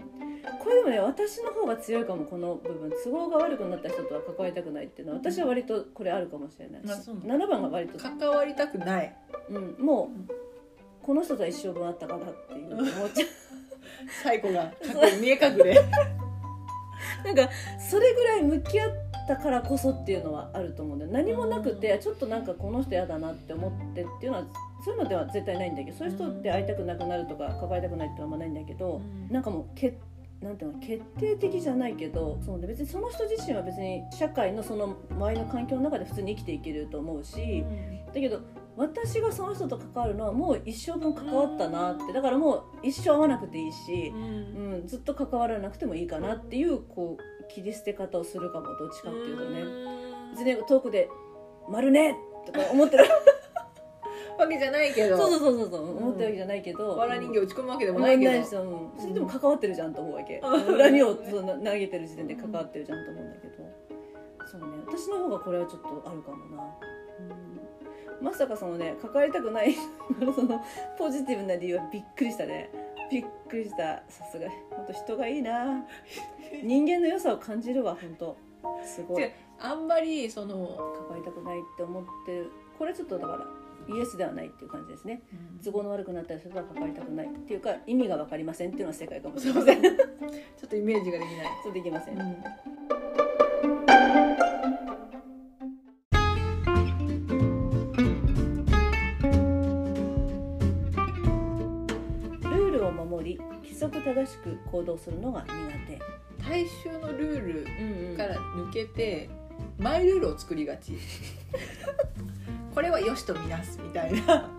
[0.58, 2.90] これでもね私の方が強いかもこの部分。
[3.04, 9.16] 都合が悪くなった人とは関わりたくないっていうのは私は割とこれあるかもしれないあそうな7番が割と、関わりたくない。
[9.48, 10.32] うん、もう
[11.10, 13.26] この人とは一生分あったかなっていう思っちゃ
[14.22, 14.72] 最後が
[15.20, 15.72] 見え隠れ。
[15.72, 18.90] う なんかそれぐらい向き合っ
[19.26, 21.10] たからこそっていうのはあると思うんだよ。
[21.10, 24.44] 何もなくてちょっとなんかこの人嫌だなって思ってっていうのは
[24.84, 29.00] そういうのでは絶対ないんだけどそういう人って会いたくなくなるとか関わりたくないってあんまないんだけど、
[29.32, 29.98] なんかもうけ
[30.40, 37.64] なんていうの決定的じゃないけどそう、ね、別にその人自身は別に社会のその周りの環境の中で普通に生きていけると思うし
[38.06, 38.40] だけど
[38.80, 42.14] 私がその人と関わるのはもう一生分関わったなって。
[42.14, 49.64] だからもう一生会わなくていいし、うん、ずっと関わらなくてもいいかなっていうこう切り捨て方をするかもどっちかっていうとね。
[50.32, 51.10] 別に遠くで
[51.68, 52.16] 「丸ね!」
[52.46, 53.04] とか思ってる
[54.38, 55.18] わけじゃないけど。
[55.18, 58.32] そうそうそうそう思ってるわけじゃないけど、わら人形打ち込むわけでも思ないけど。
[58.32, 58.44] うん、
[58.98, 60.78] それでも関わってるじゃんと思うわけ、うん。
[60.78, 63.90] 恨みをその投げてる時点で関わってるじゃんと思うんだけど。
[64.50, 66.64] そうね私の方がこれはちょっとあるかもな、
[67.20, 67.49] うん、
[68.20, 69.74] まさかそのね関わりたくない。
[70.34, 70.62] その
[70.98, 72.70] ポジティブな理由はびっくりしたね。
[73.10, 74.02] びっくりした。
[74.08, 74.48] さすが。
[74.70, 75.84] 本当人がいいな。
[76.62, 78.36] 人間の良さを感じるわ本当
[78.84, 79.30] すごい。
[79.58, 80.56] あんまりその、
[80.96, 82.50] 関わりたくないって思ってる。
[82.78, 83.46] これちょっとだから
[83.94, 85.22] イエスではないっていう感じですね。
[85.62, 89.82] 都合の悪くなった人とは関わりたくないっていうか意味が分かりませんっていうのは正解かもしれません。
[89.82, 89.92] ちょ
[90.66, 92.24] っとイメージができない、そうできません、ル
[103.80, 105.48] 則正しく行動するのが苦
[105.86, 105.98] 手。
[106.42, 108.16] 大衆のルールうんうん。
[108.16, 109.30] から抜けて
[109.78, 110.92] マイルールを作りがち。
[112.74, 114.50] これはよしとみなすみたいな。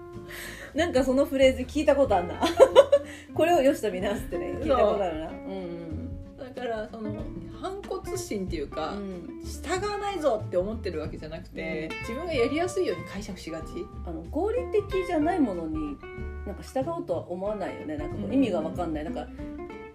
[0.74, 2.42] なんかそのフレーズ聞いたことあんな。
[3.34, 5.28] これをよしとみなすってね聞いたことあるな。
[5.28, 5.32] う。
[5.32, 7.24] んだからその
[7.62, 9.00] 反骨心っていうか、うん。
[9.00, 13.86] うん従わないぞって思ってるわけじゃなくて、自分がやりやすいように解釈しがち。
[14.06, 15.98] あの合理的じゃないものに
[16.46, 17.98] なんか従おうとは思わないよね。
[17.98, 19.04] なんかこう意味が分かんない。
[19.04, 19.28] なんか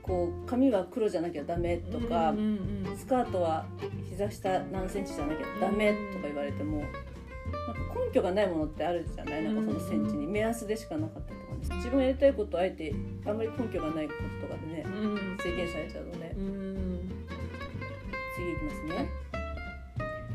[0.02, 2.97] こう髪は黒じゃなきゃダメとか、うんうんうん。
[2.97, 3.66] スカートは
[4.09, 6.93] 膝下何センチじゃなきゃダメとか言われても、なんか
[8.06, 9.43] 根拠がないものってあるじゃない？
[9.44, 10.27] なんかそのセンチに。
[10.27, 11.77] 目安でしかなかったりとかね。
[11.78, 12.94] 自分がやりたいことをあえて
[13.27, 15.39] あんまり根拠がないこととかでねうん。
[15.43, 16.32] 制限されちゃうとね。
[16.36, 17.27] うん
[18.36, 19.06] 次いきますね、はい。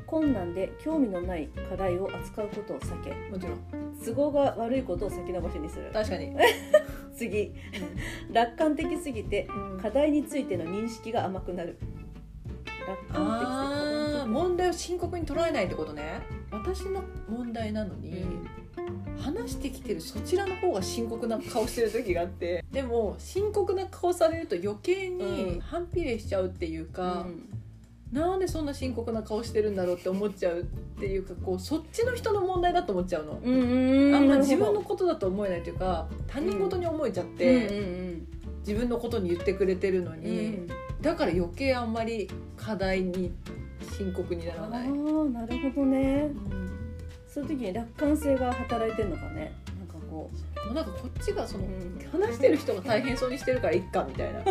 [0.07, 3.11] 困難で興味のない課題を扱うことを避け。
[3.29, 5.89] もちろん都合が悪いことを先延ばしにする。
[5.93, 6.35] 確かに、
[7.15, 7.53] 次。
[8.31, 9.47] 楽観的すぎて
[9.81, 11.77] 課題についての認識が甘くなる。
[12.87, 16.21] 楽観的問題を深刻に捉えないってことね。
[16.51, 18.25] 私の問題なのに、
[19.19, 22.63] 話してきてるそちらの方が深刻な顔してる時があって。
[22.71, 25.59] でも深刻な顔されると余計うにん。
[25.61, 27.60] 反比例しちゃうっていうか、うん
[28.11, 30.63] なんでそんな深刻な顔してるんだろうって思っちゃうっ
[30.99, 37.75] ていうかこうそっちの人の問題だと思っちゃうの、うんうんあんま自分のことだと思えないというか他人事に思えちゃって、うん。
[37.75, 37.79] う
[38.11, 38.27] ん。
[38.59, 40.19] 自分のことに言ってくれてるのうん。
[40.19, 40.67] に、
[41.01, 43.31] だから余計あんまり課題に
[43.97, 44.87] 深刻にならあない。
[44.87, 46.29] あなるほどね。
[47.27, 49.53] そういう時に楽観性が働いてんのかね。
[49.79, 50.29] なんこも
[50.69, 51.91] うなんかこっちがその、うん。
[52.11, 54.43] 話してる人が大変そうにしてるからいっかみたいな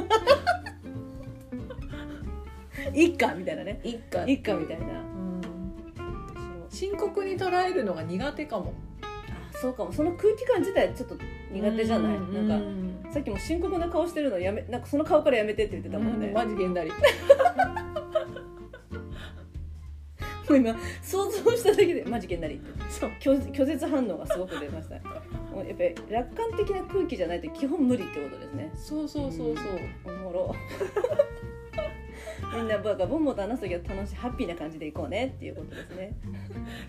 [2.93, 3.81] ういっかみたいなね。
[3.85, 4.87] いっかいっかみたいな。
[6.69, 8.73] 深刻に捉えるのが苦手かも。
[9.03, 9.93] あそうかも。
[9.93, 11.17] その空気感自体ちょっと
[11.53, 13.13] 苦手じゃない、うんなんかうん。
[13.13, 16.97] さっきも深刻な顔してるのやめなんかその顔からやめてって言ってたもんね、マジげんなりも
[20.57, 22.71] う今想像しただけでマジけんなりって。
[22.89, 23.11] そう。
[23.21, 24.97] 拒拒絶反応がすごく出ました。
[25.55, 28.71] もうやっぱり楽観的な空気じゃないと基本無理ってことですね。
[28.75, 29.79] そうそうそうそう。
[30.07, 30.55] おもろ
[32.55, 36.13] みんなバカボンボンと話す時は楽しいハッピーな感じでいこうねっていうことですね。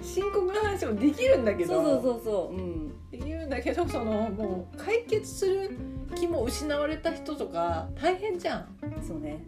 [0.01, 1.73] 深刻な話もできるんだけど。
[1.73, 3.09] そうそうそうそううん。
[3.11, 5.77] できるんだけどそのもう解決する
[6.15, 8.67] 気も失われた人とか大変じゃん。
[9.05, 9.43] そうね。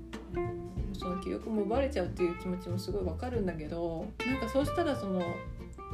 [0.98, 5.22] その気力も奪われちゃうっていう気持ちもすごいわかるんだけどなんかそうしたらその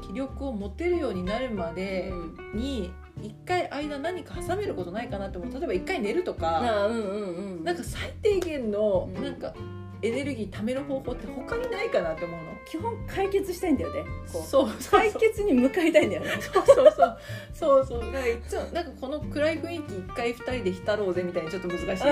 [0.06, 2.12] 気力を持てるようになるまで
[2.54, 2.92] に
[3.22, 5.54] 一回間何か挟めることないかなって思う。
[5.54, 7.64] 例えば一回寝るとかああうんうんうん。
[7.64, 9.24] なんか最低限のうん。
[9.24, 9.54] なんか
[10.02, 12.52] エネルギー貯める方法って他にないかなって思うの？
[12.66, 14.06] 基本解決したいんだよね。
[14.26, 15.00] そうそうそう。
[15.00, 16.30] 解決に向かいたいんだよね。
[16.42, 17.18] そうそうそう。
[17.54, 18.00] そうそう。
[18.00, 21.88] だからいつもなんかこの暗い雰囲気一回二人で浸ろうぜみたいにちょっと難しい。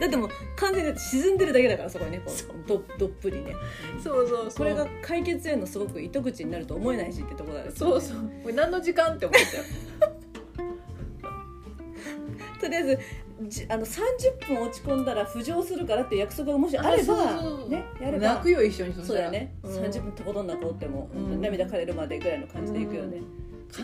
[0.00, 2.20] だってもう完全に沈んでるだけだからそこにね。
[2.24, 2.48] こそう。
[2.50, 3.54] うどどっぷりね。
[4.02, 4.50] そうそうそう。
[4.58, 7.72] これが解決へのすごく糸口になると思えないしってところだよね。
[7.74, 8.18] そうそう。
[8.42, 9.64] これ何の時間って思っちゃう。
[12.60, 12.98] とりあえず
[13.42, 18.28] じあの30分落ち込んだら浮上するからっていう約束がもしあればねやれば。
[18.34, 19.76] 泣くよ一緒にそうだよね、うん。
[19.76, 21.40] 30分とことんなこうっても、うん。
[21.40, 23.20] 涙枯れるまでぐらいの感じでいくよね、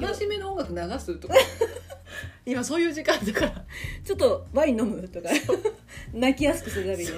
[0.01, 1.35] 悲しめの音楽流すとか。
[2.47, 3.65] 今そういう時間だから。
[4.05, 5.29] ちょっとワイン飲むとか。
[6.13, 7.11] 泣きやすくするために。
[7.11, 7.17] ね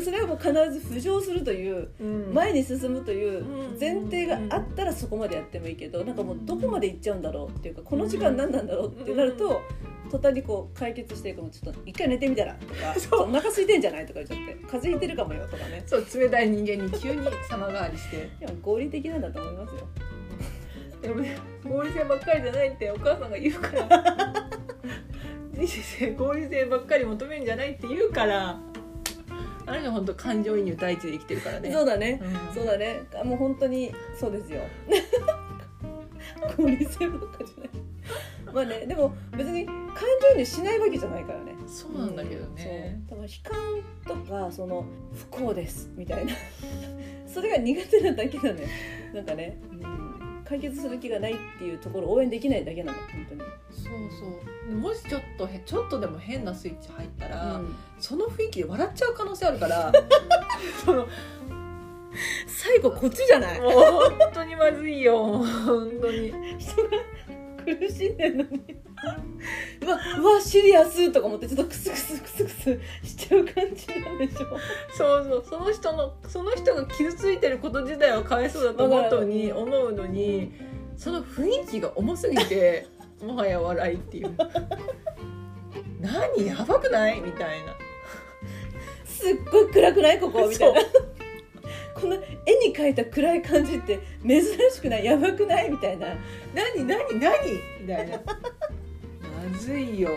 [0.00, 1.88] それはもう必ず浮上するという
[2.32, 3.44] 前に進むという
[3.78, 9.62] 前提があったらそこまでやってもいいけどなんかもうどこまで行っちゃうんだろうっていうかこの時間何なんだろうってなると
[10.10, 13.22] 途端にこう解決していくもちょっと一回寝てみたらとか そう。
[13.22, 15.82] お腹空いてんじゃないとか言っちゃって風邪ひいてるかもよとかね。
[15.86, 18.28] そう冷たい人間に急に様変わりして。
[18.38, 19.80] でも合理的なんだと思いますよ。
[21.02, 24.50] でもね合理性ばっかりじゃないってお母さんが言うから。
[25.54, 28.58] 人生合理性ばっかり求めるんじゃないって言うから
[29.66, 31.72] あの人本当感情移入第一で生きてるからね。
[31.72, 32.20] そうだね。
[32.22, 32.54] うん。
[32.54, 33.02] そうだね。
[33.24, 34.62] もう本当にそうですよ。
[36.56, 37.70] 合理性ばっかじゃない。
[38.52, 39.74] まあねでも別に感
[40.22, 41.54] 情移入しないわけじゃないからね。
[41.66, 43.34] そうなんだけどね、だから悲
[44.06, 46.32] 観とかその不幸ですみたいな。
[47.26, 48.66] それが苦手なだけなのよ
[49.12, 50.13] なんかね、うん、
[50.44, 53.40] 解決する気がないっていうところを応援できないだけなの本当に、
[53.70, 54.74] そうそう。
[54.76, 57.74] もしちょっとへちょっとでも変なスイッチ入ったら、うん。
[57.98, 59.92] その雰囲気で笑っちゃう可能性あるから
[60.84, 61.08] そのもう
[62.46, 63.60] 最後こっちじゃない？
[63.60, 66.32] 本当にまずいよ本当に。
[66.58, 66.88] 人が
[67.64, 68.60] 苦しんでんのに
[69.82, 74.46] うわうわシリアスとか思ってちょっとクスクスクスクスしちゃう感じなんでしょ
[74.96, 80.52] そうそうその人のその人が傷ついてること自体はかわいそうだと思うのに思うのに
[80.96, 82.86] その雰囲気が重すぎて
[83.22, 84.36] もはや笑いっていう。
[86.00, 87.20] 何やばくない？
[87.20, 87.74] みたいな。
[89.06, 90.20] すっごい暗くない？
[90.20, 90.46] ここ？
[90.48, 90.80] みたいな。
[90.82, 90.86] そ
[92.02, 95.04] この絵に描いた暗い感じって珍しくない？
[95.06, 95.70] やばくない？
[95.70, 96.08] みたいな。
[96.54, 97.32] 何何何？
[97.80, 98.16] みたいな。
[98.18, 98.38] ま
[99.50, 100.10] ずいよ。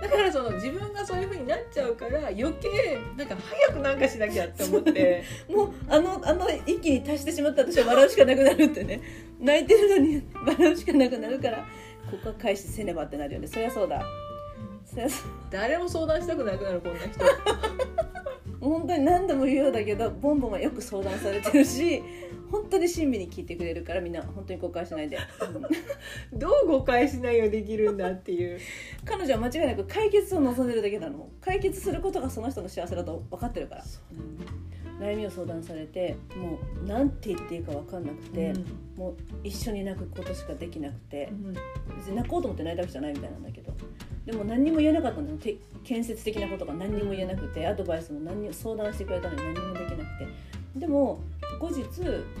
[0.00, 5.24] だからその自分がそういう風になっちゃうから余計なんか早くなんかしなきゃって思って。
[5.50, 9.00] もうあのあの一気に達してしまった私は笑うしかなくなるってね。
[9.40, 11.58] 泣いてるのに 笑うしかなくなるから
[12.10, 13.46] ここは返しせねばってなるよね。
[13.46, 14.04] そりゃそうだ。
[15.50, 18.21] 誰も相談したくなくなるこんな人
[18.62, 22.02] 本当に何度も言うようだけどボンボンはよく相談されてるし
[22.52, 28.58] 本当に親身に聞いてくれるからみんな本当に誤解しないで、う んどう誤解しないようできるんだっていう。
[29.06, 31.30] 彼女は間違いなく解決を望んでるだけなの。
[31.40, 33.84] 解決することがその人の幸せだと分かってるから、
[35.00, 38.52] 悩みを相談されてもう何て言っていいか分かんなくて、
[38.96, 41.32] もう一緒に泣くことしかできなくて
[41.96, 43.71] 別に泣こうと思って泣いたわけじゃないみたいなんだけど
[44.26, 45.36] でも何にも言えなかったの。
[45.84, 50.52] 建設的なことが何にも言えなくてアドバイスも何にも相談してくれたのに何にもできなくて。
[50.76, 51.20] でも
[51.60, 51.84] 後日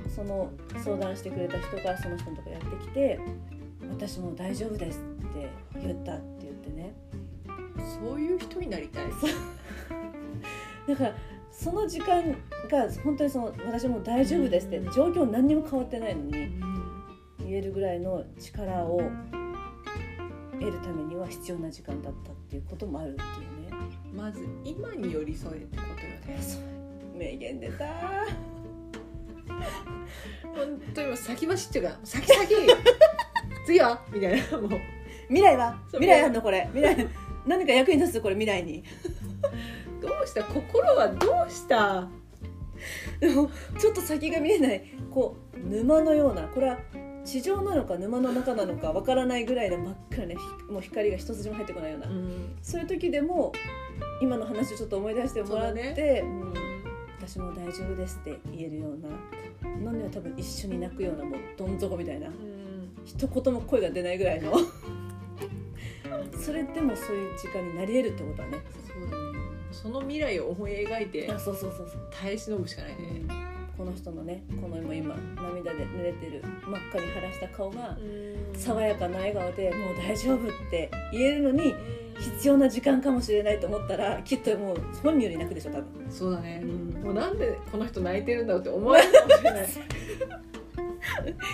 [0.08, 0.50] その
[0.82, 3.20] 相談してくれた人がその人のとこやってきて
[3.90, 5.48] 「私もう大丈夫です」って
[5.80, 6.94] 言ったって言ってね。
[7.76, 9.06] そういう人になりたい。
[10.88, 11.14] だから
[11.50, 12.22] その時間
[12.70, 16.32] が本当にその「私もう大丈夫です」ってうん状況何にも変わってないのに
[17.40, 19.02] 言えるぐらいの力を
[20.64, 23.88] 得るためには必要な時間だったっていうこともあるっていうね。
[24.14, 26.40] まず今に寄り添えってことよね
[27.14, 27.84] 名言出た。
[30.54, 32.54] 本当に先走っていうか先先。
[33.66, 34.00] 次は？
[34.12, 34.58] みたいな。
[34.58, 34.80] もう。
[35.28, 35.78] 未来は？
[35.92, 36.68] 未来あんのこれ。
[36.72, 37.08] 未来。
[37.46, 38.84] 何か役に立つこれ未来に。
[40.00, 40.44] どうした？
[40.44, 42.08] 心はどうした？
[43.20, 44.84] でもちょっと先が見えない。
[45.10, 46.42] こう沼のような。
[46.48, 46.78] これは
[47.24, 52.56] 地上なのか沼の中なのかわからないぐらいの真っ暗なひもう光が一筋も入ってこないような、ん。
[52.62, 53.52] そういう時でも
[54.20, 56.54] 今の話をちょっと思い出してもらって、そうだうん。
[57.20, 62.28] 私も大丈夫ですって言えるようななんでは多分一緒に泣くようなもうどん底みたいな
[63.04, 64.52] 一言も声が出ないぐらいの。
[66.38, 68.58] それでもそういう時間になり得るってことはね。
[68.86, 69.38] そうだね。
[69.70, 72.08] その未来を思い描いてあそうそうそうそう。
[72.10, 73.51] 耐え忍ぶしかないね
[73.82, 77.98] この人のねこの今今涙で濡れてる真っ赤に晴らした顔が
[78.54, 81.74] 爽ややかな笑顔で「もう大丈夫」って言えるのに
[82.16, 86.60] 必要な時間かもしれないと思ったらきっともう本人より泣くでしょ多分、そうだね。
[86.62, 89.66] うん、もうなんでこの人泣いてるんだろうって思われるかもしれない。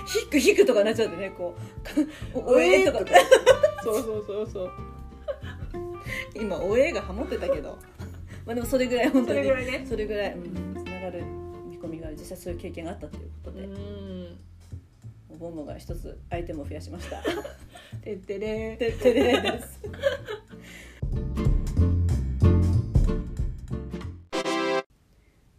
[0.06, 1.54] ヒックヒックとかなっちゃってねこ
[2.34, 2.98] う「おえ」とか。
[3.82, 4.70] そうそうそうそう。
[6.34, 7.78] 今「おえ」がハモってたけど。
[8.44, 9.86] まあでもそれぐらい本当にそれぐらいね。
[9.88, 11.22] それぐらい、うん、つながる
[12.18, 14.38] 実際そういう経験があったということで、うん。
[15.38, 17.22] ボンボが一つアイテムを増やしました。
[18.02, 19.80] てってれてってれです。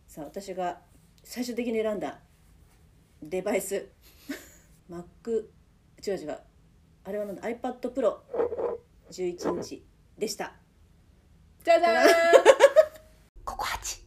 [0.08, 0.82] さあ私が
[1.24, 2.20] 最終的に選んだ
[3.24, 3.88] デバイス。
[4.90, 5.46] Mac
[6.06, 6.40] 違う違う。
[7.06, 7.80] あれはなんだ？iPad
[9.10, 9.84] Pro11 インチ
[10.18, 10.54] でした。
[11.64, 12.49] じゃじゃーん